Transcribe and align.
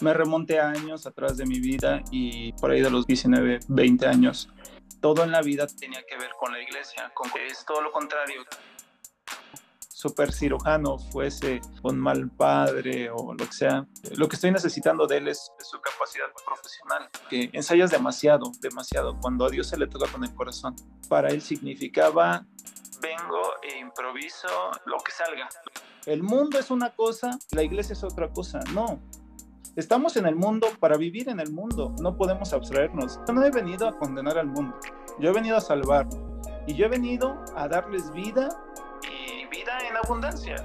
me 0.00 0.12
remonté 0.14 0.58
a 0.58 0.70
años 0.70 1.06
atrás 1.06 1.36
de 1.36 1.46
mi 1.46 1.60
vida 1.60 2.02
y 2.10 2.52
por 2.54 2.70
ahí 2.70 2.80
de 2.80 2.90
los 2.90 3.06
19, 3.06 3.60
20 3.68 4.06
años, 4.06 4.48
todo 5.00 5.24
en 5.24 5.30
la 5.30 5.42
vida 5.42 5.66
tenía 5.66 6.02
que 6.08 6.16
ver 6.16 6.30
con 6.38 6.52
la 6.52 6.60
iglesia, 6.60 7.10
con 7.14 7.30
es 7.46 7.64
todo 7.64 7.80
lo 7.80 7.90
contrario. 7.92 8.42
Super 9.88 10.32
cirujano 10.32 10.98
fuese 10.98 11.60
un 11.82 11.98
mal 11.98 12.30
padre 12.30 13.10
o 13.10 13.34
lo 13.34 13.46
que 13.46 13.52
sea, 13.52 13.86
lo 14.16 14.28
que 14.28 14.36
estoy 14.36 14.50
necesitando 14.50 15.06
de 15.06 15.18
él 15.18 15.28
es, 15.28 15.52
su 15.58 15.78
capacidad 15.80 16.24
profesional, 16.46 17.10
que 17.28 17.50
ensayas 17.52 17.90
demasiado, 17.90 18.50
demasiado, 18.60 19.18
cuando 19.20 19.44
a 19.44 19.50
Dios 19.50 19.66
se 19.68 19.76
le 19.76 19.86
toca 19.86 20.10
con 20.10 20.24
el 20.24 20.34
corazón. 20.34 20.74
Para 21.08 21.28
él 21.28 21.42
significaba, 21.42 22.46
vengo 23.02 23.42
e 23.62 23.78
improviso 23.78 24.48
lo 24.86 24.96
que 24.98 25.12
salga. 25.12 25.48
El 26.06 26.22
mundo 26.22 26.58
es 26.58 26.70
una 26.70 26.94
cosa, 26.94 27.38
la 27.52 27.62
iglesia 27.62 27.92
es 27.92 28.02
otra 28.02 28.30
cosa. 28.32 28.60
No, 28.72 29.02
Estamos 29.80 30.18
en 30.18 30.26
el 30.26 30.36
mundo 30.36 30.66
para 30.78 30.98
vivir 30.98 31.30
en 31.30 31.40
el 31.40 31.52
mundo, 31.52 31.94
no 32.02 32.14
podemos 32.14 32.52
abstraernos. 32.52 33.18
Yo 33.26 33.32
no 33.32 33.42
he 33.42 33.50
venido 33.50 33.88
a 33.88 33.96
condenar 33.96 34.36
al 34.36 34.46
mundo, 34.46 34.76
yo 35.18 35.30
he 35.30 35.32
venido 35.32 35.56
a 35.56 35.60
salvar 35.62 36.06
y 36.66 36.74
yo 36.74 36.84
he 36.84 36.88
venido 36.90 37.42
a 37.56 37.66
darles 37.66 38.12
vida 38.12 38.50
y 39.04 39.46
vida 39.46 39.78
en 39.88 39.96
abundancia 39.96 40.56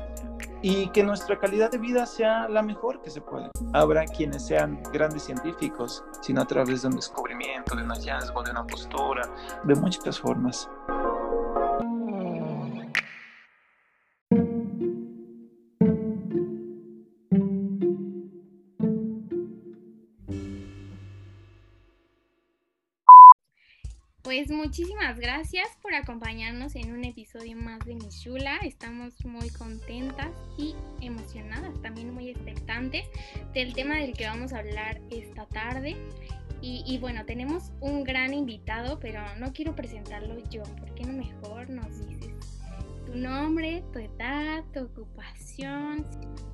y 0.61 0.89
que 0.89 1.01
nuestra 1.01 1.39
calidad 1.39 1.71
de 1.71 1.77
vida 1.77 2.05
sea 2.05 2.49
la 2.49 2.61
mejor 2.61 3.01
que 3.01 3.09
se 3.09 3.21
puede. 3.21 3.49
Habrá 3.71 4.03
quienes 4.03 4.45
sean 4.47 4.83
grandes 4.91 5.23
científicos, 5.23 6.03
sino 6.19 6.41
a 6.41 6.45
través 6.45 6.81
de 6.81 6.89
un 6.89 6.97
descubrimiento, 6.97 7.73
de 7.73 7.83
un 7.83 7.91
hallazgo, 7.91 8.43
de 8.43 8.51
una 8.51 8.67
postura, 8.67 9.21
de 9.63 9.75
muchas 9.75 10.19
formas. 10.19 10.69
Pues 24.35 24.51
muchísimas 24.51 25.17
gracias 25.17 25.65
por 25.81 25.93
acompañarnos 25.93 26.75
en 26.75 26.91
un 26.91 27.05
episodio 27.05 27.55
más 27.55 27.79
de 27.85 27.95
Michula. 27.95 28.57
Estamos 28.63 29.23
muy 29.23 29.49
contentas 29.49 30.29
y 30.57 30.75
emocionadas, 30.99 31.81
también 31.81 32.13
muy 32.13 32.31
expectantes 32.31 33.05
del 33.53 33.73
tema 33.73 33.95
del 33.95 34.11
que 34.11 34.25
vamos 34.25 34.51
a 34.51 34.59
hablar 34.59 34.99
esta 35.09 35.45
tarde. 35.45 35.95
Y, 36.61 36.97
bueno, 36.97 37.25
tenemos 37.25 37.71
un 37.79 38.03
gran 38.03 38.33
invitado, 38.33 38.99
pero 38.99 39.21
no 39.37 39.53
quiero 39.53 39.73
presentarlo 39.73 40.37
yo. 40.49 40.63
¿Por 40.63 40.93
qué 40.95 41.05
no 41.05 41.13
mejor 41.13 41.69
nos 41.69 42.05
dices 42.05 42.59
tu 43.05 43.15
nombre, 43.15 43.85
tu 43.93 43.99
edad, 43.99 44.65
tu 44.73 44.81
ocupación? 44.81 46.05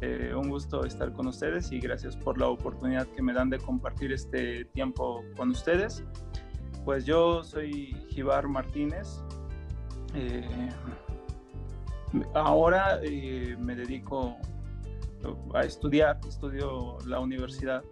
Eh, 0.02 0.36
un 0.36 0.50
gusto 0.50 0.86
estar 0.86 1.12
con 1.14 1.26
ustedes 1.26 1.72
y 1.72 1.80
gracias 1.80 2.16
por 2.16 2.38
la 2.38 2.48
oportunidad 2.48 3.08
que 3.08 3.24
me 3.24 3.34
dan 3.34 3.50
de 3.50 3.58
compartir 3.58 4.12
este 4.12 4.66
tiempo 4.66 5.24
con 5.36 5.50
ustedes. 5.50 6.04
Pues 6.86 7.06
yo 7.06 7.44
soy 7.44 7.96
Jibar 8.10 8.48
Martínez. 8.48 9.22
Eh, 10.16 10.70
ahora 12.34 13.00
eh, 13.04 13.56
me 13.60 13.76
dedico 13.76 14.36
a 15.54 15.62
estudiar, 15.62 16.20
estudio 16.28 16.98
la 17.06 17.20
universidad, 17.20 17.84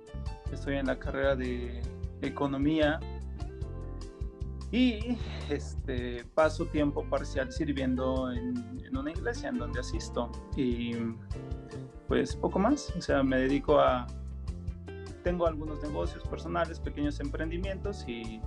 estoy 0.52 0.78
en 0.78 0.88
la 0.88 0.98
carrera 0.98 1.36
de 1.36 1.82
economía. 2.22 3.00
Y 4.72 5.18
este, 5.50 6.26
paso 6.36 6.66
tiempo 6.68 7.04
parcial 7.04 7.52
sirviendo 7.52 8.32
en, 8.32 8.82
en, 8.86 8.98
una 8.98 9.12
iglesia 9.12 9.50
en 9.50 9.58
donde 9.58 9.80
asisto. 9.80 10.32
Y 10.56 10.92
pues 12.08 12.36
poco 12.36 12.60
más, 12.60 12.94
o 12.96 13.02
sea, 13.02 13.24
me 13.24 13.38
dedico 13.38 13.80
a, 13.80 14.06
tengo 15.24 15.48
algunos 15.48 15.82
negocios 15.82 16.24
personales, 16.28 16.80
pequeños 16.80 17.20
emprendimientos 17.20 18.08
y 18.08 18.42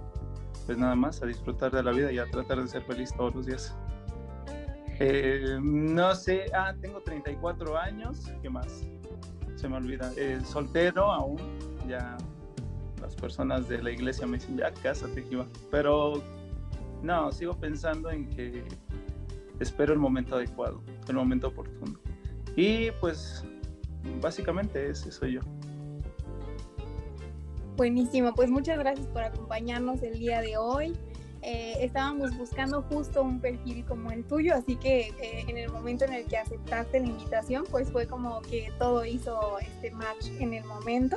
pues 0.66 0.78
nada 0.78 0.94
más 0.94 1.22
a 1.22 1.26
disfrutar 1.26 1.72
de 1.72 1.82
la 1.82 1.90
vida 1.92 2.12
y 2.12 2.18
a 2.18 2.26
tratar 2.26 2.60
de 2.62 2.68
ser 2.68 2.82
feliz 2.82 3.12
todos 3.16 3.34
los 3.34 3.46
días. 3.46 3.76
Eh, 4.98 5.58
no 5.60 6.14
sé, 6.14 6.46
ah, 6.54 6.74
tengo 6.80 7.00
34 7.00 7.76
años, 7.76 8.30
¿qué 8.40 8.48
más? 8.48 8.84
Se 9.56 9.68
me 9.68 9.76
olvida. 9.76 10.12
Eh, 10.16 10.40
soltero 10.44 11.10
aún, 11.10 11.40
ya 11.88 12.16
las 13.00 13.16
personas 13.16 13.68
de 13.68 13.82
la 13.82 13.90
iglesia 13.90 14.26
me 14.26 14.38
dicen, 14.38 14.56
ya 14.56 14.72
cásate, 14.72 15.22
Jiva. 15.22 15.46
Pero 15.70 16.22
no, 17.02 17.32
sigo 17.32 17.54
pensando 17.58 18.10
en 18.10 18.28
que 18.28 18.64
espero 19.58 19.92
el 19.92 19.98
momento 19.98 20.36
adecuado, 20.36 20.82
el 21.08 21.14
momento 21.16 21.48
oportuno. 21.48 21.98
Y 22.56 22.90
pues 23.00 23.44
básicamente 24.20 24.90
ese 24.90 25.10
soy 25.10 25.34
yo. 25.34 25.40
Buenísimo, 27.82 28.32
pues 28.32 28.48
muchas 28.48 28.78
gracias 28.78 29.08
por 29.08 29.24
acompañarnos 29.24 30.04
el 30.04 30.16
día 30.20 30.40
de 30.40 30.56
hoy. 30.56 30.96
Eh, 31.42 31.78
estábamos 31.80 32.38
buscando 32.38 32.82
justo 32.82 33.24
un 33.24 33.40
perfil 33.40 33.84
como 33.86 34.12
el 34.12 34.22
tuyo, 34.22 34.54
así 34.54 34.76
que 34.76 35.08
eh, 35.20 35.44
en 35.48 35.58
el 35.58 35.68
momento 35.68 36.04
en 36.04 36.12
el 36.12 36.24
que 36.26 36.36
aceptaste 36.36 37.00
la 37.00 37.08
invitación, 37.08 37.64
pues 37.68 37.90
fue 37.90 38.06
como 38.06 38.40
que 38.42 38.70
todo 38.78 39.04
hizo 39.04 39.58
este 39.58 39.90
match 39.90 40.28
en 40.38 40.54
el 40.54 40.64
momento. 40.64 41.16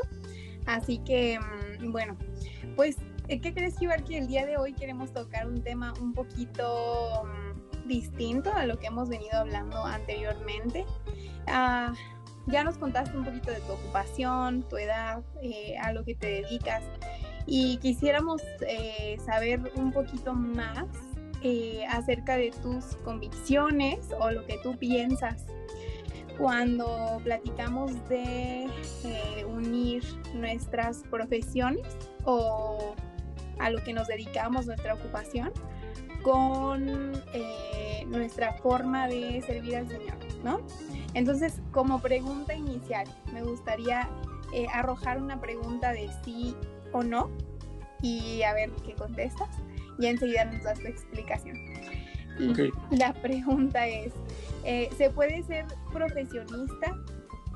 Así 0.65 0.97
que, 1.05 1.37
mm, 1.39 1.91
bueno, 1.91 2.17
pues, 2.75 2.97
eh, 3.27 3.39
¿qué 3.39 3.53
crees, 3.53 3.79
Ibar, 3.79 4.03
que 4.03 4.17
el 4.17 4.27
día 4.27 4.47
de 4.47 4.57
hoy 4.57 4.73
queremos 4.73 5.13
tocar 5.13 5.45
un 5.45 5.61
tema 5.61 5.93
un 6.01 6.13
poquito 6.13 7.25
mm, 7.25 7.87
distinto 7.87 8.51
a 8.51 8.65
lo 8.65 8.79
que 8.79 8.87
hemos 8.87 9.07
venido 9.07 9.37
hablando 9.37 9.85
anteriormente? 9.85 10.83
Ah, 11.45 11.93
ya 12.47 12.63
nos 12.63 12.77
contaste 12.77 13.17
un 13.17 13.25
poquito 13.25 13.51
de 13.51 13.59
tu 13.61 13.73
ocupación, 13.73 14.63
tu 14.63 14.77
edad, 14.77 15.23
eh, 15.41 15.75
a 15.81 15.91
lo 15.93 16.03
que 16.03 16.15
te 16.15 16.41
dedicas 16.41 16.83
y 17.47 17.77
quisiéramos 17.77 18.41
eh, 18.67 19.17
saber 19.25 19.71
un 19.75 19.91
poquito 19.91 20.33
más 20.33 20.85
eh, 21.41 21.85
acerca 21.89 22.37
de 22.37 22.51
tus 22.61 22.95
convicciones 23.03 24.09
o 24.19 24.31
lo 24.31 24.45
que 24.45 24.57
tú 24.63 24.77
piensas 24.77 25.45
cuando 26.37 27.21
platicamos 27.23 27.91
de 28.09 28.67
unir 29.47 30.03
nuestras 30.33 31.03
profesiones 31.09 31.87
o 32.25 32.93
a 33.59 33.69
lo 33.69 33.81
que 33.83 33.93
nos 33.93 34.07
dedicamos, 34.07 34.65
nuestra 34.65 34.95
ocupación, 34.95 35.51
con 36.23 37.13
nuestra 38.07 38.53
forma 38.53 39.07
de 39.07 39.41
servir 39.43 39.77
al 39.77 39.87
Señor, 39.87 40.17
¿no? 40.45 40.61
Entonces, 41.15 41.59
como 41.71 41.99
pregunta 41.99 42.53
inicial, 42.53 43.07
me 43.33 43.41
gustaría 43.41 44.07
eh, 44.53 44.67
arrojar 44.71 45.19
una 45.21 45.41
pregunta 45.41 45.91
de 45.91 46.07
sí 46.23 46.55
o 46.93 47.03
no 47.03 47.31
y 48.01 48.43
a 48.43 48.53
ver 48.53 48.71
qué 48.85 48.93
contestas 48.93 49.49
y 49.97 50.05
enseguida 50.05 50.45
nos 50.45 50.63
das 50.63 50.79
tu 50.79 50.87
explicación. 50.87 51.57
La 52.91 53.13
pregunta 53.13 53.87
es, 53.87 54.13
eh, 54.65 54.89
¿se 54.97 55.09
puede 55.09 55.41
ser 55.43 55.65
profesionista 55.91 56.95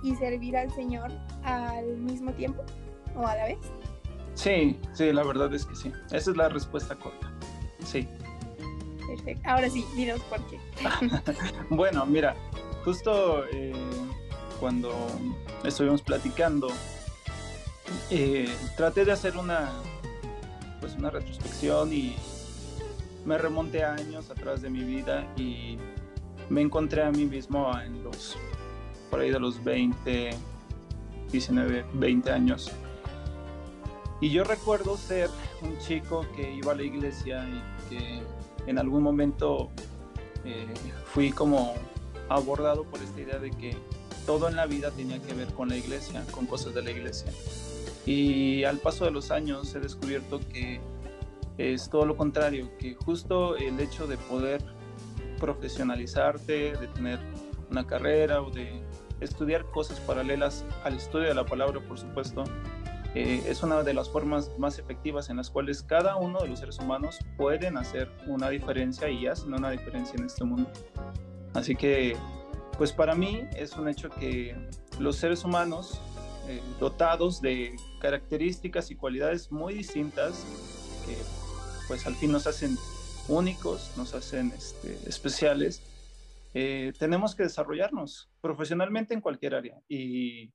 y 0.02 0.16
servir 0.16 0.58
al 0.58 0.72
Señor 0.74 1.12
al 1.44 1.98
mismo 1.98 2.32
tiempo 2.32 2.64
o 3.16 3.28
a 3.28 3.36
la 3.36 3.46
vez? 3.46 3.60
Sí, 4.34 4.80
sí, 4.94 5.12
la 5.12 5.24
verdad 5.24 5.54
es 5.54 5.66
que 5.66 5.76
sí. 5.76 5.92
Esa 6.12 6.32
es 6.32 6.38
la 6.38 6.50
respuesta 6.50 6.96
corta. 6.96 7.32
Sí. 7.86 8.08
Perfecto. 9.06 9.50
Ahora 9.50 9.70
sí, 9.70 9.86
dinos 9.96 10.22
por 10.22 10.40
qué. 10.48 10.60
bueno, 11.70 12.06
mira, 12.06 12.36
justo 12.84 13.46
eh, 13.52 13.74
cuando 14.60 14.94
estuvimos 15.64 16.02
platicando, 16.02 16.70
eh, 18.10 18.54
traté 18.78 19.06
de 19.06 19.12
hacer 19.12 19.38
una, 19.38 19.72
pues 20.80 20.96
una 20.96 21.10
retrospección 21.10 21.94
y 21.94 22.16
me 23.26 23.38
remonté 23.38 23.84
años 23.84 24.30
atrás 24.30 24.62
de 24.62 24.70
mi 24.70 24.84
vida 24.84 25.28
y 25.38 25.78
me 26.50 26.62
encontré 26.62 27.04
a 27.04 27.12
mí 27.12 27.26
mismo 27.26 27.72
en 27.80 28.04
los, 28.04 28.38
por 29.10 29.20
ahí 29.20 29.30
de 29.30 29.40
los 29.40 29.64
20, 29.64 30.32
19, 31.32 31.86
20 31.94 32.32
años. 32.32 32.72
Y 34.22 34.30
yo 34.32 34.44
recuerdo 34.44 34.98
ser 34.98 35.30
un 35.62 35.78
chico 35.80 36.26
que 36.36 36.52
iba 36.52 36.74
a 36.74 36.76
la 36.76 36.84
iglesia 36.84 37.46
y 37.48 37.90
que 37.90 38.22
en 38.68 38.78
algún 38.78 39.02
momento 39.02 39.70
eh, 40.44 40.68
fui 41.06 41.32
como 41.32 41.76
abordado 42.30 42.84
por 42.84 43.02
esta 43.02 43.20
idea 43.20 43.40
de 43.40 43.52
que 43.52 43.76
todo 44.26 44.48
en 44.48 44.56
la 44.56 44.66
vida 44.66 44.92
tenía 44.92 45.20
que 45.20 45.34
ver 45.34 45.48
con 45.54 45.70
la 45.70 45.78
iglesia, 45.78 46.24
con 46.32 46.46
cosas 46.46 46.74
de 46.74 46.84
la 46.84 46.92
iglesia. 46.92 47.32
Y 48.06 48.64
al 48.64 48.78
paso 48.78 49.06
de 49.06 49.12
los 49.12 49.32
años 49.32 49.74
he 49.76 49.80
descubierto 49.80 50.40
que 50.52 50.80
es 51.58 51.90
todo 51.90 52.06
lo 52.06 52.16
contrario, 52.16 52.70
que 52.78 52.96
justo 52.96 53.58
el 53.58 53.80
hecho 53.80 54.08
de 54.08 54.18
poder 54.18 54.64
profesionalizarte, 55.40 56.74
de 56.78 56.88
tener 56.88 57.20
una 57.70 57.86
carrera 57.86 58.42
o 58.42 58.50
de 58.50 58.82
estudiar 59.20 59.66
cosas 59.66 60.00
paralelas 60.00 60.66
al 60.84 60.96
estudio 60.96 61.28
de 61.28 61.36
la 61.36 61.46
palabra, 61.46 61.82
por 61.82 62.00
supuesto, 62.00 62.44
eh, 63.16 63.44
es 63.48 63.64
una 63.64 63.82
de 63.82 63.94
las 63.94 64.10
formas 64.10 64.52
más 64.60 64.78
efectivas 64.78 65.30
en 65.30 65.38
las 65.38 65.50
cuales 65.50 65.82
cada 65.82 66.16
uno 66.16 66.42
de 66.42 66.48
los 66.48 66.60
seres 66.60 66.78
humanos 66.80 67.20
pueden 67.38 67.78
hacer 67.78 68.12
una 68.28 68.50
diferencia 68.50 69.10
y 69.10 69.26
hacen 69.26 69.54
una 69.54 69.72
diferencia 69.72 70.16
en 70.18 70.26
este 70.26 70.44
mundo. 70.44 70.70
Así 71.54 71.76
que, 71.76 72.16
pues 72.78 72.92
para 72.92 73.16
mí 73.16 73.44
es 73.56 73.76
un 73.76 73.88
hecho 73.90 74.10
que 74.10 74.56
los 75.00 75.16
seres 75.16 75.44
humanos 75.44 76.02
eh, 76.48 76.62
dotados 76.80 77.42
de 77.42 77.76
características 78.00 78.92
y 78.92 78.96
cualidades 78.96 79.52
muy 79.52 79.74
distintas 79.74 80.46
que 81.06 81.16
pues 81.88 82.06
al 82.06 82.16
fin 82.16 82.32
nos 82.32 82.48
hacen 82.48 82.78
únicos, 83.28 83.94
nos 83.98 84.14
hacen 84.14 84.52
este, 84.56 84.94
especiales, 85.08 85.82
eh, 86.54 86.94
tenemos 86.98 87.36
que 87.36 87.44
desarrollarnos 87.44 88.30
profesionalmente 88.42 89.14
en 89.14 89.22
cualquier 89.22 89.56
área. 89.56 89.80
Y 89.88 90.52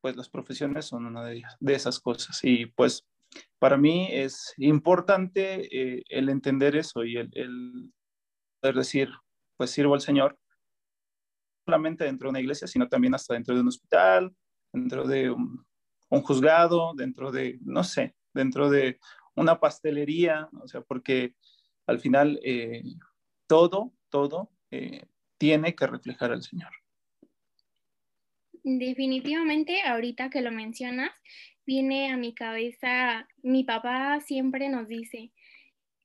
pues 0.00 0.16
las 0.16 0.28
profesiones 0.28 0.86
son 0.86 1.06
una 1.06 1.24
de, 1.24 1.42
esas 1.66 2.00
cosas. 2.00 2.40
Y 2.42 2.66
pues 2.66 3.06
para 3.58 3.76
mí 3.76 4.08
es 4.10 4.54
importante 4.56 5.68
eh, 5.70 6.02
el 6.08 6.28
entender 6.28 6.76
eso 6.76 7.04
y 7.04 7.16
el, 7.16 7.30
el, 7.34 7.92
poder 8.60 8.76
decir 8.76 9.08
pues 9.58 9.70
sirvo 9.70 9.92
al 9.92 10.00
Señor 10.00 10.38
solamente 11.66 12.04
dentro 12.04 12.28
de 12.28 12.30
una 12.30 12.40
iglesia 12.40 12.66
sino 12.66 12.88
también 12.88 13.14
hasta 13.14 13.34
dentro 13.34 13.54
de 13.54 13.60
un 13.60 13.68
hospital 13.68 14.34
dentro 14.72 15.06
de 15.06 15.30
un, 15.30 15.66
un 16.08 16.22
juzgado 16.22 16.94
dentro 16.94 17.30
de 17.30 17.58
no 17.60 17.84
sé 17.84 18.14
dentro 18.32 18.70
de 18.70 18.98
una 19.34 19.60
pastelería 19.60 20.48
o 20.62 20.66
sea 20.66 20.80
porque 20.80 21.34
al 21.86 21.98
final 21.98 22.40
eh, 22.42 22.82
todo 23.46 23.92
todo 24.08 24.50
eh, 24.70 25.04
tiene 25.38 25.74
que 25.74 25.86
reflejar 25.86 26.32
al 26.32 26.42
Señor. 26.42 26.70
Definitivamente, 28.64 29.80
ahorita 29.82 30.30
que 30.30 30.42
lo 30.42 30.50
mencionas, 30.50 31.12
viene 31.64 32.12
a 32.12 32.16
mi 32.16 32.34
cabeza, 32.34 33.26
mi 33.42 33.64
papá 33.64 34.20
siempre 34.20 34.68
nos 34.68 34.88
dice, 34.88 35.30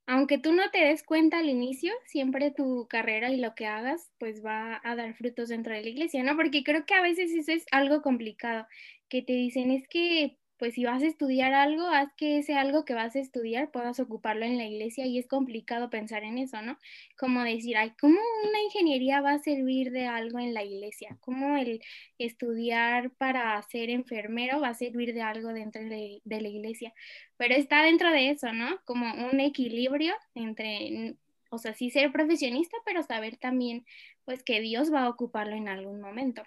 aunque 0.08 0.38
tú 0.38 0.52
no 0.54 0.70
te 0.72 0.80
des 0.80 1.04
cuenta 1.04 1.40
al 1.40 1.50
inicio, 1.50 1.94
siempre 2.06 2.52
tu 2.52 2.88
carrera 2.90 3.32
y 3.32 3.38
lo 3.38 3.56
que 3.56 3.66
hagas, 3.68 4.12
pues 4.20 4.44
va 4.46 4.82
a 4.84 4.96
dar 4.96 5.14
frutos 5.16 5.50
dentro 5.50 5.74
de 5.74 5.82
la 5.82 5.90
iglesia, 5.90 6.24
¿no? 6.24 6.36
Porque 6.36 6.64
creo 6.64 6.86
que 6.86 6.94
a 6.94 7.02
veces 7.02 7.32
eso 7.32 7.52
es 7.52 7.66
algo 7.72 8.02
complicado, 8.02 8.68
que 9.10 9.22
te 9.22 9.34
dicen, 9.34 9.72
es 9.72 9.88
que 9.88 10.38
pues 10.64 10.76
si 10.76 10.86
vas 10.86 11.04
a 11.04 11.08
estudiar 11.08 11.54
algo, 11.54 11.88
haz 11.88 12.14
que 12.16 12.38
ese 12.38 12.54
algo 12.54 12.86
que 12.86 12.94
vas 12.94 13.18
a 13.18 13.20
estudiar 13.20 13.70
puedas 13.70 14.00
ocuparlo 14.00 14.46
en 14.46 14.58
la 14.58 14.64
iglesia 14.64 15.06
y 15.06 15.20
es 15.20 15.28
complicado 15.28 15.90
pensar 15.90 16.24
en 16.24 16.38
eso, 16.38 16.62
¿no? 16.62 16.78
Como 17.18 17.44
decir, 17.44 17.76
ay, 17.76 17.92
¿cómo 18.00 18.18
una 18.48 18.62
ingeniería 18.62 19.20
va 19.20 19.34
a 19.34 19.40
servir 19.40 19.92
de 19.92 20.08
algo 20.08 20.40
en 20.40 20.54
la 20.54 20.64
iglesia? 20.64 21.18
¿Cómo 21.20 21.58
el 21.58 21.82
estudiar 22.18 23.12
para 23.12 23.62
ser 23.64 23.90
enfermero 23.90 24.62
va 24.62 24.70
a 24.70 24.74
servir 24.74 25.14
de 25.14 25.22
algo 25.22 25.52
dentro 25.52 25.84
de, 25.84 26.22
la 26.24 26.48
iglesia? 26.48 26.94
Pero 27.36 27.56
está 27.56 27.84
dentro 27.84 28.10
de 28.12 28.30
eso, 28.30 28.54
¿no? 28.54 28.80
Como 28.86 29.06
un 29.14 29.42
equilibrio 29.42 30.14
entre, 30.34 31.18
o 31.50 31.58
sea, 31.58 31.74
sí 31.74 31.90
ser 31.90 32.14
profesionista, 32.14 32.78
pero 32.86 33.04
saber 33.04 33.36
también, 33.36 33.86
pues, 34.24 34.44
que 34.44 34.62
Dios 34.62 34.94
va 34.94 35.04
a 35.04 35.10
ocuparlo 35.10 35.58
en 35.58 35.68
algún 35.68 36.00
momento. 36.00 36.44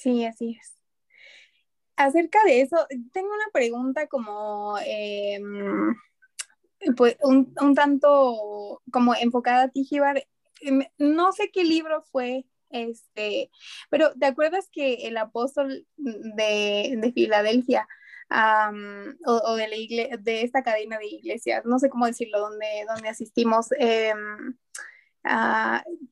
Sí, 0.00 0.24
así 0.24 0.56
es. 0.58 0.76
Acerca 1.96 2.42
de 2.44 2.62
eso, 2.62 2.76
tengo 3.12 3.28
una 3.28 3.50
pregunta 3.52 4.06
como, 4.06 4.78
eh, 4.86 5.38
pues, 6.96 7.16
un, 7.22 7.54
un, 7.60 7.74
tanto 7.74 8.80
como 8.90 9.14
enfocada 9.14 9.64
a 9.64 9.68
ti, 9.68 9.84
Jibar. 9.84 10.26
Em, 10.62 10.84
no 10.98 11.32
sé 11.32 11.50
qué 11.52 11.64
libro 11.64 12.02
fue, 12.10 12.46
este, 12.70 13.50
pero 13.90 14.14
¿te 14.14 14.26
acuerdas 14.26 14.68
que 14.72 15.06
el 15.06 15.18
apóstol 15.18 15.86
de, 15.96 16.94
de 16.96 17.12
Filadelfia 17.12 17.86
um, 18.30 19.14
o, 19.26 19.56
de, 19.56 19.68
la 19.68 19.76
iglesia, 19.76 20.16
de 20.16 20.42
esta 20.42 20.62
cadena 20.62 20.98
de 20.98 21.08
iglesias, 21.08 21.64
no 21.66 21.78
sé 21.78 21.90
cómo 21.90 22.06
decirlo, 22.06 22.40
donde, 22.40 22.86
donde 22.88 23.08
asistimos, 23.10 23.68
uh, 23.72 24.40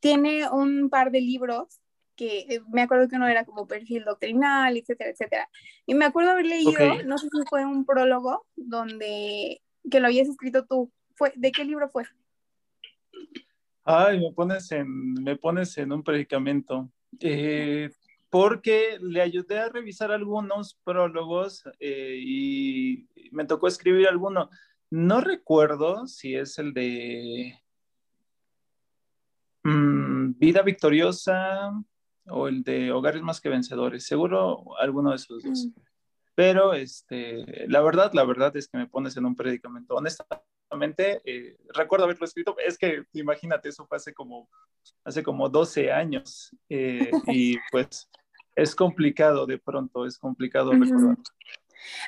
tiene 0.00 0.50
un 0.50 0.90
par 0.90 1.10
de 1.10 1.22
libros 1.22 1.80
que 2.18 2.40
eh, 2.40 2.60
me 2.68 2.82
acuerdo 2.82 3.08
que 3.08 3.16
uno 3.16 3.28
era 3.28 3.44
como 3.44 3.68
perfil 3.68 4.04
doctrinal, 4.04 4.76
etcétera, 4.76 5.10
etcétera. 5.10 5.48
Y 5.86 5.94
me 5.94 6.04
acuerdo 6.04 6.32
haber 6.32 6.46
leído, 6.46 6.72
okay. 6.72 7.06
no 7.06 7.16
sé 7.16 7.28
si 7.28 7.38
fue 7.48 7.64
un 7.64 7.86
prólogo 7.86 8.44
donde 8.56 9.62
que 9.88 10.00
lo 10.00 10.08
habías 10.08 10.28
escrito 10.28 10.66
tú. 10.66 10.92
Fue, 11.14 11.32
¿De 11.36 11.52
qué 11.52 11.64
libro 11.64 11.88
fue? 11.88 12.04
Ay, 13.84 14.20
me 14.20 14.32
pones 14.32 14.70
en, 14.72 15.14
me 15.14 15.36
pones 15.36 15.78
en 15.78 15.92
un 15.92 16.02
predicamento. 16.02 16.90
Eh, 17.20 17.88
porque 18.28 18.98
le 19.00 19.22
ayudé 19.22 19.60
a 19.60 19.68
revisar 19.68 20.12
algunos 20.12 20.74
prólogos 20.84 21.64
eh, 21.80 22.18
y 22.20 23.08
me 23.30 23.46
tocó 23.46 23.68
escribir 23.68 24.08
alguno. 24.08 24.50
No 24.90 25.20
recuerdo 25.20 26.06
si 26.06 26.34
es 26.34 26.58
el 26.58 26.74
de 26.74 27.58
mm, 29.62 30.38
Vida 30.38 30.62
Victoriosa, 30.62 31.72
o 32.30 32.48
el 32.48 32.62
de 32.62 32.92
Hogares 32.92 33.22
más 33.22 33.40
que 33.40 33.48
vencedores, 33.48 34.04
seguro 34.04 34.64
alguno 34.78 35.10
de 35.10 35.16
esos 35.16 35.42
dos. 35.42 35.66
Mm. 35.66 35.80
Pero 36.34 36.72
este, 36.72 37.66
la 37.66 37.80
verdad, 37.80 38.12
la 38.12 38.24
verdad 38.24 38.56
es 38.56 38.68
que 38.68 38.78
me 38.78 38.86
pones 38.86 39.16
en 39.16 39.26
un 39.26 39.34
predicamento. 39.34 39.96
Honestamente, 39.96 41.20
eh, 41.24 41.56
recuerdo 41.74 42.04
haberlo 42.04 42.24
escrito, 42.24 42.56
es 42.64 42.78
que 42.78 43.02
imagínate, 43.12 43.70
eso 43.70 43.86
fue 43.86 43.96
hace 43.96 44.14
como, 44.14 44.48
hace 45.04 45.24
como 45.24 45.48
12 45.48 45.90
años 45.90 46.54
eh, 46.68 47.10
y 47.26 47.56
pues 47.72 48.08
es 48.54 48.74
complicado 48.74 49.46
de 49.46 49.58
pronto, 49.58 50.06
es 50.06 50.16
complicado 50.16 50.70
recordar. 50.72 51.16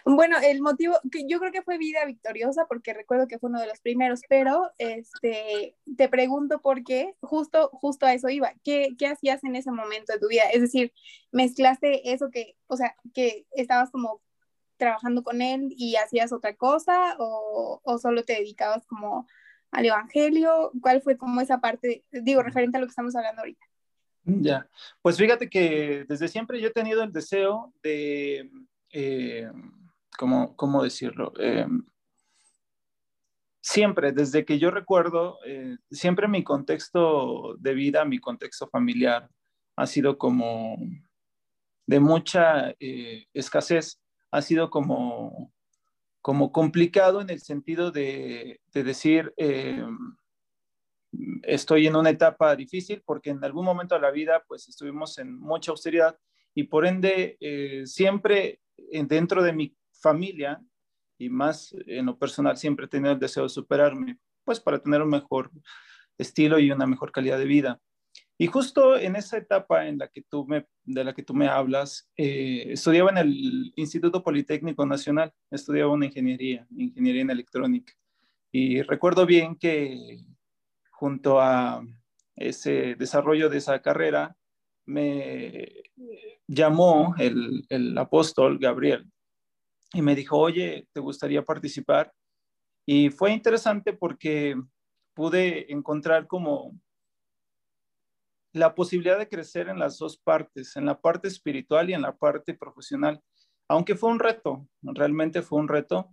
Bueno, 0.04 0.36
el 0.42 0.60
motivo, 0.60 0.94
que 1.10 1.26
yo 1.26 1.38
creo 1.38 1.52
que 1.52 1.62
fue 1.62 1.78
Vida 1.78 2.04
Victoriosa, 2.04 2.66
porque 2.66 2.94
recuerdo 2.94 3.28
que 3.28 3.38
fue 3.38 3.50
uno 3.50 3.60
de 3.60 3.66
los 3.66 3.80
primeros, 3.80 4.20
pero 4.28 4.70
este, 4.78 5.76
te 5.96 6.08
pregunto 6.08 6.60
por 6.60 6.84
qué, 6.84 7.14
justo, 7.20 7.70
justo 7.72 8.06
a 8.06 8.14
eso 8.14 8.28
iba, 8.28 8.52
¿Qué, 8.64 8.94
¿qué 8.98 9.06
hacías 9.06 9.44
en 9.44 9.56
ese 9.56 9.70
momento 9.70 10.12
de 10.12 10.18
tu 10.18 10.28
vida? 10.28 10.44
Es 10.52 10.60
decir, 10.60 10.92
mezclaste 11.32 12.12
eso 12.12 12.30
que, 12.30 12.56
o 12.66 12.76
sea, 12.76 12.94
que 13.14 13.46
estabas 13.52 13.90
como 13.90 14.20
trabajando 14.76 15.22
con 15.22 15.42
él 15.42 15.68
y 15.76 15.96
hacías 15.96 16.32
otra 16.32 16.54
cosa, 16.56 17.16
o, 17.18 17.80
o 17.82 17.98
solo 17.98 18.24
te 18.24 18.34
dedicabas 18.34 18.86
como 18.86 19.26
al 19.70 19.86
Evangelio, 19.86 20.72
¿cuál 20.80 21.02
fue 21.02 21.16
como 21.16 21.40
esa 21.40 21.60
parte, 21.60 22.04
digo, 22.10 22.42
referente 22.42 22.76
a 22.76 22.80
lo 22.80 22.86
que 22.86 22.90
estamos 22.90 23.14
hablando 23.14 23.42
ahorita? 23.42 23.64
Ya, 24.24 24.68
pues 25.02 25.16
fíjate 25.16 25.48
que 25.48 26.04
desde 26.08 26.28
siempre 26.28 26.60
yo 26.60 26.68
he 26.68 26.72
tenido 26.72 27.02
el 27.02 27.12
deseo 27.12 27.72
de 27.82 28.50
eh, 28.92 29.50
¿cómo, 30.18 30.56
¿cómo, 30.56 30.82
decirlo? 30.82 31.32
Eh, 31.38 31.66
siempre, 33.60 34.12
desde 34.12 34.44
que 34.44 34.58
yo 34.58 34.70
recuerdo, 34.70 35.38
eh, 35.46 35.76
siempre 35.90 36.28
mi 36.28 36.42
contexto 36.42 37.56
de 37.58 37.74
vida, 37.74 38.04
mi 38.04 38.18
contexto 38.18 38.68
familiar 38.68 39.28
ha 39.76 39.86
sido 39.86 40.18
como 40.18 40.76
de 41.86 42.00
mucha 42.00 42.74
eh, 42.78 43.26
escasez, 43.32 44.00
ha 44.30 44.42
sido 44.42 44.70
como, 44.70 45.52
como 46.20 46.52
complicado 46.52 47.20
en 47.20 47.30
el 47.30 47.40
sentido 47.40 47.90
de, 47.90 48.60
de 48.72 48.84
decir, 48.84 49.32
eh, 49.36 49.84
estoy 51.42 51.86
en 51.86 51.96
una 51.96 52.10
etapa 52.10 52.54
difícil 52.54 53.02
porque 53.04 53.30
en 53.30 53.42
algún 53.44 53.64
momento 53.64 53.94
de 53.94 54.00
la 54.00 54.10
vida 54.10 54.44
pues 54.46 54.68
estuvimos 54.68 55.18
en 55.18 55.38
mucha 55.38 55.72
austeridad 55.72 56.16
y 56.54 56.64
por 56.64 56.86
ende 56.86 57.36
eh, 57.40 57.82
siempre 57.86 58.60
dentro 59.06 59.42
de 59.42 59.52
mi 59.52 59.76
familia 59.92 60.60
y 61.18 61.28
más 61.28 61.74
en 61.86 62.06
lo 62.06 62.18
personal 62.18 62.56
siempre 62.56 62.86
he 62.86 62.88
tenido 62.88 63.12
el 63.12 63.18
deseo 63.20 63.42
de 63.44 63.48
superarme, 63.50 64.18
pues 64.44 64.58
para 64.60 64.78
tener 64.78 65.02
un 65.02 65.10
mejor 65.10 65.50
estilo 66.16 66.58
y 66.58 66.70
una 66.70 66.86
mejor 66.86 67.12
calidad 67.12 67.38
de 67.38 67.44
vida. 67.44 67.80
Y 68.38 68.46
justo 68.46 68.96
en 68.96 69.16
esa 69.16 69.36
etapa 69.36 69.86
en 69.86 69.98
la 69.98 70.08
que 70.08 70.22
tú 70.22 70.46
me, 70.46 70.66
de 70.84 71.04
la 71.04 71.12
que 71.12 71.22
tú 71.22 71.34
me 71.34 71.48
hablas, 71.48 72.10
eh, 72.16 72.72
estudiaba 72.72 73.10
en 73.10 73.18
el 73.18 73.72
Instituto 73.76 74.22
Politécnico 74.22 74.86
Nacional, 74.86 75.30
estudiaba 75.50 75.92
una 75.92 76.06
ingeniería, 76.06 76.66
ingeniería 76.70 77.20
en 77.20 77.30
electrónica. 77.30 77.92
Y 78.50 78.80
recuerdo 78.80 79.26
bien 79.26 79.56
que 79.56 80.24
junto 80.90 81.38
a 81.38 81.84
ese 82.34 82.94
desarrollo 82.94 83.50
de 83.50 83.58
esa 83.58 83.82
carrera, 83.82 84.36
me 84.90 85.72
llamó 86.46 87.14
el, 87.18 87.64
el, 87.68 87.96
apóstol 87.96 88.58
Gabriel 88.58 89.10
y 89.92 90.02
me 90.02 90.14
dijo, 90.14 90.38
oye, 90.38 90.88
¿te 90.92 91.00
gustaría 91.00 91.44
participar? 91.44 92.12
Y 92.86 93.10
fue 93.10 93.32
interesante 93.32 93.92
porque 93.92 94.56
pude 95.14 95.72
encontrar 95.72 96.26
como 96.26 96.78
la 98.52 98.74
posibilidad 98.74 99.18
de 99.18 99.28
crecer 99.28 99.68
en 99.68 99.78
las 99.78 99.98
dos 99.98 100.18
partes, 100.18 100.76
en 100.76 100.86
la 100.86 101.00
parte 101.00 101.28
espiritual 101.28 101.88
y 101.88 101.94
en 101.94 102.02
la 102.02 102.16
parte 102.16 102.54
profesional, 102.54 103.22
aunque 103.68 103.94
fue 103.94 104.10
un 104.10 104.18
reto, 104.18 104.66
realmente 104.82 105.42
fue 105.42 105.60
un 105.60 105.68
reto, 105.68 106.10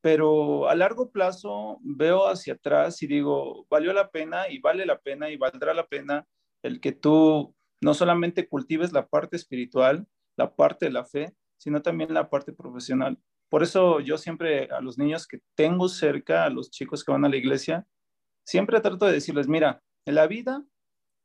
pero 0.00 0.68
a 0.68 0.74
largo 0.74 1.10
plazo 1.10 1.78
veo 1.82 2.26
hacia 2.26 2.54
atrás 2.54 3.02
y 3.02 3.06
digo, 3.06 3.66
valió 3.70 3.92
la 3.92 4.10
pena 4.10 4.48
y 4.48 4.58
vale 4.58 4.84
la 4.84 4.98
pena 4.98 5.30
y 5.30 5.36
valdrá 5.36 5.72
la 5.74 5.86
pena 5.86 6.26
el 6.62 6.80
que 6.80 6.92
tú 6.92 7.55
no 7.80 7.94
solamente 7.94 8.48
cultives 8.48 8.92
la 8.92 9.06
parte 9.06 9.36
espiritual, 9.36 10.06
la 10.36 10.54
parte 10.54 10.86
de 10.86 10.92
la 10.92 11.04
fe, 11.04 11.34
sino 11.56 11.82
también 11.82 12.12
la 12.12 12.30
parte 12.30 12.52
profesional. 12.52 13.18
Por 13.48 13.62
eso 13.62 14.00
yo 14.00 14.18
siempre 14.18 14.68
a 14.70 14.80
los 14.80 14.98
niños 14.98 15.26
que 15.26 15.40
tengo 15.54 15.88
cerca, 15.88 16.44
a 16.44 16.50
los 16.50 16.70
chicos 16.70 17.04
que 17.04 17.12
van 17.12 17.24
a 17.24 17.28
la 17.28 17.36
iglesia, 17.36 17.86
siempre 18.44 18.80
trato 18.80 19.06
de 19.06 19.12
decirles, 19.12 19.48
mira, 19.48 19.82
la 20.04 20.26
vida 20.26 20.64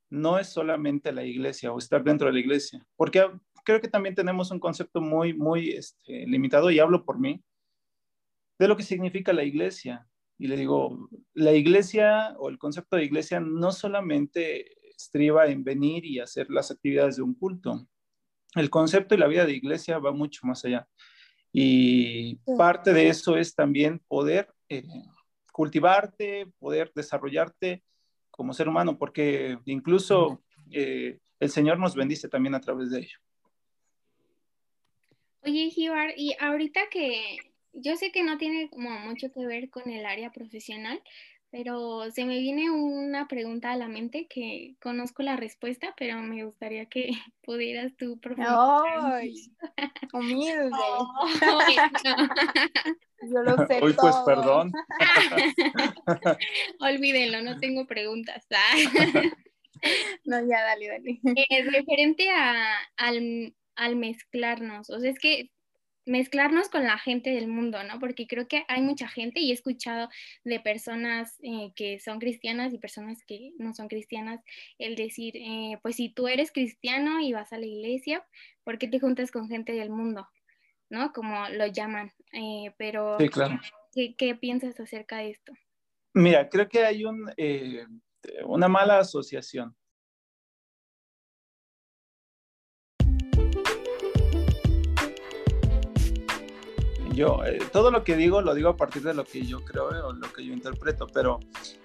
no 0.10 0.38
es 0.40 0.48
solamente 0.48 1.12
la 1.12 1.24
iglesia 1.24 1.72
o 1.72 1.78
estar 1.78 2.04
dentro 2.04 2.28
de 2.28 2.34
la 2.34 2.40
iglesia, 2.40 2.86
porque 2.96 3.26
creo 3.64 3.80
que 3.80 3.88
también 3.88 4.16
tenemos 4.16 4.52
un 4.52 4.60
concepto 4.60 5.02
muy, 5.02 5.34
muy 5.34 5.72
este, 5.72 6.26
limitado, 6.28 6.70
y 6.72 6.80
hablo 6.80 7.06
por 7.06 7.20
mí, 7.20 7.44
de 8.60 8.68
lo 8.68 8.78
que 8.78 8.84
significa 8.84 9.34
la 9.34 9.44
iglesia. 9.44 10.08
Y 10.38 10.48
le 10.48 10.58
digo, 10.58 11.10
la 11.34 11.54
iglesia 11.54 12.36
o 12.40 12.50
el 12.50 12.58
concepto 12.58 12.96
de 12.96 13.06
iglesia 13.06 13.40
no 13.40 13.72
solamente 13.72 14.76
estriba 15.04 15.48
en 15.48 15.64
venir 15.64 16.06
y 16.06 16.20
hacer 16.20 16.50
las 16.50 16.72
actividades 16.72 17.18
de 17.18 17.24
un 17.24 17.34
culto. 17.34 17.88
El 18.56 18.70
concepto 18.70 19.16
y 19.16 19.18
la 19.18 19.28
vida 19.28 19.46
de 19.46 19.54
iglesia 19.54 20.00
va 20.00 20.12
mucho 20.12 20.46
más 20.46 20.64
allá. 20.66 20.88
Y 21.54 22.36
parte 22.58 22.94
de 22.94 23.10
eso 23.10 23.38
es 23.38 23.56
también 23.56 24.00
poder 24.08 24.54
eh, 24.70 24.84
cultivarte, 25.52 26.48
poder 26.60 26.92
desarrollarte 26.96 27.84
como 28.30 28.54
ser 28.54 28.70
humano, 28.70 28.98
porque 28.98 29.58
incluso 29.66 30.42
eh, 30.72 31.20
el 31.40 31.50
Señor 31.50 31.78
nos 31.78 31.96
bendice 31.96 32.30
también 32.30 32.56
a 32.56 32.62
través 32.62 32.90
de 32.90 33.00
ello. 33.00 33.18
Oye, 35.44 35.70
Jibar, 35.70 36.14
y 36.16 36.36
ahorita 36.40 36.82
que 36.90 37.38
yo 37.74 37.96
sé 37.96 38.12
que 38.12 38.24
no 38.24 38.38
tiene 38.38 38.70
como 38.70 38.92
mucho 39.00 39.32
que 39.32 39.46
ver 39.46 39.70
con 39.70 39.90
el 39.90 40.06
área 40.06 40.32
profesional, 40.32 41.02
pero 41.52 42.10
se 42.12 42.24
me 42.24 42.40
viene 42.40 42.72
una 42.72 43.28
pregunta 43.28 43.72
a 43.72 43.76
la 43.76 43.90
mente 43.90 44.26
que 44.28 44.76
conozco 44.82 45.22
la 45.22 45.36
respuesta, 45.36 45.94
pero 45.98 46.18
me 46.22 46.46
gustaría 46.46 46.86
que 46.86 47.10
pudieras 47.44 47.94
tú 47.98 48.20
profundizar. 48.20 48.58
¡Ay! 48.94 49.34
Humilde. 50.14 50.70
Yo 53.24 53.44
lo 53.44 53.68
sé 53.68 53.80
Hoy 53.82 53.94
pues 53.94 54.16
perdón. 54.26 54.72
Olvídenlo, 56.80 57.42
no 57.42 57.60
tengo 57.60 57.86
preguntas. 57.86 58.48
no, 60.26 60.40
ya 60.48 60.62
dale, 60.62 60.88
dale. 60.88 61.20
Es 61.50 61.72
referente 61.72 62.30
a, 62.32 62.78
al, 62.96 63.54
al 63.76 63.96
mezclarnos, 63.98 64.90
o 64.90 65.00
sea, 65.00 65.12
es 65.12 65.20
que 65.20 65.52
mezclarnos 66.06 66.70
con 66.70 66.84
la 66.84 66.98
gente 66.98 67.30
del 67.32 67.48
mundo, 67.48 67.84
¿no? 67.84 68.00
Porque 68.00 68.28
creo 68.28 68.48
que 68.48 68.66
hay 68.68 68.82
mucha 68.82 69.08
gente 69.08 69.40
y 69.40 69.52
he 69.52 69.54
escuchado 69.54 70.10
de 70.44 70.60
personas 70.60 71.38
eh, 71.44 71.72
que 71.76 72.00
son 72.00 72.20
cristianas 72.20 72.74
y 72.74 72.78
personas 72.78 73.24
que 73.26 73.52
no 73.58 73.74
son 73.74 73.88
cristianas 73.88 74.42
el 74.80 74.96
decir, 74.96 75.36
eh, 75.38 75.78
pues 75.82 75.98
si 75.98 76.10
tú 76.10 76.28
eres 76.28 76.52
cristiano 76.52 77.22
y 77.22 77.34
vas 77.34 77.54
a 77.54 77.58
la 77.58 77.66
iglesia, 77.66 78.26
¿por 78.64 78.78
qué 78.78 78.88
te 78.88 79.00
juntas 79.00 79.32
con 79.32 79.48
gente 79.48 79.74
del 79.74 79.90
mundo? 79.90 80.28
¿No? 80.90 81.14
Como 81.14 81.48
lo 81.50 81.68
llaman. 81.68 82.12
Eh, 82.34 82.74
pero, 82.78 83.18
sí, 83.20 83.30
claro. 83.30 83.60
¿qué, 83.94 84.36
piensas 84.36 84.80
acerca 84.80 85.18
de 85.18 85.30
esto? 85.30 85.54
Mira, 86.14 86.50
creo 86.50 86.68
que 86.68 86.84
hay 86.84 87.06
un, 87.06 87.32
una 88.46 88.68
mala 88.68 89.00
asociación 89.00 89.76
yo, 97.14 97.44
eh, 97.46 97.60
todo 97.72 97.92
lo 97.92 98.04
que 98.04 98.16
digo 98.16 98.42
lo 98.42 98.54
digo 98.54 98.70
a 98.70 98.78
partir 98.78 99.04
de 99.04 99.14
lo 99.14 99.24
que 99.24 99.44
yo 99.44 99.64
creo 99.64 99.88
o 100.08 100.14
lo 100.14 100.34
que 100.34 100.46
yo 100.46 100.54
interpreto, 100.54 101.08
pero 101.08 101.40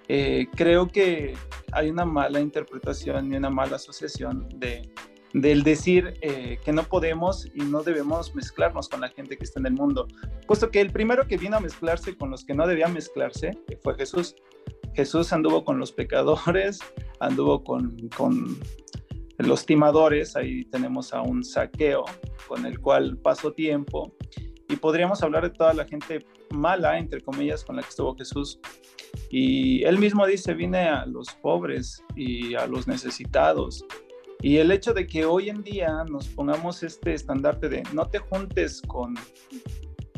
eh, 0.07 0.47
creo 0.55 0.87
que 0.87 1.35
hay 1.71 1.89
una 1.89 2.05
mala 2.05 2.39
interpretación 2.39 3.31
y 3.31 3.37
una 3.37 3.49
mala 3.49 3.75
asociación 3.75 4.47
de, 4.55 4.89
del 5.33 5.63
decir 5.63 6.13
eh, 6.21 6.59
que 6.63 6.71
no 6.71 6.83
podemos 6.83 7.47
y 7.53 7.61
no 7.61 7.83
debemos 7.83 8.33
mezclarnos 8.35 8.89
con 8.89 9.01
la 9.01 9.09
gente 9.09 9.37
que 9.37 9.43
está 9.43 9.59
en 9.59 9.67
el 9.67 9.73
mundo, 9.73 10.07
puesto 10.45 10.71
que 10.71 10.81
el 10.81 10.91
primero 10.91 11.27
que 11.27 11.37
vino 11.37 11.57
a 11.57 11.59
mezclarse 11.59 12.15
con 12.15 12.31
los 12.31 12.45
que 12.45 12.53
no 12.53 12.67
debía 12.67 12.87
mezclarse 12.87 13.51
fue 13.83 13.95
Jesús. 13.95 14.35
Jesús 14.93 15.31
anduvo 15.31 15.63
con 15.63 15.77
los 15.77 15.91
pecadores, 15.91 16.79
anduvo 17.19 17.63
con, 17.63 18.09
con 18.15 18.57
los 19.37 19.65
timadores, 19.65 20.35
ahí 20.35 20.65
tenemos 20.65 21.13
a 21.13 21.21
un 21.21 21.43
saqueo 21.43 22.05
con 22.47 22.65
el 22.65 22.79
cual 22.79 23.17
pasó 23.17 23.53
tiempo 23.53 24.16
y 24.69 24.75
podríamos 24.75 25.23
hablar 25.23 25.43
de 25.43 25.49
toda 25.49 25.73
la 25.73 25.85
gente 25.85 26.25
mala, 26.51 26.97
entre 26.97 27.21
comillas, 27.21 27.63
con 27.63 27.75
la 27.75 27.81
que 27.81 27.89
estuvo 27.89 28.15
Jesús. 28.15 28.59
Y 29.29 29.83
él 29.83 29.97
mismo 29.97 30.25
dice, 30.25 30.53
vine 30.53 30.89
a 30.89 31.05
los 31.05 31.29
pobres 31.41 32.03
y 32.15 32.55
a 32.55 32.67
los 32.67 32.87
necesitados. 32.87 33.85
Y 34.41 34.57
el 34.57 34.71
hecho 34.71 34.93
de 34.93 35.07
que 35.07 35.25
hoy 35.25 35.49
en 35.49 35.63
día 35.63 36.03
nos 36.09 36.27
pongamos 36.27 36.83
este 36.83 37.13
estandarte 37.13 37.69
de 37.69 37.83
no 37.93 38.07
te 38.07 38.19
juntes 38.19 38.81
con, 38.81 39.15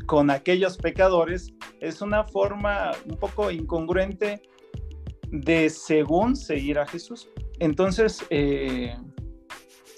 con 0.06 0.29
aquellos 0.29 0.77
pecadores 0.77 1.53
es 1.79 2.01
una 2.01 2.25
forma 2.25 2.91
un 3.06 3.18
poco 3.18 3.50
incongruente 3.50 4.41
de 5.32 5.70
según 5.70 6.36
seguir 6.36 6.79
a 6.79 6.88
Jesús. 6.88 7.29
Entonces, 7.60 8.25
eh, 8.29 8.96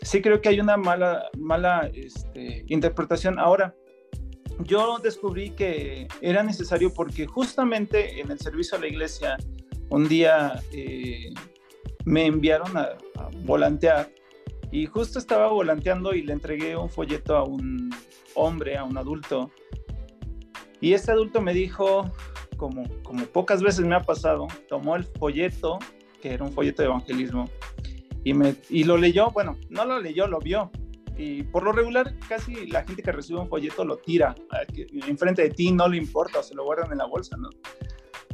sí 0.02 0.22
creo 0.22 0.42
que 0.42 0.50
hay 0.50 0.60
una 0.60 0.78
mala, 0.78 1.30
mala 1.38 1.90
este, 1.94 2.66
interpretación. 2.68 3.40
Ahora, 3.40 3.76
yo 4.64 5.00
descubrí 5.00 5.52
que 5.52 6.08
era 6.22 6.44
necesario 6.44 6.94
porque 6.94 7.26
justamente 7.26 8.20
en 8.20 8.32
el 8.32 8.40
servicio 8.40 8.78
a 8.78 8.82
la 8.82 8.88
iglesia 8.88 9.38
un 9.90 10.08
día 10.08 10.62
eh, 10.72 11.34
me 12.06 12.26
enviaron 12.26 12.76
a, 12.78 12.98
volantear 13.44 14.12
y 14.72 14.86
justo 14.86 15.20
estaba 15.20 15.48
volanteando 15.48 16.14
y 16.14 16.24
le 16.24 16.34
entregué 16.34 16.76
un 16.76 16.90
folleto 16.90 17.36
a 17.36 17.44
un 17.44 17.90
hombre, 18.36 18.78
a 18.78 18.84
un 18.84 18.98
adulto. 18.98 19.52
Y 20.80 20.94
este 20.94 21.12
adulto 21.12 21.42
me 21.42 21.54
dijo, 21.54 22.10
como, 22.58 22.84
como 23.04 23.26
pocas 23.26 23.62
veces 23.62 23.86
me 23.86 23.96
ha 23.96 24.02
pasado, 24.02 24.48
tomó 24.70 24.96
el 24.96 25.04
folleto, 25.04 25.78
que 26.22 26.34
era 26.34 26.46
un 26.46 26.54
folleto 26.54 26.82
de 26.82 26.88
evangelismo, 26.88 27.50
y, 28.24 28.34
me, 28.34 28.56
y 28.70 28.86
lo 28.86 28.98
leyó, 28.98 29.30
bueno, 29.32 29.58
no 29.70 29.86
lo 29.86 30.00
leyó, 30.00 30.28
lo 30.28 30.40
vio, 30.40 30.72
y 31.22 31.44
por 31.44 31.62
lo 31.62 31.72
regular 31.72 32.16
casi 32.28 32.66
la 32.66 32.84
gente 32.84 33.04
que 33.04 33.12
recibe 33.12 33.40
un 33.40 33.48
folleto 33.48 33.86
lo 33.86 33.98
tira 33.98 34.36
enfrente 35.08 35.44
de 35.44 35.50
ti, 35.52 35.72
no 35.72 35.88
le 35.88 35.98
importa 35.98 36.40
o 36.40 36.44
se 36.44 36.56
lo 36.56 36.64
guardan 36.64 36.92
en 36.92 36.98
la 36.98 37.06
bolsa, 37.06 37.38
¿no? 37.38 37.50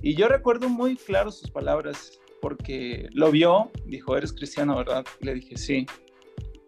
Y 0.02 0.16
yo 0.16 0.30
recuerdo 0.30 0.70
muy 0.70 0.96
claro 0.96 1.30
sus 1.32 1.52
palabras 1.52 2.18
porque 2.42 3.10
lo 3.12 3.30
vio, 3.30 3.72
dijo, 3.86 4.16
eres 4.16 4.32
cristiano, 4.32 4.78
¿verdad? 4.78 5.06
Le 5.20 5.34
dije, 5.34 5.58
sí. 5.58 5.86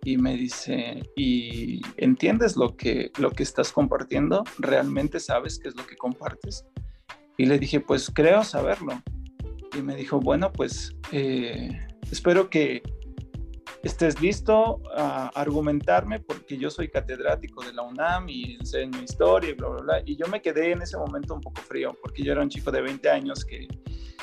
Y 0.04 0.18
me 0.18 0.36
dice, 0.36 1.04
¿y 1.16 1.82
entiendes 1.96 2.58
lo 2.58 2.76
que, 2.76 3.12
lo 3.18 3.32
que 3.32 3.44
estás 3.44 3.72
compartiendo? 3.72 4.44
¿Realmente 4.58 5.22
sabes 5.22 5.58
qué 5.58 5.70
es 5.70 5.76
lo 5.78 5.86
que 5.86 5.96
compartes? 5.96 6.66
Y 7.38 7.46
le 7.46 7.60
dije, 7.60 7.80
pues 7.80 8.12
creo 8.14 8.44
saberlo. 8.44 9.02
Y 9.78 9.82
me 9.82 9.96
dijo, 9.96 10.20
bueno, 10.20 10.52
pues 10.52 10.96
eh, 11.14 11.70
espero 12.12 12.50
que 12.50 12.82
estés 13.84 14.20
listo 14.22 14.82
a 14.96 15.28
argumentarme 15.30 16.20
porque 16.20 16.58
yo 16.58 16.70
soy 16.70 16.90
catedrático 16.90 17.64
de 17.64 17.74
la 17.74 17.84
UNAM 17.84 18.28
y 18.30 18.56
enseño 18.56 19.02
historia 19.02 19.52
y 19.52 19.54
bla, 19.54 19.70
bla, 19.70 19.82
bla. 19.82 20.02
Y 20.06 20.18
yo 20.18 20.28
me 20.28 20.42
quedé 20.42 20.72
en 20.72 20.82
ese 20.82 20.98
momento 20.98 21.34
un 21.34 21.42
poco 21.42 21.62
frío 21.62 21.96
porque 22.02 22.24
yo 22.24 22.32
era 22.32 22.42
un 22.42 22.50
chico 22.50 22.72
de 22.72 22.82
20 22.82 23.10
años 23.10 23.46
que 23.46 23.68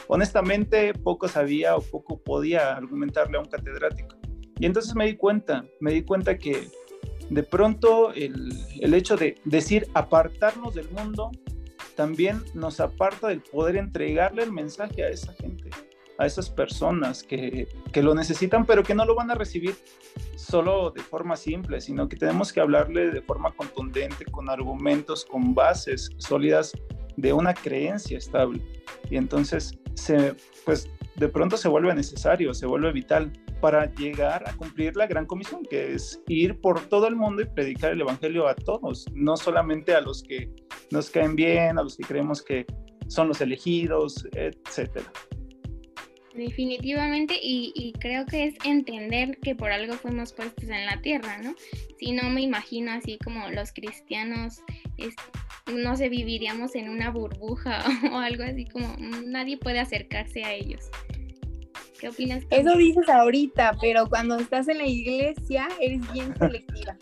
honestamente 0.08 0.92
poco 0.92 1.28
sabía 1.28 1.76
o 1.76 1.80
poco 1.80 2.18
podía 2.18 2.76
argumentarle 2.76 3.38
a 3.38 3.40
un 3.40 3.46
catedrático. 3.46 4.16
Y 4.58 4.66
entonces 4.66 4.94
me 4.94 5.06
di 5.06 5.16
cuenta, 5.16 5.64
me 5.80 5.92
di 5.92 6.02
cuenta 6.02 6.38
que 6.38 6.68
de 7.30 7.42
pronto 7.42 8.12
el, 8.12 8.52
el 8.80 8.94
hecho 8.94 9.16
de 9.16 9.36
decir 9.44 9.88
apartarnos 9.94 10.74
del 10.74 10.88
mundo 10.90 11.30
también 11.94 12.42
nos 12.54 12.78
aparta 12.78 13.28
del 13.28 13.40
poder 13.40 13.76
entregarle 13.76 14.42
el 14.42 14.52
mensaje 14.52 15.02
a 15.02 15.08
esa 15.08 15.32
gente 15.32 15.70
a 16.18 16.26
esas 16.26 16.50
personas 16.50 17.22
que, 17.22 17.68
que, 17.92 18.02
lo 18.02 18.14
necesitan, 18.14 18.64
pero 18.64 18.82
que 18.82 18.94
no 18.94 19.04
lo 19.04 19.14
van 19.14 19.30
a 19.30 19.34
recibir 19.34 19.74
solo 20.36 20.90
de 20.90 21.02
forma 21.02 21.36
simple, 21.36 21.80
sino 21.80 22.08
que 22.08 22.16
tenemos 22.16 22.52
que 22.52 22.60
hablarle 22.60 23.10
de 23.10 23.22
forma 23.22 23.52
contundente, 23.52 24.24
con 24.26 24.48
argumentos, 24.48 25.24
con 25.24 25.54
bases 25.54 26.10
sólidas 26.18 26.72
de 27.16 27.32
una 27.32 27.54
creencia 27.54 28.18
estable. 28.18 28.62
Y 29.10 29.16
entonces, 29.16 29.78
se, 29.94 30.34
pues 30.64 30.88
de 31.16 31.28
pronto 31.28 31.56
se 31.56 31.68
vuelve 31.68 31.94
necesario, 31.94 32.52
se 32.54 32.66
vuelve 32.66 32.92
vital 32.92 33.32
para 33.60 33.92
llegar 33.94 34.48
a 34.48 34.52
cumplir 34.54 34.96
la 34.96 35.06
gran 35.06 35.26
comisión, 35.26 35.62
que 35.68 35.94
es 35.94 36.22
ir 36.28 36.60
por 36.60 36.80
todo 36.88 37.08
el 37.08 37.16
mundo 37.16 37.42
y 37.42 37.46
predicar 37.46 37.92
el 37.92 38.00
Evangelio 38.02 38.46
a 38.46 38.54
todos, 38.54 39.06
no 39.14 39.36
solamente 39.36 39.94
a 39.94 40.00
los 40.00 40.22
que 40.22 40.50
nos 40.90 41.10
caen 41.10 41.34
bien, 41.34 41.78
a 41.78 41.82
los 41.82 41.96
que 41.96 42.04
creemos 42.04 42.42
que 42.42 42.66
son 43.08 43.28
los 43.28 43.40
elegidos, 43.40 44.26
etcétera. 44.32 45.10
Definitivamente, 46.36 47.38
y, 47.40 47.94
creo 47.98 48.26
que 48.26 48.44
es 48.44 48.54
entender 48.64 49.38
que 49.38 49.54
por 49.54 49.72
algo 49.72 49.94
fuimos 49.94 50.34
puestos 50.34 50.68
en 50.68 50.84
la 50.84 51.00
tierra, 51.00 51.38
¿no? 51.38 51.54
Si 51.98 52.12
no 52.12 52.28
me 52.28 52.42
imagino 52.42 52.92
así 52.92 53.18
como 53.24 53.48
los 53.48 53.72
cristianos, 53.72 54.60
no 55.72 55.96
sé, 55.96 56.10
viviríamos 56.10 56.74
en 56.74 56.90
una 56.90 57.10
burbuja 57.10 57.82
o 58.12 58.18
algo 58.18 58.44
así 58.44 58.66
como 58.66 58.94
nadie 59.24 59.56
puede 59.56 59.78
acercarse 59.78 60.44
a 60.44 60.52
ellos. 60.52 60.90
¿Qué 61.98 62.10
opinas? 62.10 62.44
Eso 62.50 62.76
dices 62.76 63.08
ahorita, 63.08 63.78
pero 63.80 64.06
cuando 64.06 64.36
estás 64.38 64.68
en 64.68 64.76
la 64.76 64.86
iglesia 64.86 65.66
eres 65.80 66.12
bien 66.12 66.36
selectiva. 66.36 66.96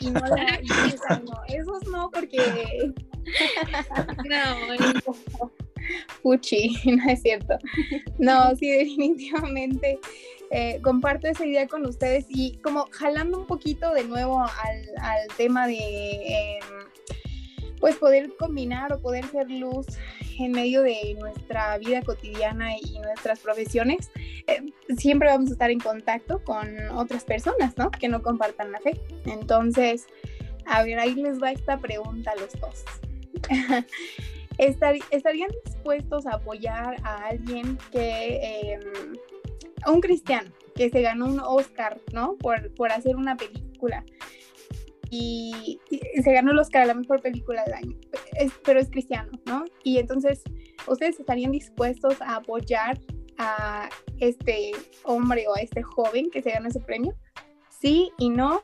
y, 0.00 0.10
no, 0.10 0.20
la, 0.20 0.60
no, 1.24 1.42
esos 1.48 1.88
no, 1.90 2.08
porque... 2.12 2.92
no, 4.28 5.65
Puchi, 6.22 6.76
no 6.96 7.10
es 7.10 7.22
cierto. 7.22 7.58
No, 8.18 8.54
sí, 8.56 8.70
definitivamente 8.70 9.98
eh, 10.50 10.80
comparto 10.82 11.26
esa 11.26 11.44
idea 11.44 11.66
con 11.66 11.84
ustedes 11.86 12.26
y 12.28 12.58
como 12.58 12.86
jalando 12.92 13.38
un 13.40 13.46
poquito 13.46 13.92
de 13.92 14.04
nuevo 14.04 14.40
al, 14.40 15.26
tema 15.36 15.66
de 15.66 15.78
em, 15.78 16.64
pues 17.80 17.96
poder 17.96 18.32
combinar 18.38 18.92
o 18.92 19.00
poder 19.00 19.24
ser 19.26 19.50
luz 19.50 19.86
en 20.38 20.52
medio 20.52 20.82
de 20.82 21.16
nuestra 21.18 21.76
vida 21.78 22.02
cotidiana 22.02 22.76
y 22.78 22.98
nuestras 23.00 23.40
profesiones, 23.40 24.10
eh, 24.46 24.72
siempre 24.96 25.28
vamos 25.28 25.50
a 25.50 25.52
estar 25.54 25.70
en 25.70 25.80
contacto 25.80 26.42
con 26.44 26.90
otras 26.90 27.24
personas, 27.24 27.76
¿no? 27.76 27.90
Que 27.90 28.08
no 28.08 28.22
compartan 28.22 28.70
la 28.70 28.80
fe. 28.80 29.00
Entonces, 29.24 30.06
a 30.66 30.82
ver, 30.82 30.98
ahí 30.98 31.14
les 31.14 31.42
va 31.42 31.52
esta 31.52 31.78
pregunta 31.78 32.32
a 32.32 32.36
los 32.36 32.52
dos. 32.60 32.84
¿Estarían 34.58 35.50
dispuestos 35.64 36.26
a 36.26 36.36
apoyar 36.36 36.96
a 37.02 37.26
alguien 37.28 37.78
que, 37.92 38.40
eh, 38.42 38.80
un 39.86 40.00
cristiano, 40.00 40.50
que 40.74 40.90
se 40.90 41.02
ganó 41.02 41.26
un 41.26 41.40
Oscar, 41.40 42.00
¿no? 42.12 42.36
Por, 42.36 42.74
por 42.74 42.90
hacer 42.90 43.16
una 43.16 43.36
película. 43.36 44.04
Y, 45.10 45.80
se 46.22 46.32
ganó 46.32 46.52
el 46.52 46.58
Oscar 46.58 46.82
a 46.82 46.86
la 46.86 46.94
mejor 46.94 47.22
película 47.22 47.62
del 47.64 47.74
año, 47.74 47.96
pero 48.64 48.80
es 48.80 48.90
cristiano, 48.90 49.30
¿no? 49.44 49.64
Y 49.84 49.98
entonces, 49.98 50.42
¿ustedes 50.86 51.20
estarían 51.20 51.52
dispuestos 51.52 52.20
a 52.20 52.36
apoyar 52.36 52.98
a 53.38 53.88
este 54.18 54.72
hombre 55.04 55.46
o 55.48 55.54
a 55.54 55.60
este 55.60 55.82
joven 55.82 56.30
que 56.30 56.42
se 56.42 56.50
ganó 56.50 56.68
ese 56.68 56.80
premio? 56.80 57.14
Sí 57.68 58.10
y 58.18 58.30
no, 58.30 58.62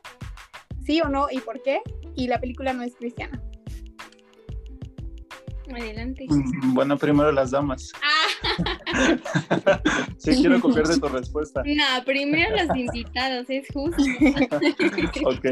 sí 0.83 0.99
o 1.01 1.07
no 1.07 1.27
y 1.31 1.39
por 1.39 1.61
qué, 1.61 1.81
y 2.15 2.27
la 2.27 2.39
película 2.39 2.73
no 2.73 2.83
es 2.83 2.95
cristiana. 2.95 3.41
Adelante. 5.71 6.25
Mm, 6.29 6.73
bueno, 6.73 6.97
primero 6.97 7.31
las 7.31 7.51
damas. 7.51 7.91
Ah. 8.03 8.23
sí, 10.17 10.35
quiero 10.35 10.59
copiar 10.59 10.87
de 10.87 10.99
tu 10.99 11.07
respuesta. 11.07 11.63
No, 11.73 12.03
primero 12.05 12.55
los 12.55 12.77
invitados, 12.77 13.45
es 13.49 13.67
justo. 13.73 14.03
ok, 15.25 15.45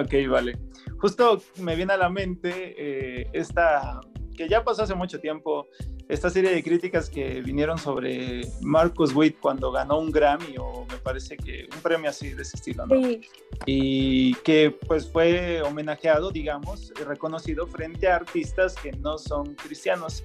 ok, 0.00 0.14
vale. 0.28 0.58
Justo 0.98 1.42
me 1.58 1.76
viene 1.76 1.92
a 1.92 1.96
la 1.96 2.08
mente 2.08 2.74
eh, 2.76 3.28
esta 3.32 4.00
que 4.38 4.48
ya 4.48 4.62
pasó 4.62 4.84
hace 4.84 4.94
mucho 4.94 5.18
tiempo, 5.18 5.66
esta 6.08 6.30
serie 6.30 6.52
de 6.52 6.62
críticas 6.62 7.10
que 7.10 7.40
vinieron 7.40 7.76
sobre 7.76 8.42
Marcus 8.60 9.12
Witt 9.12 9.40
cuando 9.40 9.72
ganó 9.72 9.98
un 9.98 10.12
Grammy 10.12 10.54
o 10.58 10.86
me 10.88 10.96
parece 10.98 11.36
que 11.36 11.68
un 11.74 11.82
premio 11.82 12.08
así 12.08 12.32
de 12.34 12.42
ese 12.42 12.56
estilo, 12.56 12.86
¿no? 12.86 12.94
Sí. 13.02 13.20
Y 13.66 14.34
que 14.44 14.70
pues 14.70 15.10
fue 15.10 15.60
homenajeado, 15.62 16.30
digamos, 16.30 16.92
reconocido 17.04 17.66
frente 17.66 18.06
a 18.06 18.14
artistas 18.14 18.76
que 18.76 18.92
no 18.92 19.18
son 19.18 19.56
cristianos. 19.56 20.22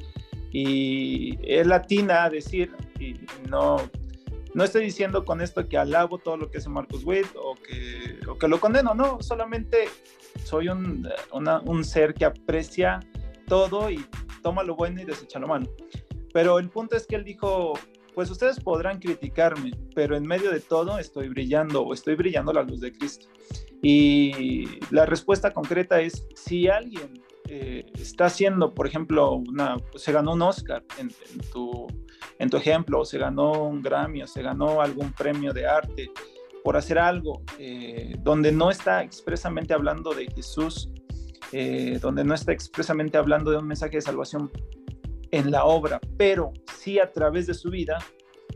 Y 0.51 1.39
es 1.41 1.65
latina 1.65 2.25
a 2.25 2.29
decir, 2.29 2.71
y 2.99 3.15
no, 3.49 3.77
no 4.53 4.63
estoy 4.63 4.85
diciendo 4.85 5.25
con 5.25 5.41
esto 5.41 5.67
que 5.67 5.79
alabo 5.79 6.19
todo 6.19 6.37
lo 6.37 6.51
que 6.51 6.59
hace 6.59 6.69
Marcus 6.69 7.03
Witt 7.03 7.25
o 7.35 7.55
que, 7.55 8.19
o 8.27 8.37
que 8.37 8.47
lo 8.47 8.59
condeno, 8.59 8.93
no, 8.93 9.23
solamente 9.23 9.85
soy 10.43 10.69
un, 10.69 11.09
un 11.31 11.83
ser 11.83 12.13
que 12.13 12.25
aprecia 12.25 12.99
todo 13.47 13.89
y 13.89 14.05
toma 14.41 14.63
lo 14.63 14.75
bueno 14.75 15.01
y 15.01 15.05
desecha 15.05 15.39
lo 15.39 15.47
malo. 15.47 15.73
Pero 16.33 16.59
el 16.59 16.69
punto 16.69 16.95
es 16.95 17.05
que 17.05 17.15
él 17.15 17.23
dijo, 17.23 17.73
pues 18.13 18.29
ustedes 18.29 18.59
podrán 18.59 18.99
criticarme, 18.99 19.71
pero 19.95 20.15
en 20.15 20.25
medio 20.25 20.51
de 20.51 20.59
todo 20.59 20.99
estoy 20.99 21.29
brillando 21.29 21.83
o 21.83 21.93
estoy 21.93 22.15
brillando 22.15 22.53
la 22.53 22.63
luz 22.63 22.81
de 22.81 22.91
Cristo. 22.91 23.27
Y 23.81 24.79
la 24.91 25.05
respuesta 25.05 25.51
concreta 25.51 25.99
es, 25.99 26.27
si 26.35 26.67
alguien 26.67 27.21
eh, 27.49 27.85
está 27.95 28.25
haciendo, 28.25 28.73
por 28.73 28.87
ejemplo, 28.87 29.33
una, 29.33 29.77
se 29.95 30.11
ganó 30.11 30.33
un 30.33 30.41
Oscar 30.41 30.83
en, 30.97 31.09
tu, 31.51 31.87
en 32.39 32.49
tu 32.49 32.57
ejemplo, 32.57 33.01
o 33.01 33.05
se 33.05 33.17
ganó 33.17 33.67
un 33.67 33.81
Grammy, 33.81 34.23
o 34.23 34.27
se 34.27 34.41
ganó 34.41 34.81
algún 34.81 35.11
premio 35.11 35.51
de 35.53 35.67
arte 35.67 36.09
por 36.63 36.77
hacer 36.77 36.97
algo 36.97 37.41
eh, 37.59 38.15
donde 38.19 38.51
no 38.51 38.71
está 38.71 39.03
expresamente 39.03 39.73
hablando 39.73 40.13
de 40.13 40.27
Jesús, 40.27 40.89
eh, 41.51 41.99
donde 42.01 42.23
no 42.23 42.33
está 42.33 42.51
expresamente 42.51 43.17
hablando 43.17 43.51
de 43.51 43.57
un 43.57 43.67
mensaje 43.67 43.97
de 43.97 44.01
salvación 44.01 44.51
en 45.31 45.51
la 45.51 45.65
obra, 45.65 45.99
pero 46.17 46.53
sí 46.77 46.99
a 46.99 47.11
través 47.11 47.47
de 47.47 47.53
su 47.53 47.69
vida, 47.69 47.97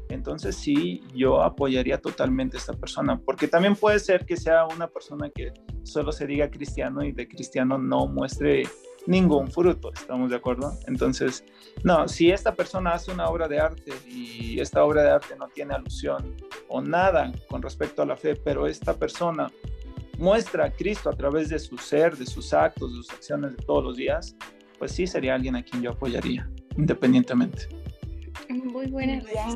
entonces 0.09 0.55
sí, 0.55 1.03
yo 1.13 1.41
apoyaría 1.41 1.99
totalmente 1.99 2.57
a 2.57 2.59
esta 2.59 2.73
persona, 2.73 3.19
porque 3.19 3.47
también 3.47 3.75
puede 3.75 3.99
ser 3.99 4.25
que 4.25 4.37
sea 4.37 4.65
una 4.65 4.87
persona 4.87 5.29
que 5.29 5.51
solo 5.83 6.11
se 6.11 6.27
diga 6.27 6.49
cristiano 6.49 7.03
y 7.03 7.11
de 7.11 7.27
cristiano 7.27 7.77
no 7.77 8.07
muestre 8.07 8.63
ningún 9.07 9.49
fruto, 9.49 9.91
¿estamos 9.93 10.29
de 10.29 10.35
acuerdo? 10.35 10.73
Entonces, 10.85 11.43
no, 11.83 12.07
si 12.07 12.29
esta 12.29 12.53
persona 12.53 12.91
hace 12.91 13.11
una 13.11 13.27
obra 13.27 13.47
de 13.47 13.59
arte 13.59 13.93
y 14.05 14.59
esta 14.59 14.83
obra 14.83 15.01
de 15.01 15.11
arte 15.11 15.35
no 15.37 15.47
tiene 15.47 15.73
alusión 15.73 16.35
o 16.67 16.81
nada 16.81 17.31
con 17.49 17.61
respecto 17.61 18.01
a 18.01 18.05
la 18.05 18.17
fe, 18.17 18.35
pero 18.35 18.67
esta 18.67 18.93
persona 18.93 19.49
muestra 20.17 20.65
a 20.65 20.71
Cristo 20.71 21.09
a 21.09 21.13
través 21.13 21.49
de 21.49 21.59
su 21.59 21.77
ser, 21.77 22.17
de 22.17 22.25
sus 22.25 22.53
actos, 22.53 22.91
de 22.91 22.97
sus 22.97 23.09
acciones 23.11 23.55
de 23.55 23.63
todos 23.63 23.83
los 23.83 23.97
días, 23.97 24.35
pues 24.77 24.91
sí 24.91 25.07
sería 25.07 25.35
alguien 25.35 25.55
a 25.55 25.63
quien 25.63 25.81
yo 25.81 25.91
apoyaría, 25.91 26.49
independientemente. 26.77 27.67
Muy 28.49 28.87
buena 28.87 29.17
idea. 29.17 29.47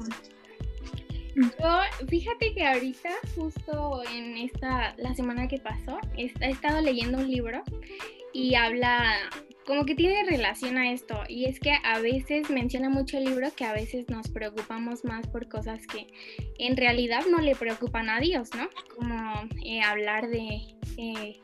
Yo, 1.35 2.05
fíjate 2.07 2.53
que 2.53 2.65
ahorita, 2.65 3.09
justo 3.35 4.01
en 4.13 4.37
esta, 4.37 4.93
la 4.97 5.15
semana 5.15 5.47
que 5.47 5.59
pasó, 5.59 5.97
he, 6.17 6.31
he 6.41 6.49
estado 6.49 6.81
leyendo 6.81 7.19
un 7.19 7.29
libro 7.29 7.63
y 8.33 8.55
habla 8.55 9.29
como 9.65 9.85
que 9.85 9.95
tiene 9.95 10.23
relación 10.23 10.77
a 10.77 10.91
esto 10.91 11.21
y 11.29 11.45
es 11.45 11.59
que 11.59 11.73
a 11.83 11.99
veces 11.99 12.49
menciona 12.49 12.89
mucho 12.89 13.17
el 13.17 13.25
libro 13.25 13.47
que 13.55 13.63
a 13.63 13.73
veces 13.73 14.09
nos 14.09 14.27
preocupamos 14.29 15.05
más 15.05 15.27
por 15.27 15.47
cosas 15.47 15.85
que 15.87 16.07
en 16.57 16.75
realidad 16.75 17.21
no 17.29 17.39
le 17.39 17.55
preocupan 17.55 18.09
a 18.09 18.19
Dios, 18.19 18.49
¿no? 18.55 18.67
Como 18.95 19.33
eh, 19.63 19.81
hablar 19.81 20.29
de 20.29 20.61
eh, 20.97 21.39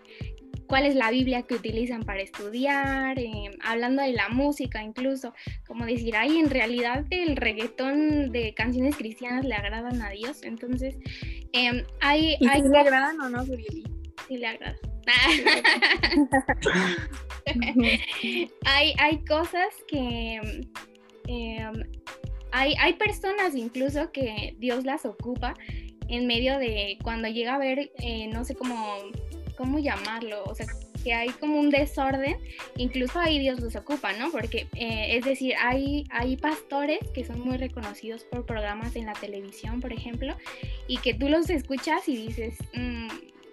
cuál 0.67 0.85
es 0.85 0.95
la 0.95 1.11
Biblia 1.11 1.43
que 1.43 1.55
utilizan 1.55 2.03
para 2.03 2.21
estudiar, 2.21 3.19
eh, 3.19 3.51
hablando 3.63 4.01
de 4.01 4.13
la 4.13 4.29
música 4.29 4.83
incluso, 4.83 5.33
como 5.65 5.85
decir, 5.85 6.15
ay, 6.15 6.37
en 6.37 6.49
realidad 6.49 7.05
el 7.11 7.35
reggaetón 7.35 8.31
de 8.31 8.53
canciones 8.53 8.95
cristianas 8.95 9.45
le 9.45 9.55
agradan 9.55 10.01
a 10.01 10.09
Dios, 10.09 10.43
entonces 10.43 10.97
em, 11.53 11.83
hay... 12.01 12.35
¿Y 12.39 12.47
Si 12.47 12.69
le 12.69 12.79
agradan 12.79 13.19
o 13.21 13.29
no, 13.29 13.45
Sí 13.45 14.37
le 14.37 14.47
agradan. 14.47 14.96
hay, 18.65 18.93
hay 18.97 19.25
cosas 19.25 19.67
que... 19.87 20.67
Em, 21.27 21.83
hay, 22.51 22.75
hay 22.79 22.93
personas 22.93 23.55
incluso 23.55 24.11
que 24.11 24.55
Dios 24.57 24.85
las 24.85 25.05
ocupa 25.05 25.53
en 26.07 26.27
medio 26.27 26.57
de 26.57 26.97
cuando 27.03 27.27
llega 27.27 27.55
a 27.55 27.57
ver, 27.57 27.91
eh, 27.99 28.27
no 28.27 28.45
sé 28.45 28.55
cómo, 28.55 28.95
cómo 29.57 29.79
llamarlo, 29.79 30.43
o 30.45 30.55
sea, 30.55 30.65
que 31.03 31.13
hay 31.13 31.29
como 31.29 31.59
un 31.59 31.69
desorden, 31.69 32.37
incluso 32.77 33.19
ahí 33.19 33.39
Dios 33.39 33.59
los 33.59 33.75
ocupa, 33.75 34.13
¿no? 34.13 34.31
Porque, 34.31 34.67
eh, 34.75 35.17
es 35.17 35.25
decir, 35.25 35.53
hay, 35.59 36.05
hay 36.09 36.37
pastores 36.37 36.99
que 37.13 37.23
son 37.23 37.41
muy 37.41 37.57
reconocidos 37.57 38.23
por 38.23 38.45
programas 38.45 38.95
en 38.95 39.05
la 39.05 39.13
televisión, 39.13 39.81
por 39.81 39.93
ejemplo, 39.93 40.35
y 40.87 40.97
que 40.97 41.13
tú 41.13 41.29
los 41.29 41.49
escuchas 41.49 42.07
y 42.07 42.27
dices, 42.27 42.57
mm, 42.73 43.07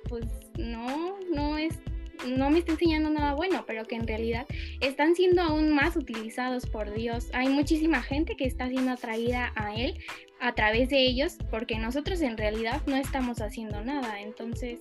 pues 0.08 0.26
no, 0.56 1.18
no 1.32 1.58
es 1.58 1.78
no 2.26 2.50
me 2.50 2.58
está 2.58 2.72
enseñando 2.72 3.10
nada 3.10 3.34
bueno, 3.34 3.64
pero 3.66 3.84
que 3.84 3.96
en 3.96 4.06
realidad 4.06 4.46
están 4.80 5.14
siendo 5.14 5.42
aún 5.42 5.70
más 5.70 5.96
utilizados 5.96 6.66
por 6.66 6.92
Dios. 6.92 7.28
Hay 7.32 7.48
muchísima 7.48 8.02
gente 8.02 8.36
que 8.36 8.46
está 8.46 8.68
siendo 8.68 8.92
atraída 8.92 9.52
a 9.56 9.74
Él 9.74 9.98
a 10.40 10.54
través 10.54 10.88
de 10.88 11.00
ellos 11.00 11.36
porque 11.50 11.78
nosotros 11.78 12.20
en 12.20 12.36
realidad 12.36 12.82
no 12.86 12.96
estamos 12.96 13.40
haciendo 13.40 13.82
nada. 13.82 14.20
Entonces, 14.20 14.80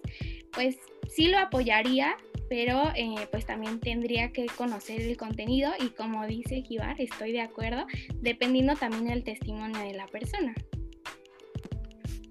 pues 0.51 0.77
sí 1.07 1.27
lo 1.27 1.39
apoyaría, 1.39 2.15
pero 2.49 2.91
eh, 2.95 3.27
pues 3.31 3.45
también 3.45 3.79
tendría 3.79 4.31
que 4.31 4.45
conocer 4.45 5.01
el 5.01 5.17
contenido 5.17 5.71
y 5.79 5.89
como 5.89 6.25
dice 6.27 6.61
Givar, 6.61 6.99
estoy 6.99 7.31
de 7.31 7.41
acuerdo, 7.41 7.85
dependiendo 8.21 8.75
también 8.75 9.05
del 9.05 9.23
testimonio 9.23 9.79
de 9.79 9.93
la 9.93 10.07
persona. 10.07 10.53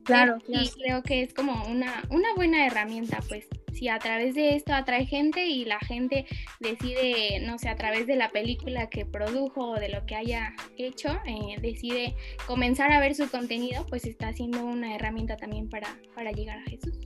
Claro, 0.05 0.39
Y 0.49 0.69
creo 0.71 1.03
que 1.03 1.23
es 1.23 1.33
como 1.33 1.65
una, 1.67 2.03
una 2.11 2.35
buena 2.35 2.67
herramienta, 2.67 3.21
pues 3.29 3.47
si 3.73 3.89
a 3.89 3.99
través 3.99 4.35
de 4.35 4.57
esto 4.57 4.75
atrae 4.75 5.07
gente 5.07 5.47
y 5.47 5.65
la 5.65 5.79
gente 5.81 6.27
decide, 6.61 7.41
no 7.41 7.59
sé, 7.59 7.69
a 7.69 7.77
través 7.77 8.07
de 8.07 8.17
la 8.17 8.31
película 8.31 8.89
que 8.89 9.07
produjo 9.07 9.71
o 9.71 9.81
de 9.81 9.89
lo 9.89 10.05
que 10.07 10.15
haya 10.15 10.55
hecho, 10.77 11.11
eh, 11.27 11.57
decide 11.61 12.15
comenzar 12.47 12.93
a 12.93 13.01
ver 13.01 13.15
su 13.15 13.31
contenido, 13.31 13.87
pues 13.89 14.05
está 14.05 14.33
siendo 14.33 14.65
una 14.65 14.95
herramienta 14.95 15.37
también 15.37 15.69
para, 15.69 15.97
para 16.15 16.33
llegar 16.33 16.59
a 16.59 16.71
Jesús. 16.71 16.99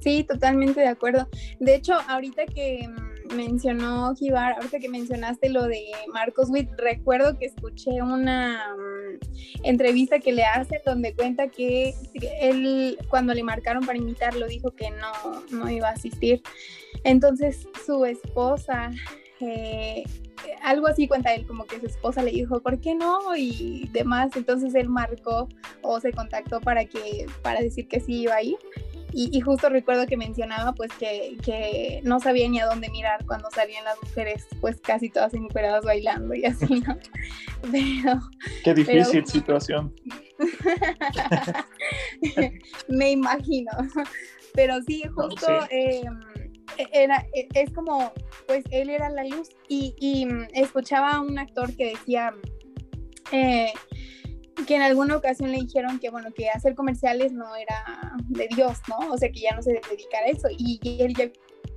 Sí, 0.00 0.24
totalmente 0.24 0.80
de 0.80 0.88
acuerdo. 0.88 1.28
De 1.58 1.74
hecho, 1.74 1.94
ahorita 2.08 2.46
que 2.46 2.88
mm, 2.88 3.09
mencionó 3.30 4.14
Givar, 4.14 4.54
ahorita 4.54 4.78
que 4.78 4.88
mencionaste 4.88 5.48
lo 5.48 5.64
de 5.64 5.84
Marcos 6.12 6.48
Witt, 6.50 6.70
recuerdo 6.76 7.38
que 7.38 7.46
escuché 7.46 8.02
una 8.02 8.74
mm, 8.76 9.64
entrevista 9.64 10.18
que 10.18 10.32
le 10.32 10.44
hace 10.44 10.80
donde 10.84 11.14
cuenta 11.14 11.48
que 11.48 11.94
él 12.40 12.98
cuando 13.08 13.34
le 13.34 13.42
marcaron 13.42 13.84
para 13.84 13.98
invitarlo 13.98 14.46
dijo 14.46 14.72
que 14.72 14.90
no, 14.90 15.44
no 15.50 15.70
iba 15.70 15.88
a 15.88 15.92
asistir. 15.92 16.42
Entonces 17.04 17.66
su 17.86 18.04
esposa 18.04 18.90
eh, 19.40 20.04
algo 20.62 20.86
así 20.86 21.08
cuenta 21.08 21.34
él, 21.34 21.46
como 21.46 21.64
que 21.64 21.80
su 21.80 21.86
esposa 21.86 22.22
le 22.22 22.30
dijo, 22.30 22.60
¿por 22.60 22.80
qué 22.80 22.94
no? 22.94 23.36
Y 23.36 23.88
demás, 23.92 24.30
entonces 24.36 24.74
él 24.74 24.88
marcó 24.88 25.48
o 25.82 26.00
se 26.00 26.12
contactó 26.12 26.60
para, 26.60 26.84
que, 26.84 27.26
para 27.42 27.60
decir 27.60 27.88
que 27.88 28.00
sí 28.00 28.22
iba 28.22 28.34
a 28.34 28.42
ir. 28.42 28.56
Y, 29.12 29.40
justo 29.40 29.68
recuerdo 29.68 30.06
que 30.06 30.16
mencionaba 30.16 30.72
pues 30.72 30.90
que, 30.92 31.36
que, 31.42 32.00
no 32.04 32.20
sabía 32.20 32.48
ni 32.48 32.60
a 32.60 32.66
dónde 32.66 32.88
mirar 32.90 33.24
cuando 33.26 33.50
salían 33.50 33.84
las 33.84 34.00
mujeres 34.02 34.46
pues 34.60 34.80
casi 34.80 35.10
todas 35.10 35.34
encueradas 35.34 35.84
bailando 35.84 36.34
y 36.34 36.44
así, 36.44 36.80
¿no? 36.80 36.96
Pero... 37.72 38.20
Qué 38.64 38.74
difícil 38.74 39.26
situación. 39.26 39.94
Me 42.88 43.10
imagino. 43.10 43.70
Pero 44.54 44.80
sí, 44.82 45.02
justo 45.14 45.46
em, 45.70 46.20
e, 46.76 46.86
era, 46.92 47.24
e, 47.34 47.48
es 47.54 47.72
como, 47.72 48.12
pues 48.46 48.64
él 48.70 48.90
era 48.90 49.08
la 49.10 49.24
luz 49.24 49.50
y, 49.68 49.94
y 49.98 50.26
mm, 50.26 50.48
escuchaba 50.54 51.12
a 51.12 51.20
un 51.20 51.38
actor 51.38 51.74
que 51.76 51.90
decía... 51.90 52.34
Eh, 53.32 53.72
que 54.66 54.76
en 54.76 54.82
alguna 54.82 55.16
ocasión 55.16 55.50
le 55.50 55.58
dijeron 55.58 55.98
que, 55.98 56.10
bueno, 56.10 56.32
que 56.32 56.48
hacer 56.48 56.74
comerciales 56.74 57.32
no 57.32 57.54
era 57.56 57.84
de 58.28 58.48
Dios, 58.54 58.78
¿no? 58.88 59.12
O 59.12 59.18
sea, 59.18 59.30
que 59.30 59.40
ya 59.40 59.54
no 59.54 59.62
se 59.62 59.72
dedicara 59.72 60.26
a 60.26 60.30
eso. 60.30 60.48
Y, 60.50 60.80
él 61.00 61.14
ya 61.14 61.30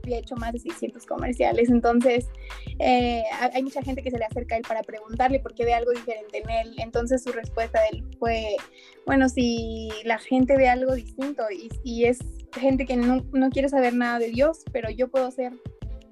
había 0.04 0.18
hecho 0.18 0.36
más 0.36 0.54
de 0.54 0.60
600 0.60 1.06
comerciales. 1.06 1.70
Entonces, 1.70 2.28
eh, 2.80 3.24
hay 3.54 3.64
mucha 3.64 3.82
gente 3.82 4.04
que 4.04 4.12
se 4.12 4.18
le 4.18 4.26
acerca 4.26 4.56
a 4.56 4.58
él 4.58 4.66
para 4.68 4.84
preguntarle 4.84 5.40
por 5.40 5.54
qué 5.54 5.66
ve 5.66 5.74
algo 5.74 5.92
diferente 5.92 6.42
en 6.44 6.50
él. 6.50 6.76
Entonces, 6.78 7.24
su 7.24 7.32
respuesta 7.32 7.80
de 7.82 7.98
él 7.98 8.04
fue, 8.20 8.56
bueno, 9.06 9.30
si 9.30 9.90
la 10.04 10.20
gente 10.20 10.58
ve 10.58 10.68
algo 10.68 10.94
distinto 10.94 11.44
y, 11.84 12.06
es 12.06 12.20
gente 12.54 12.86
que 12.86 12.98
no, 12.98 13.26
no 13.32 13.50
quiere 13.50 13.70
saber 13.70 13.94
nada 13.94 14.20
de 14.20 14.28
Dios, 14.28 14.60
pero 14.72 14.90
yo 14.90 15.10
puedo 15.10 15.32
ser 15.32 15.54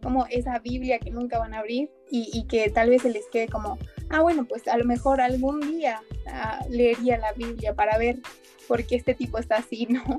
como 0.01 0.25
esa 0.29 0.59
Biblia 0.59 0.99
que 0.99 1.11
nunca 1.11 1.37
van 1.37 1.53
a 1.53 1.59
abrir 1.59 1.89
y, 2.09 2.29
y, 2.33 2.47
que 2.47 2.69
tal 2.69 2.89
vez 2.89 3.03
se 3.03 3.09
les 3.09 3.27
quede 3.27 3.47
como, 3.47 3.77
ah, 4.11 4.21
bueno, 4.21 4.45
pues 4.45 4.67
a 4.67 4.77
lo 4.77 4.85
mejor 4.85 5.21
algún 5.21 5.59
día 5.61 6.01
ah, 6.27 6.59
leería 6.69 7.17
la 7.17 7.33
Biblia 7.33 7.73
para 7.73 7.97
ver 7.97 8.19
por 8.67 8.85
qué 8.85 8.95
este 8.95 9.13
tipo 9.13 9.37
está 9.37 9.57
así, 9.57 9.85
¿no? 9.89 10.17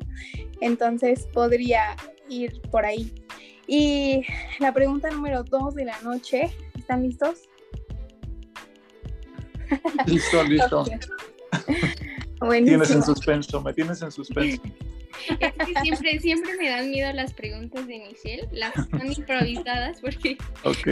Entonces 0.61 1.27
podría 1.33 1.97
ir 2.29 2.61
por 2.71 2.85
ahí. 2.85 3.13
Y 3.67 4.25
la 4.59 4.73
pregunta 4.73 5.11
número 5.11 5.45
dos 5.45 5.75
de 5.75 5.85
la 5.85 5.99
noche, 6.01 6.51
¿están 6.77 7.03
listos? 7.03 7.49
Listo, 10.07 10.43
listo. 10.45 10.85
Tienes 12.51 12.91
en 12.91 13.03
suspenso, 13.03 13.63
me 13.63 13.73
tienes 13.73 14.03
en 14.03 14.11
suspenso. 14.11 14.63
Es 15.39 15.53
que 15.53 15.81
siempre, 15.83 16.19
siempre 16.21 16.57
me 16.57 16.71
dan 16.71 16.91
miedo 16.91 17.13
las 17.13 17.35
preguntas 17.35 17.87
de 17.87 17.99
Michelle, 17.99 18.49
las 18.53 18.73
son 18.75 19.13
improvisadas 19.13 20.01
porque... 20.01 20.39
Ok, 20.65 20.89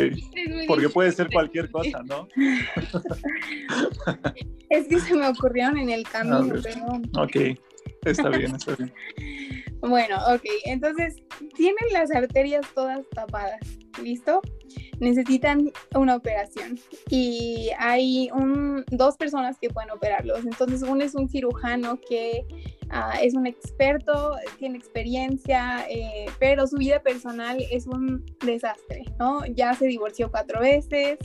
porque 0.66 0.88
puede 0.88 1.12
ser 1.12 1.30
cualquier 1.30 1.70
cosa, 1.70 2.02
¿no? 2.04 2.28
es 4.70 4.86
que 4.86 5.00
se 5.00 5.14
me 5.14 5.28
ocurrieron 5.28 5.78
en 5.78 5.90
el 5.90 6.04
camino, 6.04 6.54
pero... 6.62 7.22
Ok, 7.22 7.58
está 8.04 8.28
bien, 8.30 8.54
está 8.54 8.74
bien. 8.76 8.92
Bueno, 9.82 10.18
ok, 10.28 10.42
entonces 10.66 11.16
tienen 11.56 11.86
las 11.94 12.10
arterias 12.10 12.66
todas 12.74 13.00
tapadas, 13.14 13.60
¿listo? 14.02 14.42
Necesitan 14.98 15.72
una 15.94 16.16
operación 16.16 16.78
y 17.08 17.70
hay 17.78 18.28
un, 18.34 18.84
dos 18.90 19.16
personas 19.16 19.56
que 19.58 19.70
pueden 19.70 19.90
operarlos. 19.90 20.40
Entonces, 20.40 20.82
uno 20.82 21.02
es 21.02 21.14
un 21.14 21.30
cirujano 21.30 21.98
que 22.06 22.44
Ah, 22.92 23.20
es 23.22 23.34
un 23.34 23.46
experto, 23.46 24.36
tiene 24.58 24.76
experiencia, 24.76 25.86
eh, 25.88 26.26
pero 26.40 26.66
su 26.66 26.76
vida 26.76 27.00
personal 27.00 27.64
es 27.70 27.86
un 27.86 28.26
desastre, 28.44 29.04
¿no? 29.16 29.46
Ya 29.46 29.74
se 29.74 29.86
divorció 29.86 30.28
cuatro 30.28 30.60
veces, 30.60 31.18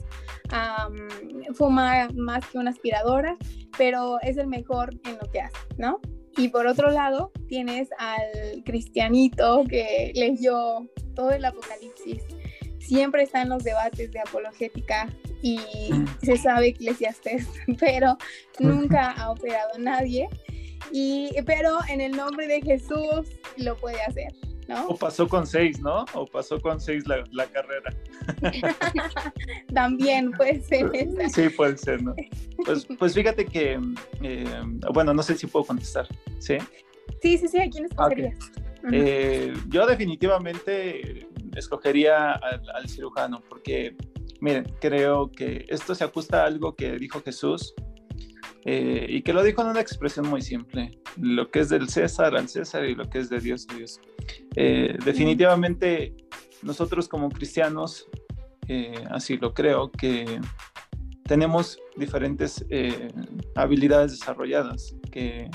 fuma 1.56 2.08
más 2.14 2.46
que 2.46 2.60
una 2.60 2.70
aspiradora, 2.70 3.36
pero 3.80 4.20
es 4.22 4.38
el 4.38 4.46
mejor 4.46 4.92
en 5.06 5.18
lo 5.18 5.32
que 5.32 5.42
hace, 5.42 5.58
¿no? 5.78 6.00
Y 6.38 6.50
por 6.50 6.68
otro 6.68 6.92
lado, 6.92 7.32
tienes 7.48 7.90
al 7.98 8.64
cristianito 8.66 9.64
que 9.70 10.12
leyó 10.16 10.88
todo 11.16 11.32
el 11.32 11.46
Apocalipsis, 11.46 12.24
siempre 12.80 13.24
está 13.24 13.42
en 13.42 13.50
los 13.50 13.64
debates 13.64 14.12
de 14.12 14.20
apologética 14.20 15.10
y 15.42 15.60
se 16.24 16.38
sabe 16.38 16.68
eclesiastés, 16.68 17.48
pero 17.80 18.18
nunca 18.60 19.12
ha 19.12 19.32
operado 19.32 19.78
nadie. 19.80 20.28
Y, 20.92 21.32
pero 21.46 21.80
en 21.90 22.02
el 22.02 22.12
nombre 22.12 22.48
de 22.48 22.62
Jesús 22.62 23.28
lo 23.58 23.76
puede 23.78 24.02
hacer, 24.04 24.34
¿no? 24.68 24.88
O 24.88 24.96
pasó 24.96 25.28
con 25.28 25.46
seis, 25.46 25.80
¿no? 25.80 26.06
O 26.14 26.26
pasó 26.26 26.60
con 26.60 26.80
seis 26.80 27.04
la, 27.08 27.46
carrera. 27.48 27.94
También 29.74 30.32
puede 30.32 30.62
ser 30.62 30.92
Sí, 31.30 31.50
puede 31.50 31.78
ser, 31.78 32.02
¿no? 32.02 32.16
Pues, 32.66 32.88
pues 33.00 33.14
fíjate 33.14 33.46
que, 33.46 33.80
eh, 34.22 34.62
bueno, 34.94 35.14
no 35.14 35.24
sé 35.24 35.36
si 35.36 35.48
puedo 35.48 35.66
contestar, 35.66 36.08
¿sí? 36.40 36.58
Sí, 37.22 37.38
sí, 37.38 37.48
sí, 37.48 37.60
¿a 37.60 37.70
quién 37.70 37.86
escogerías? 37.86 38.38
Eh, 38.92 39.54
yo 39.70 39.88
definitivamente 39.88 41.28
escogería 41.56 42.34
al, 42.34 42.88
cirujano, 42.88 43.42
porque, 43.50 43.96
miren, 44.42 44.66
creo 44.80 45.32
que 45.32 45.66
esto 45.70 45.96
se 45.96 46.04
ajusta 46.04 46.44
a 46.44 46.46
algo 46.46 46.76
que 46.76 46.98
dijo 46.98 47.22
Jesús 47.22 47.74
eh, 48.68 49.06
y 49.08 49.22
que 49.22 49.32
lo 49.32 49.44
dijo 49.44 49.62
en 49.62 49.68
una 49.68 49.80
expresión 49.80 50.28
muy 50.28 50.42
simple, 50.42 51.00
lo 51.22 51.52
que 51.52 51.60
es 51.60 51.70
del 51.70 51.88
César 51.88 52.36
al 52.36 52.50
César 52.50 52.84
y 52.86 52.96
lo 52.96 53.08
que 53.08 53.20
es 53.20 53.30
de 53.30 53.40
Dios 53.40 53.68
a 53.70 53.76
Dios. 53.76 54.02
Eh, 54.56 54.98
definitivamente 55.06 56.16
nosotros 56.64 57.08
como 57.08 57.30
cristianos, 57.30 58.08
eh, 58.68 59.04
así 59.12 59.38
lo 59.38 59.54
creo, 59.54 59.92
que 59.92 60.42
tenemos 61.26 61.80
diferentes 61.96 62.66
habilidades 63.56 64.12
desarrolladas 64.12 64.96
que 65.12 65.50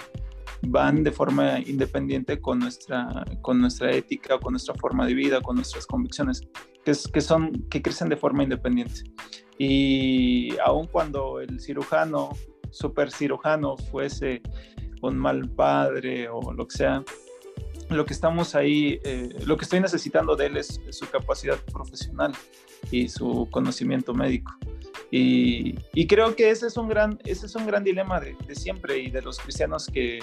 van 0.62 1.03
de 1.03 1.11
forma 1.11 1.59
independiente 1.61 2.40
con 2.40 2.61
nuestra, 2.61 3.25
con 3.40 3.61
nuestra 3.61 3.90
ética, 3.92 4.38
con 4.38 4.53
nuestra 4.53 4.75
forma 4.75 5.05
de 5.07 5.14
vida, 5.14 5.40
con 5.40 5.57
nuestras 5.57 5.85
convicciones, 5.87 6.42
que, 6.85 6.92
es, 6.92 7.09
que, 7.09 7.20
son, 7.20 7.66
que 7.70 7.83
crecen 7.83 8.09
de 8.09 8.16
forma 8.16 8.44
independiente. 8.44 9.03
Y 9.59 10.57
aun 10.64 10.87
cuando 10.87 11.40
el 11.40 11.61
cirujano 11.61 12.31
super 12.70 13.11
cirujano 13.11 13.76
fuese 13.76 14.42
un 15.02 15.16
mal 15.16 15.48
padre 15.48 16.28
o 16.28 16.52
lo 16.52 16.66
que 16.66 16.76
sea, 16.76 17.04
lo 17.88 18.06
que 18.06 18.12
estamos 18.12 18.54
ahí, 18.54 19.00
eh, 19.04 19.28
lo 19.46 19.56
que 19.56 19.64
estoy 19.64 19.80
necesitando 19.80 20.37
de 20.37 20.46
él 20.46 20.56
es, 20.56 20.80
su 20.90 21.09
capacidad 21.09 21.59
profesional 21.72 22.33
y 22.90 23.09
su 23.09 23.48
conocimiento 23.50 24.14
médico. 24.14 24.52
Y, 25.12 25.74
creo 26.06 26.37
que 26.37 26.50
ese 26.50 26.68
es 26.68 26.76
un 26.76 26.88
gran, 26.88 27.18
ese 27.24 27.46
es 27.46 27.56
un 27.56 27.66
gran 27.66 27.83
dilema 27.83 28.20
de, 28.20 28.37
siempre 28.54 28.98
y 28.98 29.11
de 29.11 29.22
los 29.22 29.40
cristianos 29.40 29.88
que, 29.92 30.20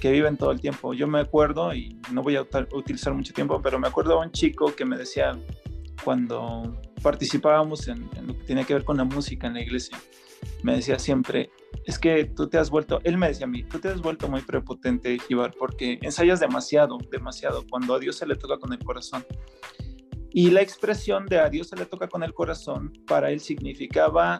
que, 0.00 0.12
viven 0.12 0.36
todo 0.36 0.52
el 0.52 0.60
tiempo. 0.60 0.94
Yo 0.94 1.08
me 1.08 1.18
acuerdo, 1.18 1.74
y 1.74 1.98
no 2.12 2.22
voy 2.22 2.36
a 2.36 2.46
utilizar 2.72 3.12
mucho 3.12 3.32
tiempo, 3.32 3.60
pero 3.60 3.80
me 3.80 3.88
acuerdo 3.88 4.20
a 4.20 4.24
un 4.24 4.30
chico 4.30 4.74
que 4.76 4.84
me 4.84 4.96
decía 4.96 5.36
cuando 6.04 6.80
participábamos 7.02 7.88
en, 7.88 8.08
en 8.16 8.28
lo 8.28 8.38
que 8.38 8.44
tiene 8.44 8.64
que 8.64 8.74
ver 8.74 8.84
con 8.84 8.96
la 8.96 9.04
música 9.04 9.48
en 9.48 9.54
la 9.54 9.62
iglesia, 9.62 9.98
me 10.62 10.76
decía 10.76 10.98
siempre, 10.98 11.50
es 11.84 11.98
que 11.98 12.24
tú 12.24 12.48
te 12.48 12.58
has 12.58 12.70
vuelto, 12.70 13.00
él 13.04 13.18
me 13.18 13.28
decía 13.28 13.46
a 13.46 13.48
mí, 13.48 13.62
tú 13.64 13.78
te 13.78 13.88
has 13.88 14.00
vuelto 14.00 14.28
muy 14.28 14.42
prepotente, 14.42 15.18
Jibar, 15.18 15.52
porque 15.58 15.98
ensayas 16.02 16.40
demasiado, 16.40 16.98
demasiado, 17.10 17.64
cuando 17.68 17.94
a 17.94 17.98
Dios 17.98 18.16
se 18.16 18.26
le 18.26 18.36
toca 18.36 18.58
con 18.58 18.72
el 18.72 18.78
corazón. 18.78 19.24
Y 20.32 20.50
la 20.50 20.62
expresión 20.62 21.26
de 21.26 21.40
a 21.40 21.48
Dios 21.48 21.68
se 21.68 21.76
le 21.76 21.86
toca 21.86 22.06
con 22.06 22.22
el 22.22 22.32
corazón, 22.32 22.92
para 23.06 23.32
él 23.32 23.40
significaba 23.40 24.38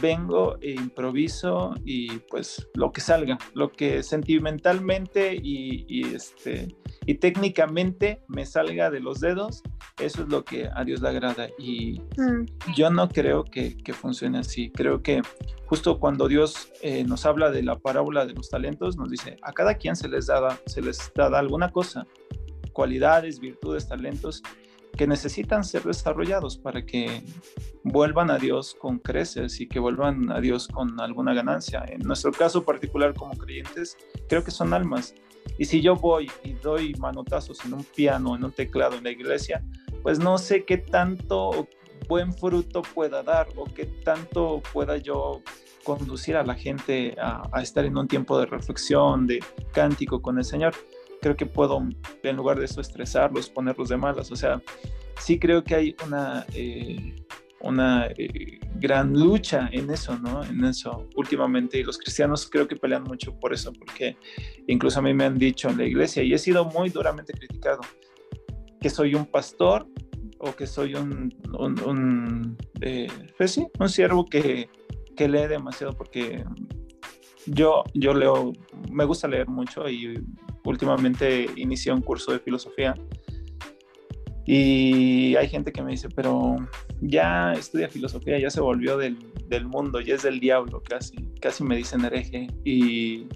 vengo 0.00 0.56
e 0.62 0.70
improviso 0.70 1.74
y 1.84 2.18
pues 2.30 2.66
lo 2.74 2.90
que 2.90 3.02
salga, 3.02 3.36
lo 3.52 3.70
que 3.70 4.02
sentimentalmente 4.02 5.38
y, 5.40 6.14
este, 6.14 6.74
y 7.04 7.16
técnicamente 7.16 8.22
me 8.28 8.46
salga 8.46 8.90
de 8.90 9.00
los 9.00 9.20
dedos, 9.20 9.62
eso 9.98 10.22
es 10.22 10.28
lo 10.28 10.44
que 10.44 10.68
a 10.74 10.84
Dios 10.84 11.00
le 11.00 11.08
agrada. 11.08 11.48
Y 11.58 12.00
mm. 12.16 12.74
yo 12.74 12.90
no 12.90 13.08
creo 13.08 13.44
que, 13.44 13.76
funcione 13.92 14.38
así. 14.38 14.70
Creo 14.70 15.02
que 15.02 15.22
justo 15.66 15.98
cuando 15.98 16.28
Dios 16.28 16.72
eh, 16.82 17.04
nos 17.04 17.24
habla 17.26 17.50
de 17.50 17.62
la 17.62 17.76
parábola 17.76 18.26
de 18.26 18.34
los 18.34 18.50
talentos, 18.50 18.96
nos 18.96 19.10
dice, 19.10 19.36
a 19.42 19.52
cada 19.52 19.74
quien 19.74 19.96
se 19.96 20.08
les 20.08 20.26
da, 20.26 20.58
se 20.66 20.82
les 20.82 21.12
da 21.14 21.26
alguna 21.38 21.70
cosa, 21.70 22.06
cualidades, 22.72 23.40
virtudes, 23.40 23.88
talentos, 23.88 24.42
que 24.96 25.06
necesitan 25.06 25.62
ser 25.62 25.82
desarrollados 25.82 26.56
para 26.56 26.84
que 26.84 27.22
vuelvan 27.84 28.30
a 28.30 28.38
Dios 28.38 28.74
con 28.78 28.98
creces 28.98 29.60
y 29.60 29.68
que 29.68 29.78
vuelvan 29.78 30.30
a 30.32 30.40
Dios 30.40 30.68
con 30.68 30.98
alguna 31.00 31.34
ganancia. 31.34 31.84
En 31.86 32.00
nuestro 32.00 32.32
caso 32.32 32.64
particular 32.64 33.14
como 33.14 33.36
creyentes, 33.36 33.96
creo 34.28 34.42
que 34.42 34.50
son 34.50 34.72
almas. 34.72 35.14
Y 35.58 35.66
si 35.66 35.80
yo 35.80 35.96
voy 35.96 36.30
y 36.42 36.54
doy 36.54 36.94
manotazos 36.94 37.64
en 37.64 37.74
un 37.74 37.84
piano, 37.84 38.36
en 38.36 38.44
un 38.44 38.52
teclado 38.52 38.96
en 38.96 39.04
la 39.04 39.10
iglesia, 39.10 39.62
pues 40.06 40.20
no 40.20 40.38
sé 40.38 40.64
qué 40.64 40.78
tanto 40.78 41.66
buen 42.06 42.32
fruto 42.32 42.82
pueda 42.82 43.24
dar 43.24 43.48
o 43.56 43.64
qué 43.64 43.86
tanto 44.04 44.62
pueda 44.72 44.98
yo 44.98 45.42
conducir 45.82 46.36
a 46.36 46.44
la 46.44 46.54
gente 46.54 47.16
a, 47.20 47.60
estar 47.60 47.84
en 47.84 47.98
un 47.98 48.06
tiempo 48.06 48.38
de 48.38 48.46
reflexión, 48.46 49.26
de 49.26 49.42
cántico 49.72 50.22
con 50.22 50.38
el 50.38 50.44
Señor 50.44 50.76
creo 51.20 51.34
que 51.34 51.44
puedo, 51.44 51.82
en 52.22 52.36
lugar 52.36 52.56
de 52.56 52.66
eso, 52.66 52.80
estresarlos, 52.80 53.50
ponerlos 53.50 53.88
de 53.88 53.96
malas. 53.96 54.30
O 54.30 54.36
sea, 54.36 54.62
sí 55.18 55.40
creo 55.40 55.64
que 55.64 55.74
hay 55.74 55.96
una, 56.06 56.46
eh, 56.54 57.16
una 57.62 58.06
eh, 58.16 58.60
gran 58.76 59.12
lucha 59.12 59.68
en 59.72 59.90
eso, 59.90 60.16
¿no? 60.18 60.44
En 60.44 60.64
eso 60.64 61.08
últimamente. 61.16 61.80
Y 61.80 61.82
los 61.82 61.98
cristianos 61.98 62.48
creo 62.48 62.68
que 62.68 62.76
pelean 62.76 63.02
mucho 63.02 63.34
por 63.40 63.52
eso, 63.52 63.72
porque 63.72 64.16
incluso 64.68 65.00
a 65.00 65.02
mí 65.02 65.12
me 65.14 65.24
han 65.24 65.36
dicho 65.36 65.68
en 65.68 65.78
la 65.78 65.84
iglesia, 65.84 66.22
y 66.22 66.32
he 66.32 66.38
sido 66.38 66.64
muy 66.66 66.90
duramente 66.90 67.32
criticado, 67.32 67.80
que 68.80 68.90
soy 68.90 69.14
un 69.14 69.26
pastor 69.26 69.88
que 70.54 70.66
soy 70.66 70.94
un, 70.94 71.34
un, 71.58 72.56
eh, 72.80 73.08
pues 73.36 73.52
sí, 73.52 73.66
un 73.80 73.88
siervo 73.88 74.26
que, 74.26 74.68
que 75.16 75.28
lee 75.28 75.46
demasiado, 75.48 75.94
porque 75.94 76.44
yo, 77.46 77.84
yo 77.94 78.14
leo, 78.14 78.52
me 78.90 79.04
gusta 79.04 79.26
leer 79.26 79.48
mucho 79.48 79.88
y 79.88 80.22
últimamente 80.64 81.46
inicié 81.56 81.92
un 81.92 82.02
curso 82.02 82.32
de 82.32 82.38
filosofía 82.38 82.94
y 84.46 85.34
hay 85.34 85.48
gente 85.48 85.72
que 85.72 85.82
me 85.82 85.90
dice, 85.90 86.08
pero 86.08 86.56
ya 87.00 87.52
estudia 87.52 87.88
filosofía, 87.88 88.38
ya 88.38 88.48
se 88.48 88.60
volvió 88.60 88.96
del, 88.96 89.18
del 89.48 89.66
mundo, 89.66 90.00
ya 90.00 90.14
es 90.14 90.22
del 90.22 90.38
diablo, 90.38 90.82
casi, 90.88 91.16
casi 91.40 91.64
me 91.64 91.76
dicen 91.76 92.04
hereje. 92.04 92.46
Y 92.64 93.26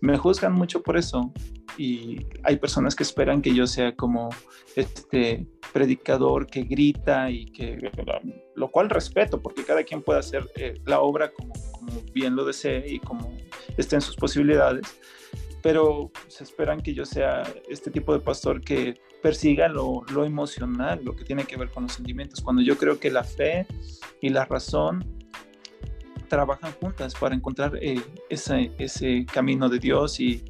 me 0.00 0.16
juzgan 0.16 0.52
mucho 0.52 0.82
por 0.82 0.96
eso. 0.96 1.32
Y 1.78 2.26
hay 2.42 2.56
personas 2.56 2.94
que 2.94 3.02
esperan 3.02 3.42
que 3.42 3.54
yo 3.54 3.66
sea 3.66 3.94
como 3.94 4.30
este 4.76 5.46
predicador 5.72 6.46
que 6.46 6.62
grita 6.62 7.30
y 7.30 7.46
que, 7.46 7.78
lo 8.54 8.70
cual 8.70 8.90
respeto, 8.90 9.40
porque 9.40 9.64
cada 9.64 9.84
quien 9.84 10.02
puede 10.02 10.18
hacer 10.18 10.50
eh, 10.56 10.80
la 10.84 11.00
obra 11.00 11.30
como, 11.30 11.52
bien 12.12 12.34
lo 12.36 12.44
desee 12.44 12.84
y 12.86 12.98
como 12.98 13.36
esté 13.76 13.96
en 13.96 14.02
sus 14.02 14.16
posibilidades 14.16 15.00
pero 15.62 16.10
se 16.28 16.44
esperan 16.44 16.80
que 16.80 16.94
yo 16.94 17.04
sea 17.04 17.42
este 17.68 17.90
tipo 17.90 18.14
de 18.14 18.20
pastor 18.20 18.62
que 18.62 18.94
persiga 19.22 19.68
lo, 19.68 20.02
lo, 20.12 20.24
emocional, 20.24 21.00
lo 21.04 21.14
que 21.14 21.24
tiene 21.24 21.44
que 21.44 21.58
ver 21.58 21.70
con 21.70 21.82
los 21.82 21.92
sentimientos, 21.92 22.40
cuando 22.40 22.62
yo 22.62 22.78
creo 22.78 22.98
que 22.98 23.10
la 23.10 23.24
fe 23.24 23.66
y 24.22 24.30
la 24.30 24.46
razón 24.46 25.19
trabajan 26.30 26.72
juntas 26.80 27.14
para 27.14 27.34
encontrar 27.34 27.76
eh, 27.82 28.00
ese, 28.30 28.72
ese, 28.78 29.26
camino 29.26 29.68
de 29.68 29.78
Dios 29.78 30.18
y, 30.20 30.42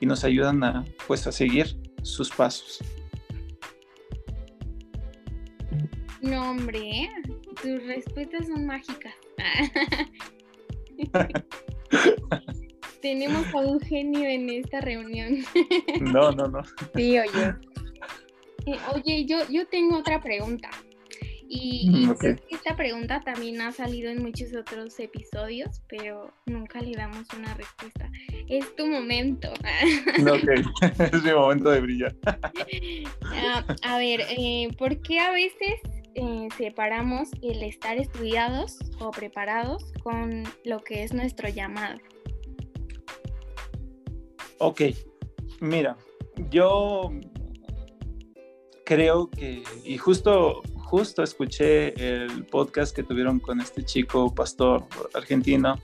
y, 0.00 0.06
nos 0.06 0.24
ayudan 0.24 0.62
a, 0.62 0.84
pues, 1.06 1.26
a 1.26 1.32
seguir 1.32 1.78
sus 2.02 2.28
pasos. 2.28 2.80
No, 6.20 6.50
hombre, 6.50 7.08
tus 7.62 7.82
respuestas 7.86 8.48
son 8.48 8.66
mágicas. 8.66 9.14
Tenemos 13.00 13.46
a 13.54 13.58
un 13.58 13.78
genio 13.80 14.28
en 14.28 14.50
esta 14.50 14.80
reunión. 14.80 15.44
No, 16.00 16.32
no, 16.32 16.48
no. 16.48 16.62
Sí, 16.96 17.16
oye. 17.18 17.54
Eh, 18.66 18.76
oye, 18.92 19.24
yo, 19.24 19.38
yo 19.48 19.68
tengo 19.68 19.98
otra 19.98 20.20
pregunta. 20.20 20.68
Y, 21.50 21.88
mm, 21.88 22.14
esta 22.50 22.76
pregunta 22.76 23.20
también 23.20 23.62
ha 23.62 23.72
salido 23.72 24.10
en 24.10 24.22
muchos 24.22 24.54
otros 24.54 25.00
episodios, 25.00 25.80
pero 25.88 26.30
nunca 26.44 26.80
le 26.80 26.92
damos 26.92 27.26
una 27.36 27.54
respuesta. 27.54 28.10
Es 28.48 28.76
tu 28.76 28.86
momento. 28.86 29.50
ok, 30.20 31.00
es 31.12 31.22
mi 31.22 31.32
momento 31.32 31.70
de 31.70 31.80
brillar. 31.80 32.14
Ah, 33.24 33.64
a 33.82 33.98
ver, 33.98 34.20
eh, 34.28 34.68
¿por 34.76 35.00
qué 35.00 35.20
a 35.20 35.30
veces 35.30 35.80
eh, 36.14 36.48
separamos 36.58 37.30
el 37.40 37.62
estar 37.62 37.96
estudiados 37.96 38.78
o 39.00 39.10
preparados 39.10 39.90
con 40.02 40.44
lo 40.64 40.80
que 40.80 41.02
es 41.02 41.14
nuestro 41.14 41.48
llamado? 41.48 41.98
Ok, 44.58 44.82
mira, 45.60 45.96
yo 46.50 47.10
creo 48.84 49.30
que, 49.30 49.62
y 49.84 49.96
justo, 49.96 50.62
justo 50.88 51.22
escuché 51.22 51.92
el 52.02 52.46
podcast 52.46 52.96
que 52.96 53.02
tuvieron 53.02 53.40
con 53.40 53.60
este 53.60 53.84
chico 53.84 54.34
pastor 54.34 54.86
argentino 55.12 55.78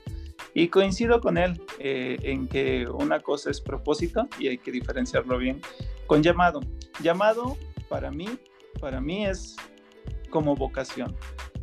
y 0.54 0.68
coincido 0.68 1.20
con 1.20 1.36
él 1.36 1.60
eh, 1.78 2.16
en 2.22 2.48
que 2.48 2.86
una 2.88 3.20
cosa 3.20 3.50
es 3.50 3.60
propósito 3.60 4.26
y 4.38 4.48
hay 4.48 4.56
que 4.56 4.72
diferenciarlo 4.72 5.36
bien 5.36 5.60
con 6.06 6.22
llamado. 6.22 6.60
Llamado 7.02 7.58
para 7.90 8.10
mí, 8.10 8.28
para 8.80 9.02
mí 9.02 9.26
es 9.26 9.56
como 10.30 10.56
vocación. 10.56 11.14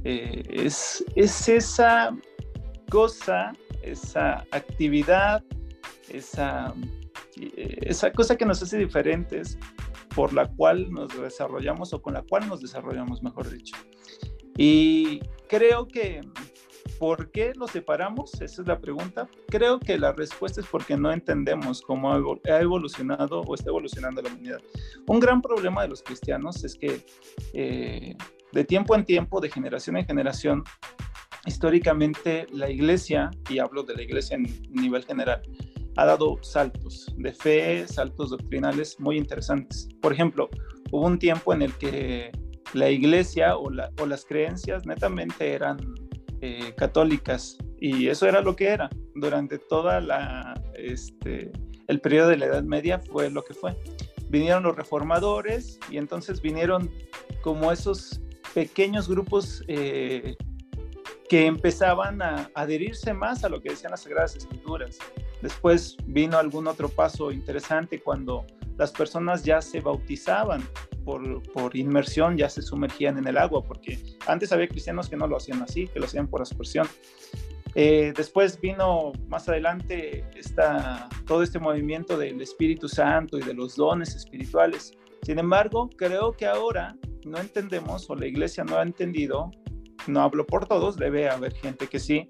Eh, 0.03 0.43
es, 0.47 1.03
es 1.15 1.49
esa 1.49 2.15
cosa, 2.91 3.53
esa 3.81 4.45
actividad, 4.51 5.43
esa 6.09 6.75
esa 7.55 8.11
cosa 8.11 8.35
que 8.35 8.45
nos 8.45 8.61
hace 8.61 8.77
diferentes 8.77 9.57
por 10.15 10.33
la 10.33 10.47
cual 10.47 10.91
nos 10.91 11.19
desarrollamos 11.19 11.93
o 11.93 12.01
con 12.01 12.13
la 12.13 12.23
cual 12.23 12.47
nos 12.47 12.61
desarrollamos, 12.61 13.23
mejor 13.23 13.49
dicho. 13.49 13.75
Y 14.57 15.21
creo 15.47 15.87
que, 15.87 16.21
¿por 16.99 17.31
qué 17.31 17.53
lo 17.55 17.67
separamos? 17.67 18.33
Esa 18.41 18.61
es 18.61 18.67
la 18.67 18.79
pregunta. 18.79 19.29
Creo 19.47 19.79
que 19.79 19.97
la 19.97 20.11
respuesta 20.11 20.61
es 20.61 20.67
porque 20.67 20.97
no 20.97 21.11
entendemos 21.11 21.81
cómo 21.81 22.13
ha 22.13 22.61
evolucionado 22.61 23.41
o 23.41 23.55
está 23.55 23.69
evolucionando 23.69 24.21
la 24.21 24.29
humanidad. 24.29 24.61
Un 25.07 25.19
gran 25.19 25.41
problema 25.41 25.83
de 25.83 25.89
los 25.89 26.03
cristianos 26.03 26.63
es 26.63 26.75
que 26.75 27.05
eh, 27.53 28.15
de 28.51 28.63
tiempo 28.65 28.95
en 28.95 29.05
tiempo, 29.05 29.39
de 29.39 29.49
generación 29.49 29.97
en 29.97 30.05
generación, 30.05 30.63
históricamente 31.45 32.47
la 32.51 32.69
iglesia, 32.69 33.31
y 33.49 33.59
hablo 33.59 33.83
de 33.83 33.95
la 33.95 34.01
iglesia 34.03 34.35
en 34.35 34.43
nivel 34.71 35.05
general, 35.05 35.41
ha 35.97 36.05
dado 36.05 36.37
saltos 36.41 37.13
de 37.17 37.33
fe, 37.33 37.87
saltos 37.87 38.31
doctrinales 38.31 38.99
muy 38.99 39.17
interesantes. 39.17 39.89
Por 40.01 40.13
ejemplo, 40.13 40.49
hubo 40.91 41.05
un 41.05 41.19
tiempo 41.19 41.53
en 41.53 41.61
el 41.61 41.73
que 41.77 42.31
la 42.73 42.89
iglesia 42.89 43.57
o, 43.57 43.69
las 43.69 44.25
creencias 44.25 44.85
netamente 44.85 45.53
eran 45.53 45.77
eh, 46.41 46.73
católicas 46.77 47.57
y 47.79 48.07
eso 48.07 48.27
era 48.27 48.41
lo 48.41 48.55
que 48.55 48.67
era. 48.67 48.89
Durante 49.15 49.57
toda 49.57 49.99
la, 49.99 50.53
este, 50.75 51.51
el 51.87 51.99
periodo 51.99 52.29
de 52.29 52.37
la 52.37 52.45
Edad 52.45 52.63
Media 52.63 52.99
fue 52.99 53.29
lo 53.29 53.43
que 53.43 53.53
fue. 53.53 53.75
Vinieron 54.29 54.63
los 54.63 54.75
reformadores 54.75 55.79
y 55.89 55.97
entonces 55.97 56.41
vinieron 56.41 56.89
como 57.41 57.71
esos 57.71 58.21
pequeños 58.53 59.09
grupos 59.09 59.63
eh, 59.67 60.35
que 61.27 61.45
empezaban 61.45 62.21
a 62.21 62.49
adherirse 62.55 63.13
más 63.13 63.43
a 63.43 63.49
lo 63.49 63.61
que 63.61 63.69
decían 63.69 63.91
las 63.91 64.01
Sagradas 64.03 64.35
Escrituras. 64.35 64.99
Después 65.41 65.97
vino 66.05 66.37
algún 66.37 66.67
otro 66.67 66.89
paso 66.89 67.31
interesante 67.31 68.01
cuando 68.01 68.45
las 68.77 68.91
personas 68.91 69.43
ya 69.43 69.61
se 69.61 69.79
bautizaban 69.79 70.63
por, 71.03 71.41
por, 71.51 71.75
inmersión, 71.75 72.37
ya 72.37 72.49
se 72.49 72.61
sumergían 72.61 73.17
en 73.17 73.27
el 73.27 73.37
agua, 73.37 73.63
porque 73.63 73.99
antes 74.27 74.51
había 74.51 74.67
cristianos 74.67 75.09
que 75.09 75.17
no 75.17 75.27
lo 75.27 75.37
hacían 75.37 75.61
así, 75.61 75.87
que 75.87 75.99
lo 75.99 76.05
hacían 76.05 76.27
por 76.27 76.41
aspersión. 76.41 76.87
Eh, 77.73 78.13
después 78.15 78.59
vino 78.59 79.13
más 79.27 79.47
adelante 79.47 80.25
esta, 80.35 81.07
todo 81.25 81.41
este 81.41 81.57
movimiento 81.57 82.17
del 82.17 82.41
Espíritu 82.41 82.89
Santo 82.89 83.37
y 83.37 83.43
de 83.43 83.53
los 83.53 83.75
dones 83.75 84.15
espirituales. 84.15 84.93
Sin 85.23 85.39
embargo, 85.39 85.89
creo 85.95 86.33
que 86.33 86.45
ahora 86.45 86.97
no 87.25 87.37
entendemos 87.37 88.09
o 88.09 88.15
la 88.15 88.25
iglesia 88.25 88.63
no 88.63 88.77
ha 88.77 88.83
entendido, 88.83 89.51
no 90.07 90.21
hablo 90.21 90.45
por 90.45 90.65
todos, 90.67 90.97
debe 90.97 91.29
haber 91.29 91.53
gente 91.53 91.87
que 91.87 91.99
sí, 91.99 92.27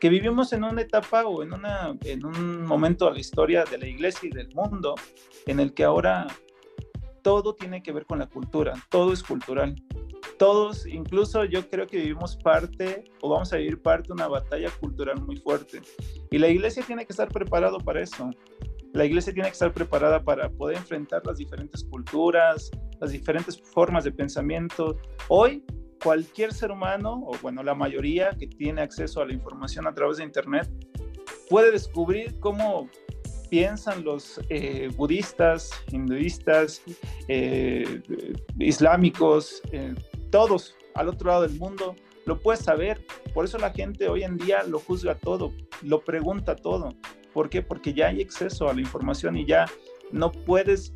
que 0.00 0.08
vivimos 0.08 0.52
en 0.52 0.64
una 0.64 0.80
etapa 0.80 1.26
o 1.26 1.42
en, 1.42 1.52
una, 1.52 1.94
en 2.04 2.24
un 2.24 2.64
momento 2.64 3.06
de 3.06 3.12
la 3.12 3.20
historia 3.20 3.64
de 3.64 3.78
la 3.78 3.86
iglesia 3.86 4.28
y 4.28 4.32
del 4.32 4.52
mundo 4.54 4.94
en 5.46 5.60
el 5.60 5.74
que 5.74 5.84
ahora 5.84 6.26
todo 7.22 7.54
tiene 7.54 7.82
que 7.82 7.92
ver 7.92 8.06
con 8.06 8.18
la 8.18 8.26
cultura, 8.26 8.74
todo 8.88 9.12
es 9.12 9.22
cultural. 9.22 9.76
Todos, 10.38 10.86
incluso 10.86 11.44
yo 11.44 11.68
creo 11.68 11.86
que 11.86 11.98
vivimos 11.98 12.34
parte 12.38 13.04
o 13.20 13.28
vamos 13.28 13.52
a 13.52 13.58
vivir 13.58 13.82
parte 13.82 14.08
de 14.08 14.14
una 14.14 14.26
batalla 14.26 14.70
cultural 14.70 15.20
muy 15.20 15.36
fuerte. 15.36 15.82
Y 16.30 16.38
la 16.38 16.48
iglesia 16.48 16.82
tiene 16.82 17.04
que 17.04 17.12
estar 17.12 17.28
preparado 17.28 17.76
para 17.78 18.00
eso. 18.00 18.30
La 18.94 19.04
iglesia 19.04 19.34
tiene 19.34 19.50
que 19.50 19.52
estar 19.52 19.72
preparada 19.72 20.24
para 20.24 20.48
poder 20.48 20.78
enfrentar 20.78 21.26
las 21.26 21.36
diferentes 21.36 21.84
culturas, 21.84 22.70
las 23.00 23.12
diferentes 23.12 23.60
formas 23.60 24.04
de 24.04 24.12
pensamiento. 24.12 24.96
Hoy 25.28 25.62
cualquier 26.02 26.52
ser 26.52 26.70
humano, 26.70 27.22
o 27.26 27.36
bueno, 27.42 27.62
la 27.62 27.74
mayoría 27.74 28.30
que 28.38 28.46
tiene 28.46 28.82
acceso 28.82 29.20
a 29.20 29.26
la 29.26 29.32
información 29.32 29.86
a 29.86 29.94
través 29.94 30.18
de 30.18 30.24
Internet, 30.24 30.68
puede 31.48 31.70
descubrir 31.70 32.38
cómo 32.40 32.88
piensan 33.50 34.04
los 34.04 34.40
eh, 34.48 34.90
budistas, 34.96 35.70
hinduistas, 35.90 36.82
eh, 37.28 38.00
islámicos, 38.58 39.60
eh, 39.72 39.94
todos 40.30 40.76
al 40.94 41.08
otro 41.08 41.28
lado 41.28 41.42
del 41.42 41.58
mundo, 41.58 41.96
lo 42.24 42.38
puedes 42.38 42.60
saber. 42.60 43.04
Por 43.34 43.44
eso 43.44 43.58
la 43.58 43.70
gente 43.70 44.08
hoy 44.08 44.22
en 44.22 44.38
día 44.38 44.62
lo 44.62 44.78
juzga 44.78 45.16
todo, 45.16 45.52
lo 45.82 46.00
pregunta 46.00 46.56
todo. 46.56 46.94
¿Por 47.34 47.50
qué? 47.50 47.62
Porque 47.62 47.92
ya 47.92 48.08
hay 48.08 48.22
acceso 48.22 48.68
a 48.68 48.74
la 48.74 48.80
información 48.80 49.36
y 49.36 49.44
ya 49.44 49.66
no 50.10 50.32
puedes 50.32 50.92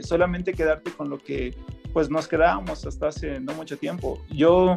solamente 0.00 0.52
quedarte 0.52 0.90
con 0.90 1.08
lo 1.08 1.18
que 1.18 1.54
pues 1.96 2.10
nos 2.10 2.28
quedábamos 2.28 2.84
hasta 2.84 3.08
hace 3.08 3.40
no 3.40 3.54
mucho 3.54 3.78
tiempo. 3.78 4.20
Yo 4.28 4.76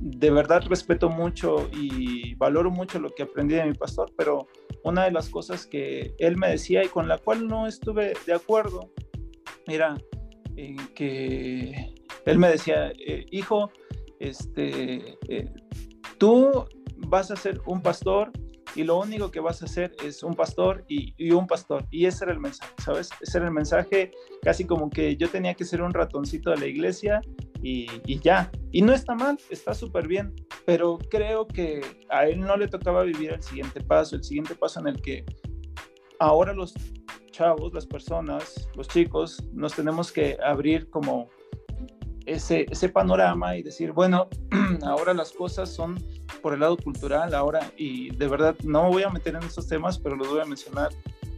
de 0.00 0.30
verdad 0.32 0.64
respeto 0.68 1.08
mucho 1.08 1.70
y 1.72 2.34
valoro 2.34 2.68
mucho 2.72 2.98
lo 2.98 3.10
que 3.10 3.22
aprendí 3.22 3.54
de 3.54 3.66
mi 3.66 3.74
pastor, 3.74 4.10
pero 4.16 4.48
una 4.82 5.04
de 5.04 5.12
las 5.12 5.28
cosas 5.28 5.66
que 5.66 6.16
él 6.18 6.36
me 6.36 6.48
decía 6.48 6.82
y 6.82 6.88
con 6.88 7.06
la 7.06 7.16
cual 7.18 7.46
no 7.46 7.68
estuve 7.68 8.14
de 8.26 8.34
acuerdo 8.34 8.90
era 9.68 9.96
que 10.96 11.94
él 12.26 12.38
me 12.40 12.48
decía, 12.48 12.90
eh, 12.98 13.26
hijo, 13.30 13.70
este, 14.18 15.16
eh, 15.28 15.48
tú 16.18 16.66
vas 16.96 17.30
a 17.30 17.36
ser 17.36 17.60
un 17.66 17.82
pastor 17.82 18.32
y 18.74 18.84
lo 18.84 18.98
único 18.98 19.30
que 19.30 19.40
vas 19.40 19.62
a 19.62 19.64
hacer 19.66 19.94
es 20.04 20.22
un 20.22 20.34
pastor 20.34 20.84
y, 20.88 21.30
un 21.32 21.46
pastor. 21.46 21.86
Y 21.90 22.06
ese 22.06 22.24
era 22.24 22.32
el 22.32 22.40
mensaje, 22.40 22.72
¿sabes? 22.84 23.10
Ese 23.20 23.38
era 23.38 23.46
el 23.46 23.52
mensaje 23.52 24.10
casi 24.42 24.64
como 24.64 24.90
que 24.90 25.16
yo 25.16 25.28
tenía 25.28 25.54
que 25.54 25.64
ser 25.64 25.82
un 25.82 25.92
ratoncito 25.92 26.50
de 26.50 26.58
la 26.58 26.66
iglesia 26.66 27.20
y, 27.62 27.86
y 28.06 28.18
ya. 28.20 28.50
Y 28.72 28.82
no 28.82 28.92
está 28.92 29.14
mal, 29.14 29.38
está 29.50 29.74
súper 29.74 30.06
bien, 30.06 30.34
pero 30.64 30.98
creo 31.10 31.46
que 31.46 31.80
a 32.08 32.26
él 32.26 32.40
no 32.40 32.56
le 32.56 32.68
tocaba 32.68 33.02
vivir 33.02 33.32
el 33.32 33.42
siguiente 33.42 33.80
paso, 33.80 34.16
el 34.16 34.24
siguiente 34.24 34.54
paso 34.54 34.80
en 34.80 34.88
el 34.88 35.00
que 35.00 35.24
ahora 36.18 36.52
los 36.52 36.74
chavos, 37.30 37.72
las 37.72 37.86
personas, 37.86 38.68
los 38.76 38.88
chicos, 38.88 39.42
nos 39.52 39.74
tenemos 39.74 40.12
que 40.12 40.36
abrir 40.44 40.88
como 40.90 41.28
ese, 42.26 42.88
panorama 42.88 43.56
y 43.56 43.62
decir, 43.62 43.92
bueno, 43.92 44.28
ahora 44.82 45.14
las 45.14 45.32
cosas 45.32 45.68
son 45.70 46.02
por 46.42 46.54
el 46.54 46.60
lado 46.60 46.76
cultural, 46.76 47.34
ahora, 47.34 47.72
y 47.76 48.10
de 48.16 48.28
verdad 48.28 48.56
no 48.64 48.84
me 48.84 48.90
voy 48.90 49.02
a 49.02 49.10
meter 49.10 49.34
en 49.34 49.42
esos 49.42 49.66
temas, 49.66 49.98
pero 49.98 50.16
los 50.16 50.28
voy 50.28 50.40
a 50.40 50.44
mencionar. 50.44 50.90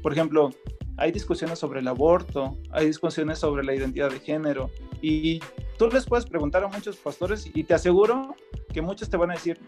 Por 0.03 0.13
ejemplo, 0.13 0.51
hay 0.97 1.13
discusiones 1.13 1.59
sobre 1.59 1.81
el 1.81 1.89
aborto, 1.89 2.59
hay 2.71 2.87
discusiones 2.87 3.39
sobre 3.39 3.65
la 3.65 3.75
identidad 3.75 4.11
de 4.11 4.21
género, 4.21 4.71
y 5.01 5.41
tú 5.79 5.89
les 5.89 6.07
puedes 6.07 6.27
preguntar 6.27 6.63
a 6.65 6.69
muchos 6.69 6.97
pastores 6.97 7.51
y 7.53 7.65
te 7.65 7.75
aseguro 7.75 8.37
que 8.73 8.83
muchos 8.83 9.11
te 9.11 9.17
van 9.17 9.31
a 9.31 9.35
decir, 9.35 9.59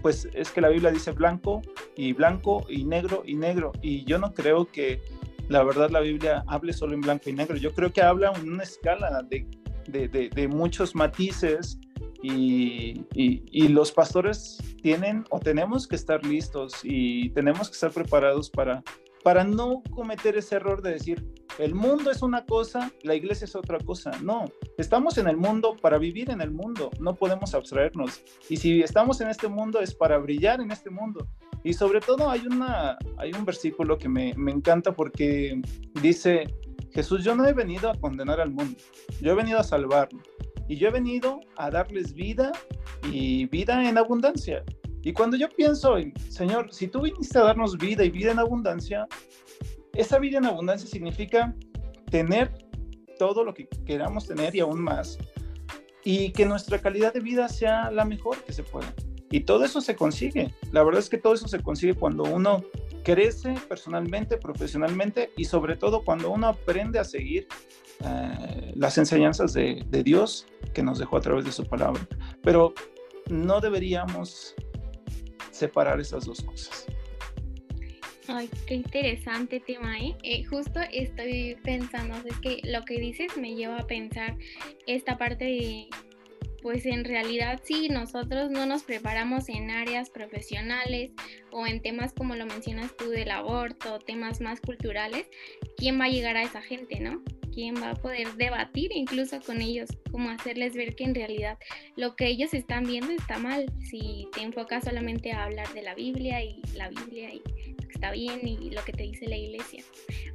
pues 0.00 0.28
es 0.32 0.50
que 0.50 0.60
la 0.60 0.68
Biblia 0.68 0.90
dice 0.90 1.12
blanco 1.12 1.60
y 1.96 2.12
blanco 2.14 2.64
y 2.68 2.84
negro 2.84 3.22
y 3.26 3.34
negro, 3.34 3.72
y 3.82 4.04
yo 4.04 4.18
no 4.18 4.32
creo 4.32 4.66
que 4.66 5.02
la 5.48 5.62
verdad 5.62 5.90
la 5.90 6.00
Biblia 6.00 6.44
hable 6.46 6.72
solo 6.72 6.94
en 6.94 7.00
blanco 7.00 7.28
y 7.28 7.32
negro, 7.32 7.56
yo 7.56 7.72
creo 7.74 7.92
que 7.92 8.02
habla 8.02 8.32
en 8.32 8.52
una 8.52 8.62
escala 8.62 9.22
de 9.22 9.46
de, 9.86 10.48
muchos 10.48 10.94
matices 10.94 11.78
y, 12.22 13.04
y, 13.14 13.68
los 13.68 13.92
pastores 13.92 14.58
tienen 14.82 15.24
o 15.30 15.38
tenemos 15.38 15.86
que 15.86 15.96
estar 15.96 16.24
listos 16.24 16.80
y 16.82 17.30
tenemos 17.30 17.68
que 17.68 17.74
estar 17.74 17.90
preparados 17.90 18.50
para, 18.50 18.82
para 19.22 19.44
no 19.44 19.82
cometer 19.90 20.36
ese 20.36 20.56
error 20.56 20.82
de 20.82 20.92
decir, 20.92 21.24
el 21.58 21.74
mundo 21.74 22.10
es 22.10 22.22
una 22.22 22.46
cosa, 22.46 22.90
la 23.02 23.14
iglesia 23.14 23.44
es 23.44 23.54
otra 23.54 23.78
cosa. 23.78 24.12
No, 24.22 24.46
estamos 24.78 25.18
en 25.18 25.28
el 25.28 25.36
mundo 25.36 25.76
para 25.76 25.98
vivir 25.98 26.30
en 26.30 26.40
el 26.40 26.50
mundo, 26.50 26.90
no 27.00 27.14
podemos 27.14 27.54
abstraernos. 27.54 28.22
Y 28.48 28.56
si 28.56 28.82
estamos 28.82 29.20
en 29.20 29.28
este 29.28 29.48
mundo 29.48 29.80
es 29.80 29.94
para 29.94 30.18
brillar 30.18 30.60
en 30.60 30.70
este 30.70 30.90
mundo. 30.90 31.28
Y 31.62 31.74
sobre 31.74 32.00
todo 32.00 32.30
hay, 32.30 32.46
una, 32.46 32.96
hay 33.18 33.32
un 33.32 33.44
versículo 33.44 33.98
que 33.98 34.08
me, 34.08 34.32
me 34.34 34.52
encanta 34.52 34.92
porque 34.92 35.60
dice, 36.00 36.44
Jesús, 36.92 37.24
yo 37.24 37.34
no 37.34 37.46
he 37.46 37.52
venido 37.52 37.90
a 37.90 37.94
condenar 37.94 38.40
al 38.40 38.50
mundo, 38.50 38.78
yo 39.20 39.32
he 39.32 39.34
venido 39.34 39.58
a 39.58 39.64
salvarlo. 39.64 40.20
Y 40.68 40.76
yo 40.76 40.86
he 40.86 40.92
venido 40.92 41.40
a 41.56 41.68
darles 41.68 42.14
vida 42.14 42.52
y 43.10 43.46
vida 43.46 43.88
en 43.88 43.98
abundancia. 43.98 44.62
Y 45.02 45.12
cuando 45.12 45.36
yo 45.36 45.48
pienso, 45.48 45.96
Señor, 46.28 46.72
si 46.72 46.86
tú 46.86 47.02
viniste 47.02 47.38
a 47.38 47.42
darnos 47.42 47.76
vida 47.76 48.04
y 48.04 48.10
vida 48.10 48.30
en 48.30 48.38
abundancia, 48.38 49.08
esa 49.94 50.20
vida 50.20 50.38
en 50.38 50.44
abundancia 50.44 50.88
significa 50.88 51.56
tener 52.08 52.52
todo 53.18 53.42
lo 53.42 53.52
que 53.52 53.66
queramos 53.84 54.28
tener 54.28 54.54
y 54.54 54.60
aún 54.60 54.80
más. 54.80 55.18
Y 56.04 56.30
que 56.30 56.46
nuestra 56.46 56.78
calidad 56.78 57.12
de 57.12 57.20
vida 57.20 57.48
sea 57.48 57.90
la 57.90 58.04
mejor 58.04 58.36
que 58.44 58.52
se 58.52 58.62
pueda. 58.62 58.94
Y 59.30 59.40
todo 59.40 59.64
eso 59.64 59.80
se 59.80 59.96
consigue. 59.96 60.54
La 60.70 60.82
verdad 60.84 61.00
es 61.00 61.10
que 61.10 61.18
todo 61.18 61.34
eso 61.34 61.48
se 61.48 61.60
consigue 61.60 61.94
cuando 61.94 62.22
uno 62.22 62.62
crece 63.02 63.54
personalmente, 63.68 64.36
profesionalmente 64.36 65.30
y 65.36 65.44
sobre 65.44 65.76
todo 65.76 66.04
cuando 66.04 66.30
uno 66.30 66.48
aprende 66.48 66.98
a 66.98 67.04
seguir 67.04 67.46
eh, 68.04 68.72
las 68.74 68.96
enseñanzas 68.98 69.52
de, 69.52 69.84
Dios 70.04 70.46
que 70.72 70.82
nos 70.82 70.98
dejó 70.98 71.16
a 71.16 71.20
través 71.20 71.44
de 71.44 71.52
su 71.52 71.66
palabra. 71.66 72.06
Pero 72.42 72.74
no 73.28 73.60
deberíamos 73.60 74.54
separar 75.50 76.00
esas 76.00 76.24
dos 76.24 76.42
cosas. 76.42 76.86
Ay, 78.28 78.48
qué 78.66 78.74
interesante 78.74 79.60
tema, 79.60 79.98
¿eh? 79.98 80.16
¿eh? 80.22 80.44
Justo 80.44 80.80
estoy 80.92 81.56
pensando, 81.64 82.14
es 82.24 82.38
que 82.38 82.60
lo 82.64 82.84
que 82.84 83.00
dices 83.00 83.36
me 83.36 83.54
lleva 83.54 83.78
a 83.78 83.86
pensar 83.86 84.36
esta 84.86 85.18
parte 85.18 85.44
de 85.44 85.88
pues 86.62 86.86
en 86.86 87.04
realidad 87.04 87.60
si 87.64 87.88
nosotros 87.88 88.50
no 88.50 88.66
nos 88.66 88.82
preparamos 88.82 89.48
en 89.48 89.70
áreas 89.70 90.10
profesionales 90.10 91.12
o 91.50 91.66
en 91.66 91.80
temas 91.80 92.12
como 92.12 92.34
lo 92.34 92.46
mencionas 92.46 92.96
tú 92.96 93.10
del 93.10 93.30
aborto, 93.30 93.98
temas 93.98 94.40
más 94.40 94.60
culturales, 94.60 95.26
¿quién 95.76 96.00
va 96.00 96.04
a 96.04 96.10
llegar 96.10 96.36
a 96.36 96.42
esa 96.42 96.62
gente, 96.62 97.00
no? 97.00 97.22
¿Quién 97.52 97.74
va 97.82 97.90
a 97.90 97.94
poder 97.94 98.32
debatir 98.34 98.92
incluso 98.94 99.40
con 99.40 99.60
ellos? 99.60 99.90
Como 100.10 100.30
hacerles 100.30 100.74
ver 100.74 100.94
que 100.94 101.04
en 101.04 101.14
realidad 101.14 101.58
lo 101.96 102.14
que 102.14 102.28
ellos 102.28 102.54
están 102.54 102.84
viendo 102.84 103.12
está 103.12 103.38
mal. 103.38 103.66
Si 103.80 104.28
te 104.32 104.42
enfocas 104.42 104.84
solamente 104.84 105.32
a 105.32 105.44
hablar 105.44 105.72
de 105.74 105.82
la 105.82 105.94
Biblia 105.94 106.44
y 106.44 106.62
la 106.76 106.88
Biblia 106.88 107.34
y 107.34 107.42
está 107.90 108.12
bien 108.12 108.46
y 108.46 108.70
lo 108.70 108.84
que 108.84 108.92
te 108.92 109.02
dice 109.02 109.26
la 109.26 109.36
iglesia. 109.36 109.82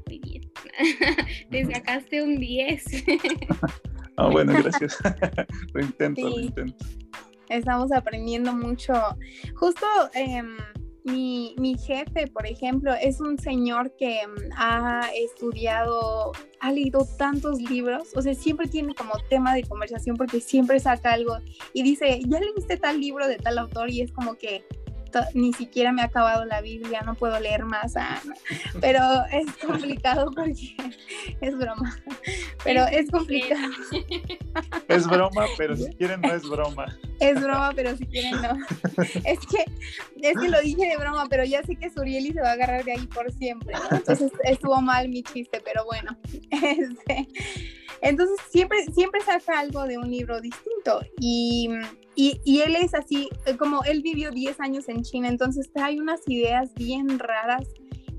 Muy 0.07 0.19
bien. 0.19 0.51
te 1.49 1.65
sacaste 1.65 2.21
un 2.21 2.37
10. 2.37 2.83
Ah, 4.17 4.29
bueno, 4.29 4.53
gracias. 4.53 4.97
lo 5.73 5.81
intento, 5.81 6.29
lo 6.29 6.39
intento. 6.39 6.85
Estamos 7.49 7.91
aprendiendo 7.91 8.53
mucho. 8.53 8.93
Justo 9.55 9.85
em, 10.13 10.57
mi, 11.03 11.53
mi, 11.59 11.77
jefe, 11.77 12.27
por 12.27 12.47
ejemplo, 12.47 12.93
es 12.99 13.19
un 13.19 13.37
señor 13.37 13.95
que 13.97 14.21
em, 14.21 14.31
ha 14.57 15.09
estudiado, 15.15 16.31
ha 16.59 16.71
leído 16.71 17.07
tantos 17.17 17.61
libros, 17.61 18.09
o 18.15 18.21
sea, 18.21 18.33
siempre 18.33 18.67
tiene 18.67 18.95
como 18.95 19.13
tema 19.29 19.53
de 19.53 19.63
conversación 19.63 20.15
porque 20.15 20.39
siempre 20.39 20.79
saca 20.79 21.13
algo 21.13 21.37
y 21.73 21.83
dice, 21.83 22.19
ya 22.27 22.39
leíste 22.39 22.77
tal 22.77 22.99
libro 22.99 23.27
de 23.27 23.37
tal 23.37 23.59
autor 23.59 23.91
y 23.91 24.01
es 24.01 24.11
como 24.11 24.35
que 24.35 24.65
ni 25.33 25.53
siquiera 25.53 25.91
me 25.91 26.01
ha 26.01 26.05
acabado 26.05 26.45
la 26.45 26.61
Biblia, 26.61 27.01
no 27.05 27.15
puedo 27.15 27.39
leer 27.39 27.65
más, 27.65 27.95
ah, 27.95 28.21
pero 28.81 29.01
es 29.31 29.45
complicado 29.65 30.31
porque 30.31 30.75
es 31.41 31.57
broma, 31.57 31.97
pero 32.63 32.85
es 32.85 33.09
complicado. 33.09 33.73
Es 34.87 35.07
broma, 35.07 35.45
pero 35.57 35.75
si 35.75 35.93
quieren 35.95 36.21
no 36.21 36.33
es 36.33 36.43
broma. 36.47 36.85
Es 37.19 37.41
broma, 37.41 37.71
pero 37.75 37.95
si 37.97 38.05
quieren 38.05 38.41
no. 38.41 38.57
Es 39.23 39.39
que, 39.39 39.65
es 40.21 40.37
que 40.37 40.49
lo 40.49 40.61
dije 40.61 40.87
de 40.89 40.97
broma, 40.97 41.27
pero 41.29 41.43
ya 41.43 41.63
sé 41.63 41.75
que 41.75 41.89
Surieli 41.89 42.31
se 42.33 42.41
va 42.41 42.49
a 42.49 42.53
agarrar 42.53 42.83
de 42.83 42.93
ahí 42.93 43.07
por 43.07 43.31
siempre, 43.31 43.73
entonces 43.91 44.31
estuvo 44.43 44.81
mal 44.81 45.09
mi 45.09 45.23
chiste, 45.23 45.61
pero 45.63 45.85
bueno, 45.85 46.17
este, 46.51 47.27
entonces 48.01 48.37
siempre, 48.49 48.85
siempre 48.93 49.21
saca 49.21 49.59
algo 49.59 49.83
de 49.83 49.97
un 49.97 50.09
libro 50.09 50.41
distinto 50.41 51.01
y, 51.19 51.69
y, 52.15 52.61
él 52.61 52.75
es 52.75 52.93
así, 52.93 53.29
como 53.57 53.83
él 53.83 54.01
vivió 54.01 54.31
10 54.31 54.59
años 54.59 54.87
en 54.89 55.03
China, 55.03 55.27
entonces 55.27 55.71
trae 55.73 55.99
unas 55.99 56.21
ideas 56.27 56.73
bien 56.75 57.19
raras 57.19 57.67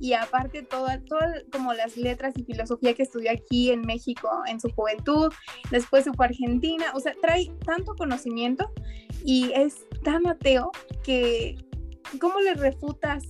y 0.01 0.13
aparte 0.13 0.63
todas 0.63 1.03
toda, 1.05 1.43
como 1.51 1.73
las 1.73 1.97
letras 1.97 2.35
y 2.37 2.45
filosofía 2.45 2.95
que 2.95 3.03
estudió 3.03 3.31
aquí 3.31 3.71
en 3.71 3.81
México 3.81 4.29
en 4.47 4.61
su 4.61 4.69
juventud, 4.71 5.33
después 5.71 6.05
se 6.05 6.11
a 6.11 6.25
Argentina, 6.25 6.87
o 6.95 7.01
sea, 7.01 7.15
trae 7.23 7.51
tanto 7.65 7.95
conocimiento 7.95 8.71
y 9.25 9.53
es 9.55 9.87
tan 10.05 10.27
ateo 10.27 10.71
que 11.03 11.57
¿cómo 12.21 12.41
le 12.41 12.55
refutas 12.55 13.25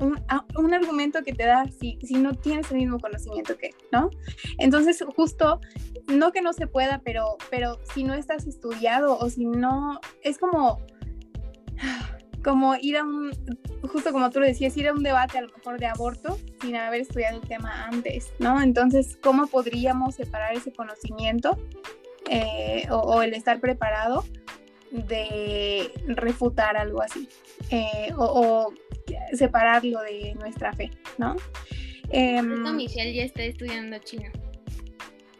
un, 0.00 0.74
argumento 0.74 1.22
que 1.22 1.32
te 1.32 1.46
da 1.46 1.64
si, 1.78 1.98
si 2.02 2.14
no 2.14 2.34
tienes 2.34 2.70
el 2.70 2.78
mismo 2.78 2.98
conocimiento 2.98 3.56
que, 3.56 3.70
¿no? 3.92 4.10
Entonces, 4.58 5.04
justo, 5.14 5.60
no 6.06 6.32
que 6.32 6.42
no 6.42 6.52
se 6.52 6.66
pueda, 6.66 7.00
pero, 7.04 7.36
pero 7.50 7.78
si 7.92 8.04
no 8.04 8.14
estás 8.14 8.46
estudiado 8.46 9.18
o 9.18 9.28
si 9.28 9.44
no, 9.44 10.00
es 10.22 10.38
como, 10.38 10.80
como 12.42 12.76
ir 12.76 12.96
a 12.96 13.04
un, 13.04 13.30
justo 13.82 14.12
como 14.12 14.30
tú 14.30 14.40
lo 14.40 14.46
decías, 14.46 14.76
ir 14.76 14.88
a 14.88 14.92
un 14.92 15.02
debate 15.02 15.38
a 15.38 15.42
lo 15.42 15.48
mejor 15.48 15.78
de 15.78 15.86
aborto 15.86 16.38
sin 16.60 16.76
haber 16.76 17.02
estudiado 17.02 17.40
el 17.40 17.46
tema 17.46 17.86
antes, 17.86 18.32
¿no? 18.38 18.60
Entonces, 18.60 19.18
¿cómo 19.22 19.46
podríamos 19.46 20.14
separar 20.14 20.54
ese 20.54 20.72
conocimiento 20.72 21.58
eh, 22.28 22.86
o, 22.90 23.22
el 23.22 23.34
estar 23.34 23.60
preparado 23.60 24.24
de 24.90 25.92
refutar 26.08 26.76
algo 26.76 27.02
así? 27.02 27.28
Eh, 27.70 28.12
o 28.16 28.72
separarlo 29.32 30.00
de 30.02 30.34
nuestra 30.34 30.72
fe, 30.72 30.90
¿no? 31.18 31.36
Eh, 32.10 32.42
Michelle 32.42 33.14
ya 33.14 33.24
está 33.24 33.42
estudiando 33.42 33.98
chino. 33.98 34.30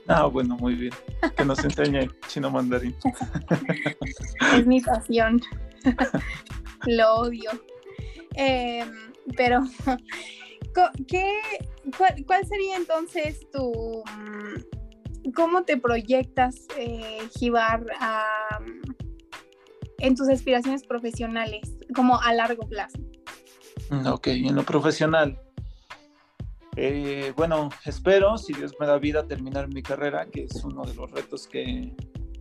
Ah, 0.07 0.27
bueno, 0.27 0.57
muy 0.57 0.75
bien. 0.75 0.93
Que 1.37 1.45
nos 1.45 1.63
enseñe 1.65 2.09
chino 2.29 2.51
mandarín. 2.51 2.97
es 4.57 4.67
mi 4.67 4.81
pasión. 4.81 5.41
Lo 6.87 7.15
odio. 7.15 7.51
Em, 8.35 8.89
pero, 9.37 9.63
¿qué, 11.07 11.41
cuál, 12.27 12.47
sería 12.47 12.77
entonces 12.77 13.41
tu... 13.53 14.03
Mm, 14.17 15.33
¿Cómo 15.35 15.65
te 15.65 15.77
proyectas, 15.77 16.67
eh, 16.79 17.19
Jibar, 17.39 17.85
en 20.01 20.15
tus 20.15 20.29
aspiraciones 20.29 20.85
profesionales, 20.85 21.77
como 21.95 22.21
a 22.21 22.35
largo 22.35 22.67
plazo? 22.69 22.99
Mm, 23.91 24.07
ok, 24.07 24.27
en 24.29 24.55
lo 24.55 24.63
profesional. 24.63 25.41
Eh, 26.77 27.33
bueno, 27.37 27.69
espero, 27.85 28.39
si 28.39 28.53
Dios 28.53 28.75
me 28.81 28.87
da 28.87 28.99
vida, 28.99 29.27
terminar 29.27 29.69
mi 29.69 29.83
carrera, 29.83 30.27
que 30.27 30.45
es 30.45 30.65
uno 30.65 30.85
de 30.85 30.95
los 30.95 31.11
retos 31.11 31.47
que, 31.47 31.95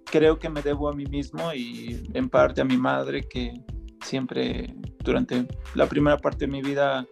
creo 0.09 0.39
que 0.39 0.49
me 0.49 0.61
debo 0.61 0.89
a 0.89 0.93
mí 0.93 1.05
mismo 1.05 1.53
y 1.53 2.03
en 2.13 2.29
parte 2.29 2.61
a 2.61 2.65
mi 2.65 2.77
madre 2.77 3.27
que 3.27 3.53
siempre 4.03 4.73
durante 5.03 5.47
la 5.75 5.87
primera 5.87 6.17
parte 6.17 6.45
de 6.45 6.51
mi 6.51 6.61
vida 6.61 7.05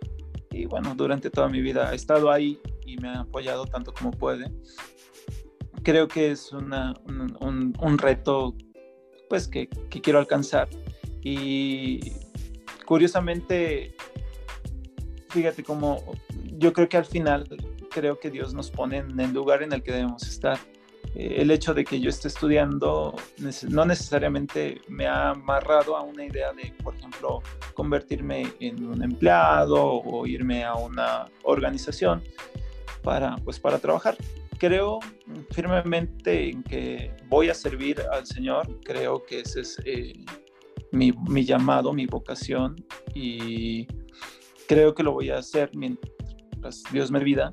y 0.51 0.65
bueno, 0.65 0.95
durante 0.95 1.29
toda 1.29 1.47
mi 1.47 1.61
vida 1.61 1.89
ha 1.89 1.93
estado 1.93 2.31
ahí 2.31 2.59
y 2.85 2.97
me 2.97 3.09
ha 3.09 3.21
apoyado 3.21 3.65
tanto 3.65 3.93
como 3.93 4.11
puede. 4.11 4.51
Creo 5.83 6.07
que 6.07 6.31
es 6.31 6.51
una, 6.51 6.93
un, 7.05 7.73
un, 7.79 7.97
reto 7.97 8.55
pues 9.29 9.47
que, 9.47 9.67
que 9.67 10.01
quiero 10.01 10.19
alcanzar 10.19 10.69
y 11.21 12.13
curiosamente, 12.85 13.95
fíjate 15.29 15.63
como 15.63 16.01
yo 16.57 16.73
creo 16.73 16.87
que 16.87 16.97
al 16.97 17.05
final 17.05 17.45
creo 17.91 18.19
que 18.19 18.29
Dios 18.29 18.53
nos 18.53 18.71
pone 18.71 18.97
en 18.97 19.19
el 19.19 19.33
lugar 19.33 19.63
en 19.63 19.73
el 19.73 19.83
que 19.83 19.91
debemos 19.91 20.23
estar. 20.27 20.57
Eh, 21.15 21.37
el 21.39 21.51
hecho 21.51 21.73
de 21.73 21.83
que 21.83 21.99
yo 21.99 22.09
esté 22.09 22.27
estudiando 22.27 23.15
no 23.69 23.85
necesariamente 23.85 24.81
me 24.87 25.07
ha 25.07 25.31
amarrado 25.31 25.95
a 25.95 26.01
una 26.01 26.25
idea 26.25 26.53
de, 26.53 26.73
por 26.83 26.95
ejemplo, 26.95 27.41
convertirme 27.73 28.53
en 28.59 28.85
un 28.85 29.03
empleado 29.03 29.83
o 29.85 30.25
irme 30.25 30.63
a 30.63 30.75
una 30.75 31.27
organización 31.43 32.23
para, 33.03 33.35
pues, 33.37 33.59
para 33.59 33.79
trabajar. 33.79 34.17
Creo 34.59 34.99
firmemente 35.51 36.49
en 36.49 36.63
que 36.63 37.15
voy 37.27 37.49
a 37.49 37.53
servir 37.53 38.01
al 38.11 38.25
Señor, 38.25 38.79
creo 38.83 39.23
que 39.23 39.41
ese 39.41 39.61
es 39.61 39.77
eh, 39.85 40.13
mi, 40.91 41.11
mi 41.29 41.45
llamado, 41.45 41.93
mi 41.93 42.05
vocación 42.05 42.75
y 43.13 43.87
creo 44.67 44.93
que 44.93 45.03
lo 45.03 45.13
voy 45.13 45.29
a 45.29 45.37
hacer 45.37 45.69
mientras 45.75 46.83
Dios 46.91 47.11
me 47.11 47.23
vida. 47.23 47.49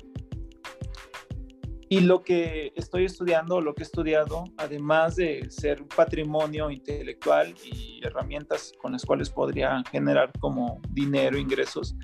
Y 1.87 1.99
lo 1.99 2.23
que 2.23 2.73
estoy 2.75 3.05
estudiando, 3.05 3.61
lo 3.61 3.75
que 3.75 3.83
he 3.83 3.85
estudiado, 3.85 4.45
además 4.57 5.15
de 5.17 5.47
ser 5.49 5.83
un 5.83 5.87
patrimonio 5.87 6.71
intelectual 6.71 7.53
y 7.63 8.01
herramientas 8.03 8.73
con 8.81 8.93
las 8.93 9.05
cuales 9.05 9.29
podría 9.29 9.83
generar 9.91 10.31
como 10.39 10.81
dinero, 10.89 11.37
ingresos, 11.37 11.95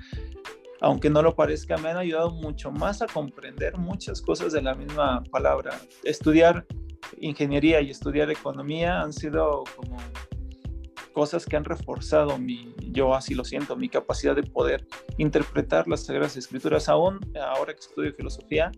aunque 0.82 1.08
no 1.08 1.22
lo 1.22 1.36
parezca, 1.36 1.76
me 1.78 1.90
han 1.90 1.96
ayudado 1.96 2.30
mucho 2.30 2.72
más 2.72 3.02
a 3.02 3.06
comprender 3.06 3.78
muchas 3.78 4.20
cosas 4.20 4.52
de 4.52 4.60
la 4.60 4.74
misma 4.74 5.22
palabra. 5.30 5.78
Estudiar 6.02 6.66
ingeniería 7.20 7.80
y 7.80 7.90
estudiar 7.90 8.30
economía 8.32 9.00
han 9.00 9.12
sido 9.12 9.62
como 9.76 9.96
cosas 11.12 11.46
que 11.46 11.56
han 11.56 11.64
reforzado 11.64 12.36
mi, 12.36 12.74
yo 12.90 13.14
así 13.14 13.34
lo 13.34 13.44
siento, 13.44 13.76
mi 13.76 13.88
capacidad 13.88 14.34
de 14.34 14.42
poder 14.42 14.84
interpretar 15.18 15.86
las 15.86 16.04
Sagradas 16.04 16.36
Escrituras. 16.36 16.88
Aún 16.88 17.20
ahora 17.40 17.74
que 17.74 17.80
estudio 17.80 18.12
filosofía, 18.14 18.72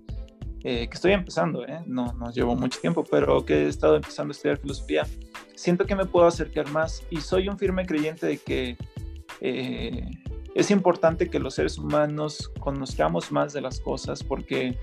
eh, 0.62 0.86
que 0.86 0.94
estoy 0.94 1.12
empezando, 1.12 1.66
¿eh? 1.66 1.80
no, 1.86 2.12
no 2.18 2.30
llevo 2.32 2.55
mucho 2.55 2.80
tiempo, 2.80 3.02
pero 3.11 3.46
que 3.46 3.64
he 3.64 3.68
estado 3.68 3.96
empezando 3.96 4.32
a 4.32 4.34
estudiar 4.34 4.59
filosofía, 4.59 5.07
siento 5.55 5.86
que 5.86 5.96
me 5.96 6.05
puedo 6.05 6.26
acercar 6.26 6.68
más 6.70 7.02
y 7.09 7.22
soy 7.22 7.48
un 7.48 7.59
firme 7.59 7.86
creyente 7.86 8.26
de 8.26 8.36
que 8.36 8.76
eh, 9.40 10.11
es 10.55 10.70
importante 10.70 11.28
que 11.28 11.40
los 11.40 11.55
seres 11.55 11.78
humanos 11.78 12.50
conozcamos 12.61 13.32
más 13.32 13.52
de 13.52 13.61
las 13.61 13.80
cosas 13.80 14.22
porque 14.22 14.78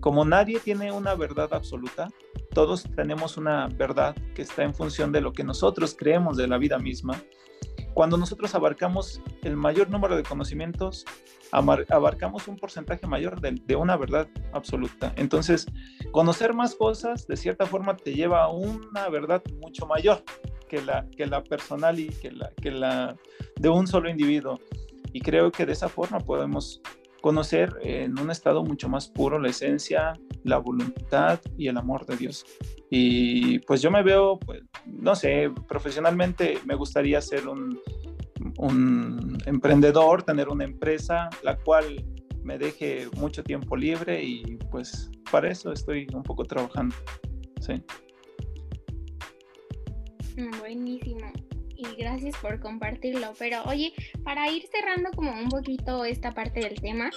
como 0.00 0.24
nadie 0.24 0.60
tiene 0.60 0.92
una 0.92 1.14
verdad 1.14 1.52
absoluta, 1.52 2.08
todos 2.52 2.84
tenemos 2.94 3.36
una 3.36 3.68
verdad 3.68 4.14
que 4.34 4.42
está 4.42 4.62
en 4.62 4.74
función 4.74 5.12
de 5.12 5.20
lo 5.20 5.32
que 5.32 5.44
nosotros 5.44 5.96
creemos 5.98 6.36
de 6.36 6.46
la 6.46 6.58
vida 6.58 6.78
misma. 6.78 7.20
Cuando 7.94 8.16
nosotros 8.16 8.54
abarcamos 8.54 9.20
el 9.42 9.56
mayor 9.56 9.88
número 9.88 10.16
de 10.16 10.24
conocimientos, 10.24 11.04
abarcamos 11.52 12.48
un 12.48 12.56
porcentaje 12.56 13.06
mayor 13.06 13.40
de, 13.40 13.76
una 13.76 13.96
verdad 13.96 14.28
absoluta. 14.52 15.12
Entonces, 15.16 15.66
conocer 16.10 16.54
más 16.54 16.74
cosas, 16.74 17.26
de 17.26 17.36
cierta 17.36 17.66
forma, 17.66 17.96
te 17.96 18.12
lleva 18.12 18.42
a 18.42 18.48
una 18.48 19.08
verdad 19.08 19.42
mucho 19.60 19.86
mayor 19.86 20.24
que 20.68 20.82
la, 20.82 21.06
que 21.16 21.26
la 21.26 21.42
personal 21.44 21.98
y 22.00 22.08
que 22.08 22.32
la, 22.32 22.50
que 22.60 22.72
la 22.72 23.16
de 23.56 23.68
un 23.68 23.86
solo 23.86 24.10
individuo. 24.10 24.58
Y 25.14 25.20
creo 25.20 25.50
que 25.50 25.64
de 25.64 25.72
esa 25.72 25.88
forma 25.88 26.18
podemos 26.18 26.82
conocer 27.22 27.74
en 27.82 28.18
un 28.18 28.30
estado 28.30 28.62
mucho 28.62 28.88
más 28.90 29.08
puro 29.08 29.38
la 29.38 29.48
esencia, 29.48 30.12
la 30.42 30.58
voluntad 30.58 31.40
y 31.56 31.68
el 31.68 31.78
amor 31.78 32.04
de 32.04 32.16
Dios. 32.16 32.44
Y 32.90 33.60
pues 33.60 33.80
yo 33.80 33.90
me 33.90 34.02
veo, 34.02 34.38
pues, 34.40 34.60
no 34.84 35.14
sé, 35.14 35.50
profesionalmente 35.68 36.58
me 36.66 36.74
gustaría 36.74 37.20
ser 37.22 37.48
un, 37.48 37.80
un 38.58 39.38
emprendedor, 39.46 40.24
tener 40.24 40.48
una 40.48 40.64
empresa, 40.64 41.30
la 41.42 41.56
cual 41.56 42.04
me 42.42 42.58
deje 42.58 43.08
mucho 43.16 43.42
tiempo 43.42 43.76
libre 43.76 44.22
y 44.22 44.42
pues 44.70 45.10
para 45.30 45.50
eso 45.50 45.72
estoy 45.72 46.06
un 46.12 46.24
poco 46.24 46.44
trabajando. 46.44 46.94
Sí. 47.60 47.82
Mm, 50.36 50.58
buenísimo. 50.58 51.32
Y 51.76 51.84
gracias 51.96 52.36
por 52.38 52.60
compartirlo. 52.60 53.32
Pero 53.38 53.62
oye, 53.64 53.92
para 54.22 54.50
ir 54.50 54.66
cerrando 54.70 55.10
como 55.14 55.32
un 55.32 55.48
poquito 55.48 56.04
esta 56.04 56.32
parte 56.32 56.60
del 56.60 56.80
tema, 56.80 57.10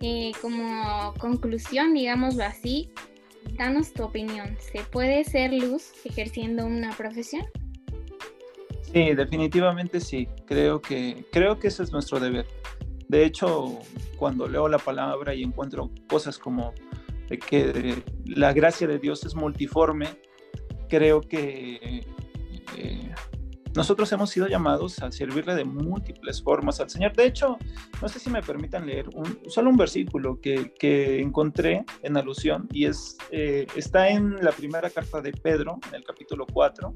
eh, 0.00 0.32
como 0.40 1.14
conclusión, 1.18 1.94
digámoslo 1.94 2.44
así, 2.44 2.90
danos 3.56 3.92
tu 3.92 4.04
opinión. 4.04 4.56
¿Se 4.60 4.82
puede 4.84 5.24
ser 5.24 5.52
luz 5.52 5.92
ejerciendo 6.04 6.66
una 6.66 6.94
profesión? 6.96 7.44
Sí, 8.92 9.14
definitivamente 9.14 10.00
sí. 10.00 10.28
Creo 10.46 10.80
que, 10.80 11.24
creo 11.32 11.58
que 11.58 11.68
ese 11.68 11.82
es 11.82 11.92
nuestro 11.92 12.20
deber. 12.20 12.46
De 13.08 13.24
hecho, 13.24 13.78
cuando 14.16 14.48
leo 14.48 14.68
la 14.68 14.78
palabra 14.78 15.34
y 15.34 15.42
encuentro 15.42 15.90
cosas 16.08 16.38
como 16.38 16.72
de 17.28 17.38
que 17.38 18.02
la 18.24 18.52
gracia 18.52 18.86
de 18.86 18.98
Dios 18.98 19.24
es 19.24 19.34
multiforme, 19.34 20.08
creo 20.88 21.20
que 21.20 22.04
eh, 22.76 23.14
nosotros 23.76 24.10
hemos 24.12 24.30
sido 24.30 24.48
llamados 24.48 25.02
a 25.02 25.12
servirle 25.12 25.54
de 25.54 25.64
múltiples 25.64 26.42
formas 26.42 26.80
al 26.80 26.90
Señor. 26.90 27.14
De 27.14 27.26
hecho, 27.26 27.58
no 28.00 28.08
sé 28.08 28.18
si 28.18 28.30
me 28.30 28.42
permitan 28.42 28.86
leer 28.86 29.06
solo 29.48 29.70
un 29.70 29.76
versículo 29.76 30.40
que, 30.40 30.72
que, 30.78 31.20
encontré 31.20 31.84
en 32.02 32.16
alusión 32.16 32.68
y 32.72 32.86
es, 32.86 33.16
eh, 33.30 33.66
está 33.76 34.08
en 34.08 34.42
la 34.42 34.52
primera 34.52 34.88
carta 34.90 35.20
de 35.20 35.32
Pedro, 35.32 35.78
en 35.88 35.94
el 35.94 36.04
capítulo 36.04 36.46
4, 36.52 36.94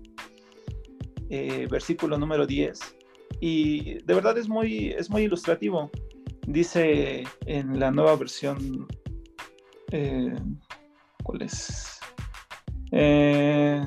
eh, 1.29 1.69
versículo 1.71 2.19
número 2.19 2.47
10. 2.47 2.79
Y 3.41 3.95
de 4.03 4.15
verdad 4.15 4.37
es 4.39 4.49
muy, 4.49 4.91
es 4.91 5.11
muy 5.11 5.23
ilustrativo. 5.23 5.91
Dice 6.47 7.25
en 7.47 7.79
la 7.79 7.91
nueva 7.91 8.17
versión, 8.17 8.89
eh, 9.93 10.35
¿cuál 11.23 11.43
es? 11.43 12.01
Eh, 12.93 13.85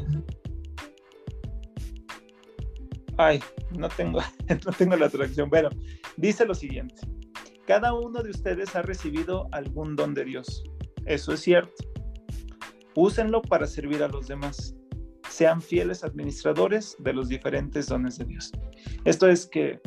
ay, 3.18 3.39
no 3.72 3.89
tengo, 3.89 4.20
no 4.66 4.72
tengo 4.72 4.95
la 4.95 5.09
traducción. 5.09 5.49
Bueno, 5.49 5.70
dice 6.18 6.45
lo 6.45 6.55
siguiente. 6.55 6.95
Cada 7.66 7.93
uno 7.93 8.22
de 8.22 8.32
ustedes 8.32 8.76
ha 8.76 8.82
recibido 8.82 9.47
algún 9.51 9.95
don 9.95 10.14
de 10.14 10.26
Dios. 10.26 10.64
Eso 11.05 11.34
es 11.34 11.39
cierto. 11.39 11.84
Úsenlo 12.95 13.41
para 13.41 13.68
servir 13.68 14.03
a 14.03 14.07
los 14.07 14.28
demás 14.28 14.76
sean 15.30 15.61
fieles 15.61 16.03
administradores 16.03 16.95
de 16.99 17.14
los 17.14 17.28
diferentes 17.28 17.88
dones 17.88 18.18
de 18.20 18.26
Dios. 18.26 18.51
Esto 19.03 19.28
es 19.28 19.47
que 19.47 19.80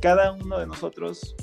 cada 0.00 0.32
uno 0.32 0.58
de 0.58 0.66
nosotros 0.66 1.34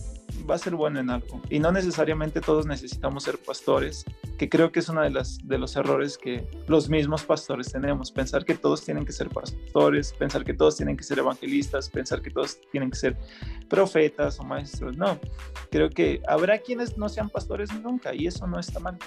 va 0.49 0.55
a 0.55 0.57
ser 0.57 0.75
bueno 0.75 0.99
en 0.99 1.09
algo 1.09 1.41
y 1.49 1.59
no 1.59 1.71
necesariamente 1.71 2.41
todos 2.41 2.65
necesitamos 2.65 3.23
ser 3.23 3.37
pastores, 3.37 4.05
que 4.41 4.49
creo 4.49 4.71
que 4.71 4.79
es 4.79 4.89
uno 4.89 5.03
de, 5.03 5.11
las, 5.11 5.37
de 5.43 5.59
los 5.59 5.75
errores 5.75 6.17
que 6.17 6.43
los 6.65 6.89
mismos 6.89 7.23
pastores 7.23 7.71
tenemos, 7.71 8.11
pensar 8.11 8.43
que 8.43 8.55
todos 8.55 8.83
tienen 8.83 9.05
que 9.05 9.11
ser 9.11 9.29
pastores, 9.29 10.13
pensar 10.13 10.43
que 10.43 10.55
todos 10.55 10.77
tienen 10.77 10.97
que 10.97 11.03
ser 11.03 11.19
evangelistas, 11.19 11.87
pensar 11.91 12.23
que 12.23 12.31
todos 12.31 12.59
tienen 12.71 12.89
que 12.89 12.97
ser 12.97 13.15
profetas 13.69 14.39
o 14.39 14.43
maestros. 14.43 14.97
No, 14.97 15.19
creo 15.69 15.91
que 15.91 16.23
habrá 16.27 16.57
quienes 16.57 16.97
no 16.97 17.07
sean 17.07 17.29
pastores 17.29 17.71
nunca 17.83 18.15
y 18.15 18.25
eso 18.25 18.47
no 18.47 18.59
está 18.59 18.79
mal 18.79 18.97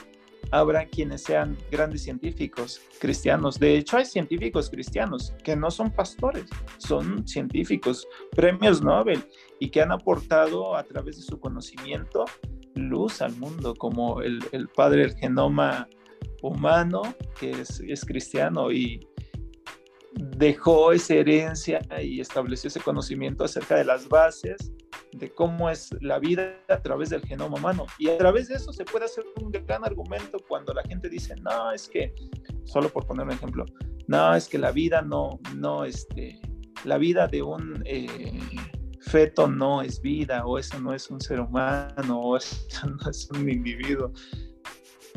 habrá 0.53 0.87
quienes 0.87 1.23
sean 1.23 1.57
grandes 1.69 2.05
científicos 2.05 2.81
cristianos. 3.01 3.59
De 3.59 3.77
hecho, 3.77 3.97
hay 3.97 4.05
científicos 4.05 4.71
cristianos 4.71 5.35
que 5.43 5.57
no 5.57 5.69
son 5.69 5.91
pastores, 5.91 6.45
son 6.79 7.27
científicos, 7.27 8.07
premios 8.31 8.81
Nobel, 8.81 9.25
y 9.59 9.71
que 9.71 9.83
han 9.83 9.91
aportado 9.91 10.77
a 10.77 10.85
través 10.85 11.17
de 11.17 11.23
su 11.23 11.41
conocimiento 11.41 12.25
luz 12.75 13.23
al 13.23 13.37
mundo, 13.37 13.75
como 13.75 14.21
el, 14.23 14.41
padre 14.75 15.03
del 15.03 15.17
genoma 15.17 15.89
humano, 16.43 17.03
que 17.39 17.51
es, 17.51 17.81
es 17.81 18.05
cristiano 18.05 18.71
y 18.71 19.01
dejó 20.15 20.93
esa 20.93 21.15
herencia 21.15 21.81
y 22.01 22.21
estableció 22.21 22.69
ese 22.69 22.81
conocimiento 22.81 23.45
acerca 23.45 23.77
de 23.77 23.85
las 23.85 24.09
bases 24.09 24.73
de 25.13 25.33
cómo 25.33 25.71
es 25.71 25.91
la 26.01 26.19
vida 26.19 26.61
a 26.69 26.81
través 26.83 27.11
del 27.11 27.23
genoma 27.23 27.57
humano. 27.57 27.87
Y 27.99 28.09
a 28.09 28.19
través 28.19 28.49
de 28.49 28.57
eso 28.57 28.73
se 28.73 28.85
puede 28.85 29.05
hacer 29.05 29.25
un 29.41 29.51
gran 29.51 29.85
argumento 29.85 30.39
cuando 30.49 30.73
la 30.75 30.83
gente 30.83 31.09
dice, 31.09 31.35
no, 31.37 31.73
es 31.73 31.89
que, 31.89 32.15
solo 32.65 32.89
por 32.89 33.07
poner 33.07 33.27
un 33.27 33.33
ejemplo, 33.33 33.65
no, 34.07 34.35
es 34.35 34.49
que 34.49 34.59
la 34.59 34.73
vida 34.73 35.03
no, 35.03 35.41
no, 35.57 35.85
este, 35.85 36.41
la 36.85 36.99
vida 36.99 37.27
de 37.29 37.43
un 37.43 37.83
eh, 37.87 38.41
no 39.49 39.83
es 39.83 40.01
vida, 40.01 40.45
o 40.45 40.59
eso 40.59 40.79
no 40.81 40.93
es 40.93 41.09
un 41.11 41.21
ser 41.21 41.41
humano, 41.41 42.21
o 42.21 42.37
eso 42.37 42.87
no 42.87 43.11
es 43.11 43.29
un 43.31 43.49
individuo. 43.49 44.13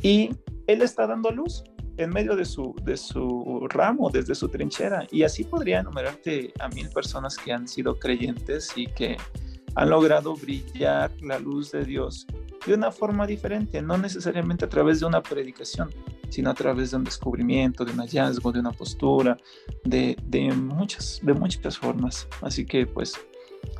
Y 0.01 0.29
él 0.67 0.81
está 0.81 1.07
dando 1.07 1.31
luz. 1.31 1.63
en 1.97 2.11
medio 2.11 2.35
de 2.35 2.45
su, 2.45 2.75
de 2.83 2.95
su 2.95 3.67
ramo, 3.69 4.11
desde 4.11 4.35
su 4.35 4.47
trinchera. 4.49 5.07
Y 5.11 5.23
así 5.23 5.43
podría 5.43 5.79
enumerarte 5.79 6.53
a 6.59 6.67
mil 6.69 6.89
personas 6.89 7.35
que 7.37 7.51
han 7.51 7.67
sido 7.67 7.97
creyentes 7.97 8.71
y 8.75 8.85
que 8.85 9.17
han 9.73 9.89
logrado 9.89 10.35
brillar 10.35 11.11
la 11.21 11.39
luz 11.39 11.71
de 11.71 11.83
Dios 11.83 12.27
de 12.67 12.75
una 12.75 12.91
forma 12.91 13.25
diferente, 13.25 13.81
no 13.81 13.97
necesariamente 13.97 14.65
a 14.65 14.69
través 14.69 14.99
de 14.99 15.07
una 15.07 15.23
predicación, 15.23 15.89
sino 16.29 16.51
a 16.51 16.53
través 16.53 16.91
de 16.91 16.97
un 16.97 17.03
descubrimiento, 17.03 17.83
de 17.83 17.93
un 17.93 17.99
hallazgo, 17.99 18.51
de 18.51 18.59
una 18.59 18.71
postura, 18.71 19.37
de, 19.83 20.15
de, 20.23 20.51
muchas, 20.51 21.19
de 21.23 21.33
muchas 21.33 21.79
formas. 21.79 22.27
Así 22.41 22.63
que 22.63 22.85
pues 22.85 23.13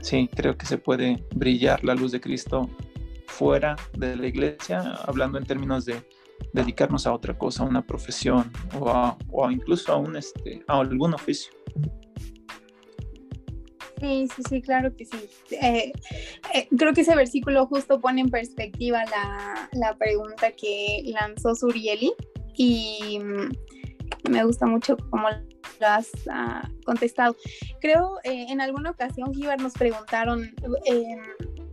sí, 0.02 0.30
creo 0.34 0.58
que 0.58 0.66
se 0.66 0.78
puede 0.78 1.24
brillar 1.36 1.84
la 1.84 1.96
luz 1.96 2.12
de 2.12 2.22
Cristo 2.22 2.70
fuera 3.28 3.76
de 3.94 4.16
la 4.16 4.28
iglesia, 4.28 4.96
hablando 5.06 5.38
en 5.38 5.46
términos 5.46 5.86
de 5.86 6.02
dedicarnos 6.54 7.06
a 7.08 7.14
otra 7.14 7.38
cosa, 7.38 7.64
a 7.64 7.66
una 7.66 7.86
profesión 7.86 8.52
o, 8.80 9.52
incluso 9.52 9.92
a, 9.92 9.98
un, 9.98 10.16
este, 10.16 10.64
a 10.68 10.80
algún 10.80 11.14
oficio. 11.14 11.52
Sí, 14.00 14.28
sí, 14.36 14.44
sí, 14.48 14.62
claro 14.62 14.96
que 14.96 15.06
sí. 15.06 15.18
Eh, 15.52 15.92
eh, 16.54 16.68
creo 16.78 16.94
que 16.94 17.02
ese 17.02 17.16
versículo 17.16 17.66
justo 17.66 18.00
pone 18.00 18.22
en 18.22 18.30
perspectiva 18.30 19.04
la, 19.06 19.70
la 19.74 19.98
pregunta 19.98 20.52
que 20.52 21.02
lanzó 21.06 21.56
Surieli 21.56 22.14
y 22.56 23.20
me 24.30 24.44
gusta 24.44 24.66
mucho 24.66 24.98
cómo 25.10 25.30
lo 25.30 25.88
has 25.88 26.10
uh, 26.28 26.84
contestado. 26.86 27.36
Creo 27.82 28.18
eh, 28.24 28.48
en 28.50 28.62
alguna 28.62 28.92
ocasión, 28.92 29.34
Givar, 29.34 29.62
nos 29.62 29.74
preguntaron 29.74 30.52
em, 30.86 31.20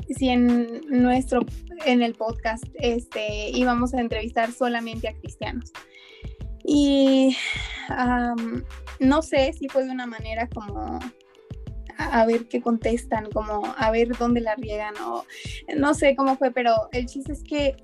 si 0.08 0.28
en 0.28 0.80
nuestro, 0.88 1.44
en 1.86 2.02
el 2.02 2.14
podcast, 2.14 2.64
este, 2.74 3.50
íbamos 3.50 3.94
a 3.94 4.00
entrevistar 4.00 4.52
solamente 4.52 5.08
a 5.08 5.14
cristianos. 5.14 5.72
Y 6.66 7.36
no 8.98 9.22
sé 9.22 9.52
si 9.52 9.68
fue 9.68 9.84
de 9.84 9.90
una 9.90 10.06
manera 10.06 10.48
como 10.48 10.98
a, 11.98 12.26
ver 12.26 12.48
qué 12.48 12.60
contestan, 12.60 13.30
como 13.30 13.74
a 13.76 13.90
ver 13.90 14.16
dónde 14.18 14.40
la 14.40 14.54
riegan 14.54 14.94
o 15.04 15.24
no 15.76 15.94
sé 15.94 16.16
cómo 16.16 16.36
fue, 16.36 16.50
pero 16.50 16.88
el 16.92 17.06
chiste 17.06 17.32
es 17.32 17.42
que 17.42 17.76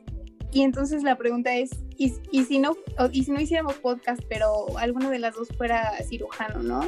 y 0.53 0.63
entonces 0.63 1.03
la 1.03 1.17
pregunta 1.17 1.55
es, 1.55 1.71
¿y, 1.97 2.15
y 2.31 2.45
si, 2.45 2.59
no, 2.59 2.77
y 3.13 3.25
si 3.25 3.31
no 3.31 3.41
hiciéramos 3.41 3.75
podcast, 3.75 4.23
pero 4.29 4.77
alguno 4.79 5.11
de 5.11 5.19
las 5.19 5.35
dos 5.35 5.49
fuera 5.57 5.93
cirujano, 6.09 6.63
¿no? 6.63 6.85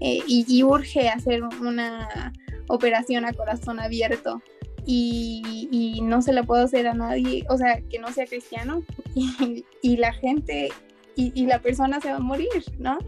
Eh, 0.00 0.20
y, 0.26 0.44
y, 0.48 0.62
urge 0.62 1.08
hacer 1.08 1.42
una 1.42 2.32
operación 2.68 3.24
a 3.24 3.32
corazón 3.32 3.80
abierto 3.80 4.42
y, 4.84 5.68
y, 5.70 6.02
no 6.02 6.20
se 6.20 6.32
la 6.32 6.42
puedo 6.42 6.64
hacer 6.64 6.86
a 6.86 6.94
nadie, 6.94 7.46
o 7.48 7.56
sea, 7.56 7.80
que 7.80 7.98
no 7.98 8.12
sea 8.12 8.26
cristiano 8.26 8.82
y, 9.14 9.64
y 9.80 9.96
la 9.96 10.12
gente 10.12 10.70
y, 11.16 11.46
la 11.46 11.60
persona 11.60 12.00
se 12.00 12.10
va 12.10 12.16
a 12.16 12.20
morir, 12.20 12.62
¿no? 12.78 12.98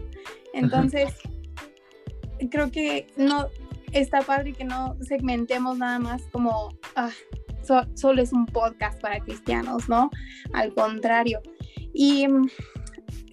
Entonces 0.53 1.13
creo 2.49 2.71
que 2.71 3.07
no 3.17 3.47
está 3.91 4.21
padre 4.21 4.53
que 4.53 4.63
no 4.63 4.97
segmentemos 5.01 5.77
nada 5.77 5.99
más 5.99 6.23
como 6.31 6.75
ah, 6.95 7.11
solo 7.93 8.21
es 8.21 8.33
un 8.33 8.45
podcast 8.45 9.01
para 9.01 9.19
cristianos, 9.19 9.89
¿no? 9.89 10.09
Al 10.53 10.73
contrario. 10.73 11.41
Y 11.93 12.27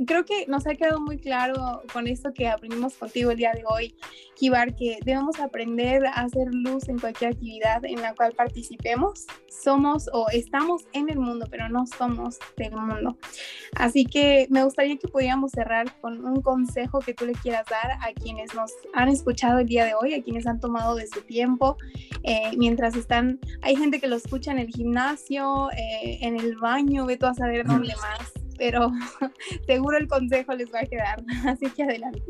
creo 0.07 0.24
que 0.24 0.47
nos 0.47 0.66
ha 0.66 0.74
quedado 0.74 1.01
muy 1.01 1.18
claro 1.18 1.83
con 1.93 2.07
esto 2.07 2.33
que 2.33 2.49
aprendimos 2.49 2.95
contigo 2.95 3.31
el 3.31 3.39
día 3.39 3.53
de 3.53 3.64
hoy, 3.66 3.95
Kibar, 4.35 4.74
que 4.74 4.99
debemos 5.05 5.39
aprender 5.41 6.07
a 6.07 6.12
hacer 6.12 6.49
luz 6.53 6.89
en 6.89 6.99
cualquier 6.99 7.33
actividad 7.33 7.85
en 7.85 8.01
la 8.03 8.14
cual 8.14 8.33
participemos. 8.33 9.27
Somos 9.49 10.09
o 10.12 10.29
estamos 10.31 10.85
en 10.93 11.09
el 11.09 11.18
mundo, 11.18 11.47
pero 11.51 11.68
no 11.68 11.87
somos 11.87 12.39
del 12.57 12.72
mundo. 12.72 13.16
Así 13.74 14.05
que 14.05 14.47
me 14.51 14.64
gustaría 14.64 14.97
que 14.97 15.09
pudiéramos 15.09 15.53
cerrar 15.53 15.99
con 16.01 16.24
un 16.24 16.43
consejo 16.43 17.01
que 17.01 17.14
tú 17.14 17.27
le 17.27 17.33
quieras 17.33 17.64
dar 17.70 17.93
a 17.93 18.12
quienes 18.12 18.55
nos 18.55 18.72
han 18.95 19.09
escuchado 19.09 19.59
el 19.59 19.66
día 19.66 19.85
de 19.85 19.95
hoy, 19.95 20.14
a 20.14 20.22
quienes 20.22 20.47
han 20.47 20.61
tomado 20.61 20.95
de 20.95 21.07
su 21.07 21.22
tiempo, 21.22 21.77
eh, 22.22 22.51
mientras 22.57 22.95
están, 22.97 23.41
hay 23.62 23.77
gente 23.77 24.01
que 24.01 24.09
lo 24.09 24.16
escucha 24.16 24.53
en 24.53 24.59
el 24.59 24.68
gimnasio, 24.68 25.70
eh, 25.72 26.18
en 26.20 26.39
el 26.39 26.57
baño, 26.57 27.07
ve 27.07 27.16
tú 27.16 27.27
a 27.27 27.35
saber 27.35 27.66
dónde 27.66 27.95
más 27.97 28.46
pero 28.57 28.91
seguro 29.67 29.97
el 29.97 30.09
consejo 30.09 30.55
les 30.55 30.73
va 30.73 30.81
a 30.81 30.87
quedar, 30.87 31.23
así 31.47 31.71
que 31.71 31.83
adelante. 31.83 32.23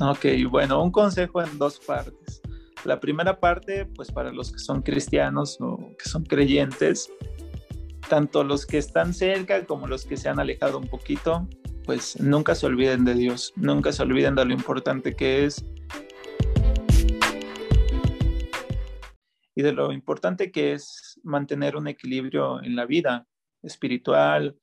Ok, 0.00 0.26
bueno, 0.50 0.82
un 0.82 0.90
consejo 0.90 1.42
en 1.42 1.56
dos 1.58 1.78
partes. 1.78 2.42
La 2.84 3.00
primera 3.00 3.38
parte, 3.38 3.86
pues 3.86 4.10
para 4.10 4.32
los 4.32 4.52
que 4.52 4.58
son 4.58 4.82
cristianos 4.82 5.56
o 5.60 5.78
que 5.96 6.08
son 6.08 6.24
creyentes, 6.24 7.10
tanto 8.08 8.44
los 8.44 8.66
que 8.66 8.78
están 8.78 9.14
cerca 9.14 9.64
como 9.64 9.86
los 9.86 10.04
que 10.04 10.16
se 10.16 10.28
han 10.28 10.38
alejado 10.38 10.78
un 10.78 10.88
poquito, 10.88 11.48
pues 11.84 12.20
nunca 12.20 12.54
se 12.54 12.66
olviden 12.66 13.04
de 13.04 13.14
Dios, 13.14 13.52
nunca 13.56 13.92
se 13.92 14.02
olviden 14.02 14.34
de 14.34 14.44
lo 14.44 14.52
importante 14.52 15.14
que 15.14 15.44
es 15.44 15.64
y 19.54 19.62
de 19.62 19.72
lo 19.72 19.92
importante 19.92 20.50
que 20.50 20.72
es 20.72 21.20
mantener 21.22 21.76
un 21.76 21.86
equilibrio 21.86 22.62
en 22.62 22.76
la 22.76 22.86
vida 22.86 23.26
espiritual, 23.62 24.56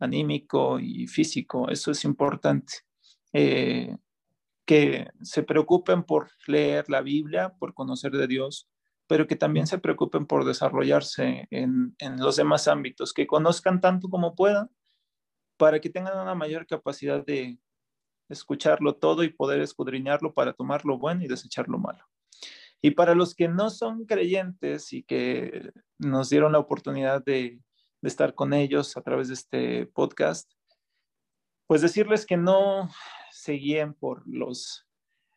anímico 0.00 0.80
y 0.80 1.06
físico. 1.06 1.68
Eso 1.68 1.90
es 1.92 2.04
importante. 2.04 2.72
Eh, 3.32 3.96
que 4.70 5.08
se 5.22 5.42
preocupen 5.42 6.04
por 6.04 6.30
leer 6.46 6.88
la 6.88 7.00
Biblia, 7.00 7.52
por 7.58 7.74
conocer 7.74 8.12
de 8.12 8.28
Dios, 8.28 8.68
pero 9.08 9.26
que 9.26 9.34
también 9.34 9.66
se 9.66 9.78
preocupen 9.78 10.26
por 10.26 10.44
desarrollarse 10.44 11.48
en, 11.50 11.96
los 12.18 12.36
demás 12.36 12.68
ámbitos, 12.68 13.12
que 13.12 13.26
conozcan 13.26 13.80
tanto 13.80 14.08
como 14.08 14.36
puedan 14.36 14.70
para 15.56 15.80
que 15.80 15.90
tengan 15.90 16.16
una 16.16 16.36
mayor 16.36 16.68
capacidad 16.68 17.26
de 17.26 17.58
escucharlo 18.28 18.94
todo 18.94 19.24
y 19.24 19.30
poder 19.30 19.60
escudriñarlo 19.60 20.32
para 20.32 20.52
tomar 20.52 20.84
lo 20.84 20.98
bueno 20.98 21.24
y 21.24 21.26
desechar 21.26 21.68
lo 21.68 21.78
malo. 21.78 22.04
Y 22.80 22.92
para 22.92 23.16
los 23.16 23.34
que 23.34 23.48
no 23.48 23.70
son 23.70 24.06
creyentes 24.06 24.92
y 24.92 25.02
que 25.02 25.72
nos 25.98 26.30
dieron 26.30 26.52
la 26.52 26.60
oportunidad 26.60 27.24
de 27.24 27.58
de 28.00 28.08
estar 28.08 28.34
con 28.34 28.52
ellos 28.52 28.96
a 28.96 29.02
través 29.02 29.28
de 29.28 29.34
este 29.34 29.86
podcast, 29.86 30.50
pues 31.66 31.82
decirles 31.82 32.26
que 32.26 32.36
no 32.36 32.90
se 33.30 33.52
guíen 33.52 33.94
por 33.94 34.22
los 34.26 34.86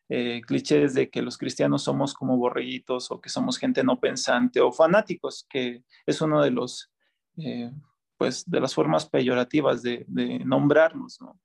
eh, 0.08 0.42
clichés 0.46 0.92
de 0.94 1.08
que 1.08 1.22
los 1.22 1.38
cristianos 1.38 1.82
somos 1.82 2.12
como 2.12 2.36
borreguitos 2.36 3.10
o 3.10 3.20
que 3.20 3.30
somos 3.30 3.58
gente 3.58 3.82
no 3.82 4.00
pensante 4.00 4.60
o 4.60 4.70
fanáticos, 4.70 5.46
que 5.48 5.84
es 6.04 6.20
uno 6.20 6.42
de 6.42 6.50
los, 6.50 6.92
eh, 7.38 7.70
pues, 8.18 8.48
de 8.48 8.60
las 8.60 8.74
formas 8.74 9.08
peyorativas 9.08 9.82
de, 9.82 10.04
nombrarnos, 10.44 11.20
¿no? 11.20 11.40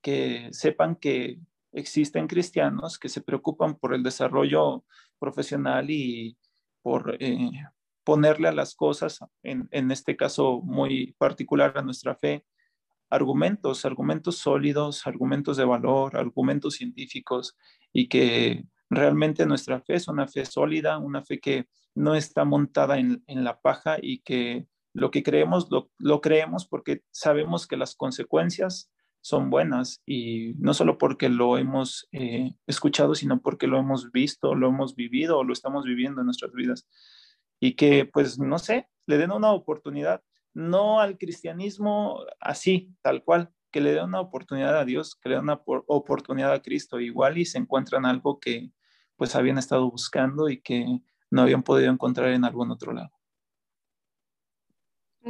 Que 0.00 0.48
sepan 0.52 0.96
que 0.96 1.38
existen 1.72 2.26
cristianos 2.26 2.98
que 2.98 3.10
se 3.10 3.20
preocupan 3.20 3.76
por 3.76 3.94
el 3.94 4.02
desarrollo 4.02 4.84
profesional 5.18 5.90
y 5.90 6.36
por 6.80 7.16
eh, 7.20 7.50
ponerle 8.08 8.48
a 8.48 8.52
las 8.52 8.74
cosas, 8.74 9.18
en, 9.42 9.68
en 9.70 9.90
este 9.90 10.16
caso 10.16 10.62
muy 10.62 11.14
particular 11.18 11.76
a 11.76 11.82
nuestra 11.82 12.14
fe, 12.14 12.46
argumentos, 13.10 13.84
argumentos 13.84 14.38
sólidos, 14.38 15.06
argumentos 15.06 15.58
de 15.58 15.66
valor, 15.66 16.16
argumentos 16.16 16.76
científicos 16.76 17.54
y 17.92 18.08
que 18.08 18.64
realmente 18.88 19.44
nuestra 19.44 19.82
fe 19.82 19.96
es 19.96 20.08
una 20.08 20.26
fe 20.26 20.46
sólida, 20.46 20.96
una 20.96 21.22
fe 21.22 21.38
que 21.38 21.66
no 21.94 22.14
está 22.14 22.46
montada 22.46 22.98
en, 22.98 23.22
en 23.26 23.44
la 23.44 23.60
paja 23.60 23.98
y 24.00 24.20
que 24.20 24.66
lo 24.94 25.10
que 25.10 25.22
creemos 25.22 25.70
lo, 25.70 25.90
lo, 25.98 26.22
creemos 26.22 26.66
porque 26.66 27.02
sabemos 27.10 27.66
que 27.66 27.76
las 27.76 27.94
consecuencias 27.94 28.90
son 29.20 29.50
buenas 29.50 30.00
y 30.06 30.54
no 30.54 30.72
solo 30.72 30.96
porque 30.96 31.28
lo 31.28 31.58
hemos 31.58 32.08
eh, 32.12 32.54
escuchado, 32.66 33.14
sino 33.14 33.42
porque 33.42 33.66
lo 33.66 33.78
hemos 33.78 34.10
visto, 34.12 34.54
lo 34.54 34.68
hemos 34.68 34.94
vivido 34.94 35.36
o 35.36 35.44
lo 35.44 35.52
estamos 35.52 35.84
viviendo 35.84 36.22
en 36.22 36.24
nuestras 36.24 36.54
vidas 36.54 36.88
y 37.60 37.74
que, 37.76 38.04
pues, 38.06 38.38
no 38.38 38.58
sé, 38.58 38.88
le 39.06 39.18
den 39.18 39.32
una 39.32 39.52
oportunidad, 39.52 40.22
no 40.54 41.00
al 41.00 41.18
cristianismo 41.18 42.20
así, 42.40 42.94
tal 43.02 43.24
cual, 43.24 43.50
que 43.70 43.80
le 43.80 43.92
den 43.92 44.04
una 44.04 44.20
oportunidad 44.20 44.78
a 44.78 44.84
Dios, 44.84 45.16
que 45.16 45.28
le 45.28 45.34
den 45.36 45.44
una 45.44 45.60
oportunidad 45.66 46.52
a 46.52 46.62
Cristo, 46.62 47.00
igual 47.00 47.38
y 47.38 47.44
se 47.44 47.58
encuentran 47.58 48.06
algo 48.06 48.40
que 48.40 48.70
pues 49.16 49.34
habían 49.34 49.58
estado 49.58 49.90
buscando 49.90 50.48
y 50.48 50.60
que 50.60 51.00
no 51.30 51.42
habían 51.42 51.62
podido 51.62 51.90
encontrar 51.92 52.30
en 52.30 52.44
algún 52.44 52.70
otro 52.70 52.92
lado. 52.92 53.17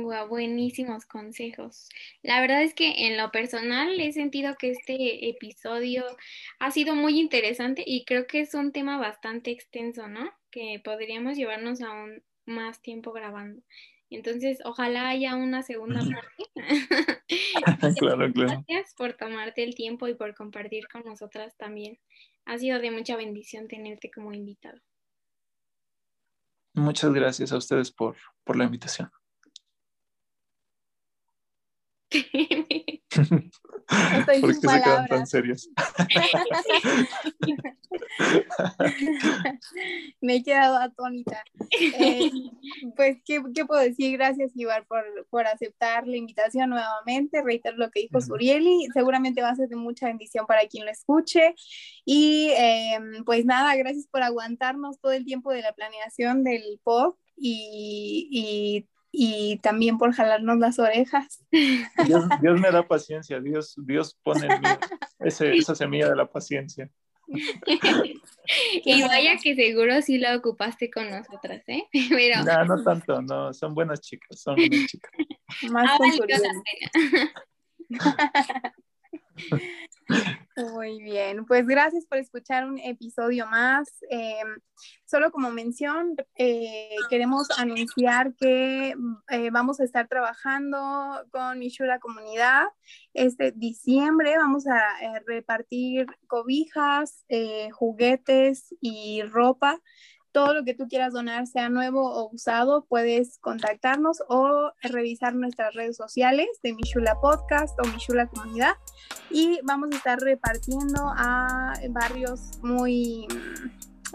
Wow, 0.03 0.29
buenísimos 0.29 1.07
consejos. 1.07 1.89
La 2.23 2.41
verdad 2.41 2.63
es 2.63 2.75
que 2.75 3.07
en 3.07 3.17
lo 3.17 3.31
personal 3.31 3.99
he 4.01 4.13
sentido 4.13 4.57
que 4.57 4.71
este 4.71 5.29
episodio 5.29 6.05
ha 6.59 6.71
sido 6.71 6.95
muy 6.95 7.19
interesante 7.19 7.83
y 7.87 8.05
creo 8.05 8.27
que 8.27 8.41
es 8.41 8.55
un 8.55 8.73
tema 8.73 8.99
bastante 8.99 9.51
extenso, 9.51 10.09
¿no? 10.09 10.31
Que 10.51 10.81
podríamos 10.85 11.37
llevarnos 11.37 11.81
aún 11.81 12.23
más 12.47 12.81
tiempo 12.83 13.13
grabando. 13.13 13.63
Entonces, 14.11 14.59
ojalá 14.65 15.09
haya 15.09 15.37
una 15.37 15.63
segunda 15.63 16.01
parte. 16.01 16.45
claro, 17.99 18.33
claro. 18.33 18.65
Gracias 18.67 18.95
por 18.95 19.13
tomarte 19.15 19.63
el 19.63 19.75
tiempo 19.75 20.09
y 20.09 20.15
por 20.15 20.35
compartir 20.35 20.89
con 20.89 21.05
nosotras 21.05 21.57
también. 21.57 21.99
Ha 22.47 22.59
sido 22.59 22.81
de 22.81 22.91
mucha 22.91 23.17
bendición 23.17 23.69
tenerte 23.69 24.11
como 24.11 24.33
invitado. 24.33 24.81
Muchas 26.75 27.13
gracias 27.13 27.53
a 27.53 27.59
ustedes 27.59 27.91
por, 27.91 28.17
por 28.45 28.57
la 28.57 28.65
invitación. 28.65 29.11
Estoy 32.11 33.53
¿Por 34.41 34.51
qué 34.51 34.55
se 34.55 34.61
quedan 34.61 34.83
tan 34.83 34.83
palabras. 34.83 35.31
serios? 35.31 35.71
Me 40.21 40.37
he 40.37 40.43
quedado 40.43 40.79
atónita. 40.79 41.43
Eh, 41.71 42.31
pues, 42.97 43.19
¿qué, 43.25 43.43
qué 43.55 43.65
puedo 43.65 43.81
decir? 43.81 44.13
Gracias, 44.13 44.53
Ibar, 44.55 44.87
por, 44.87 45.05
por 45.31 45.47
aceptar 45.47 46.07
la 46.07 46.17
invitación 46.17 46.71
nuevamente. 46.71 47.43
Reitero 47.43 47.77
lo 47.77 47.91
que 47.91 48.01
dijo. 48.01 48.21
Surieli. 48.21 48.89
Seguramente 48.93 49.43
va 49.43 49.51
a 49.51 49.57
ser 49.57 49.69
de 49.69 49.77
mucha 49.77 50.07
bendición 50.07 50.47
para 50.47 50.67
quien 50.67 50.85
lo 50.85 50.91
escuche. 50.91 51.55
Y 52.05 52.51
eh, 52.59 52.99
pues 53.25 53.45
nada, 53.45 53.75
gracias 53.77 54.07
por 54.11 54.23
aguantarnos 54.23 55.01
todo 55.01 55.13
el 55.13 55.25
tiempo 55.25 55.53
de 55.53 55.63
la 55.63 55.73
planeación 55.73 56.45
del 56.45 56.81
pop 56.83 57.19
y, 57.37 58.29
y, 58.31 58.89
y 59.21 59.59
también 59.59 59.99
por 59.99 60.13
jalarnos 60.13 60.59
las 60.59 60.79
orejas. 60.79 61.45
Dios, 62.07 62.25
Dios 62.41 62.61
me 62.61 62.71
da 62.71 62.87
paciencia, 62.87 63.41
Dios, 63.41 63.75
Dios 63.77 64.17
pone 64.23 64.47
en 64.47 64.61
mí 64.63 64.69
ese- 65.19 65.57
esa 65.57 65.75
semilla 65.75 66.09
de 66.09 66.15
la 66.15 66.31
paciencia. 66.31 66.89
y 68.85 69.03
vaya 69.03 69.37
que 69.43 69.57
seguro 69.57 70.01
sí 70.03 70.19
la 70.19 70.37
ocupaste 70.37 70.89
con 70.89 71.11
nosotras, 71.11 71.65
¿eh? 71.67 71.83
Pero 72.11 72.45
No, 72.45 72.65
no 72.65 72.85
tanto, 72.85 73.21
no, 73.21 73.53
son 73.53 73.75
buenas 73.75 74.01
chicas, 74.03 74.41
son 74.41 74.55
buenas 74.55 74.87
chicas. 74.87 75.11
Más 75.71 75.91
ha 75.91 75.99
Muy 80.57 81.01
bien, 81.01 81.47
pues 81.47 81.67
gracias 81.67 82.05
por 82.07 82.19
escuchar 82.19 82.67
un 82.67 82.79
episodio 82.79 83.47
más. 83.47 83.89
Eh, 84.11 84.43
solo 85.05 85.31
como 85.31 85.53
mención, 85.53 86.17
eh, 86.37 86.97
queremos 87.09 87.49
anunciar 87.57 88.35
que 88.35 88.97
eh, 89.29 89.51
vamos 89.53 89.79
a 89.79 89.85
estar 89.85 90.09
trabajando 90.09 90.79
con 91.31 91.61
Michula 91.61 92.01
Comunidad. 92.01 92.65
Este 93.15 93.53
diciembre 93.53 94.37
vamos 94.37 94.67
a 94.67 94.81
repartir 95.27 96.07
cobijas, 96.27 97.25
juguetes 97.73 98.75
y 98.81 99.23
ropa. 99.23 99.81
Todo 100.33 100.53
lo 100.55 100.65
que 100.65 100.75
tú 100.75 100.87
quieras 100.89 101.13
donar, 101.15 101.47
sea 101.47 101.69
nuevo 101.69 102.03
o 102.13 102.31
usado, 102.33 102.85
puedes 102.89 103.39
contactarnos 103.39 104.19
o 104.29 104.71
revisar 104.83 105.35
nuestras 105.35 105.75
redes 105.75 105.97
sociales 105.97 106.49
de 106.63 106.75
Michula 106.75 107.19
Podcast 107.21 107.79
o 107.81 107.89
Michula 107.89 108.27
Comunidad 108.27 108.75
y 109.31 109.59
vamos 109.65 109.89
a 109.93 109.97
estar 109.97 110.19
repartiendo 110.21 111.01
a 111.17 111.73
barrios 111.91 112.41
muy 112.63 113.27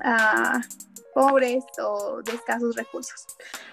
ah, 0.03 0.61
pobres 1.15 1.63
o 1.83 2.21
de 2.23 2.31
escasos 2.33 2.75
recursos. 2.75 3.25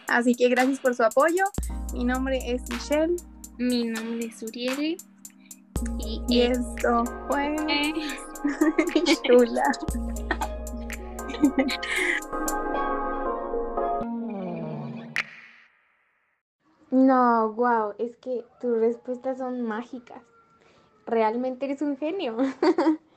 Así 0.09 0.35
que 0.35 0.49
gracias 0.49 0.81
por 0.81 0.95
su 0.95 1.03
apoyo. 1.05 1.45
Mi 1.93 2.05
nombre 2.05 2.39
es 2.51 2.63
Michelle 2.71 3.17
Mi 3.59 3.85
nombre 3.85 4.27
es 4.27 4.43
Uriel 4.43 4.97
y, 5.99 6.23
y 6.29 6.41
es- 6.43 6.59
esto 6.59 7.05
fue 7.29 7.55
eh, 7.69 7.93
Chula. 9.25 9.63
No, 16.91 17.53
wow, 17.53 17.95
es 17.99 18.17
que 18.17 18.45
tus 18.61 18.77
respuestas 18.79 19.39
son 19.39 19.63
mágicas. 19.63 20.23
Realmente 21.07 21.67
eres 21.67 21.83
un 21.83 21.97
genio. 21.97 22.37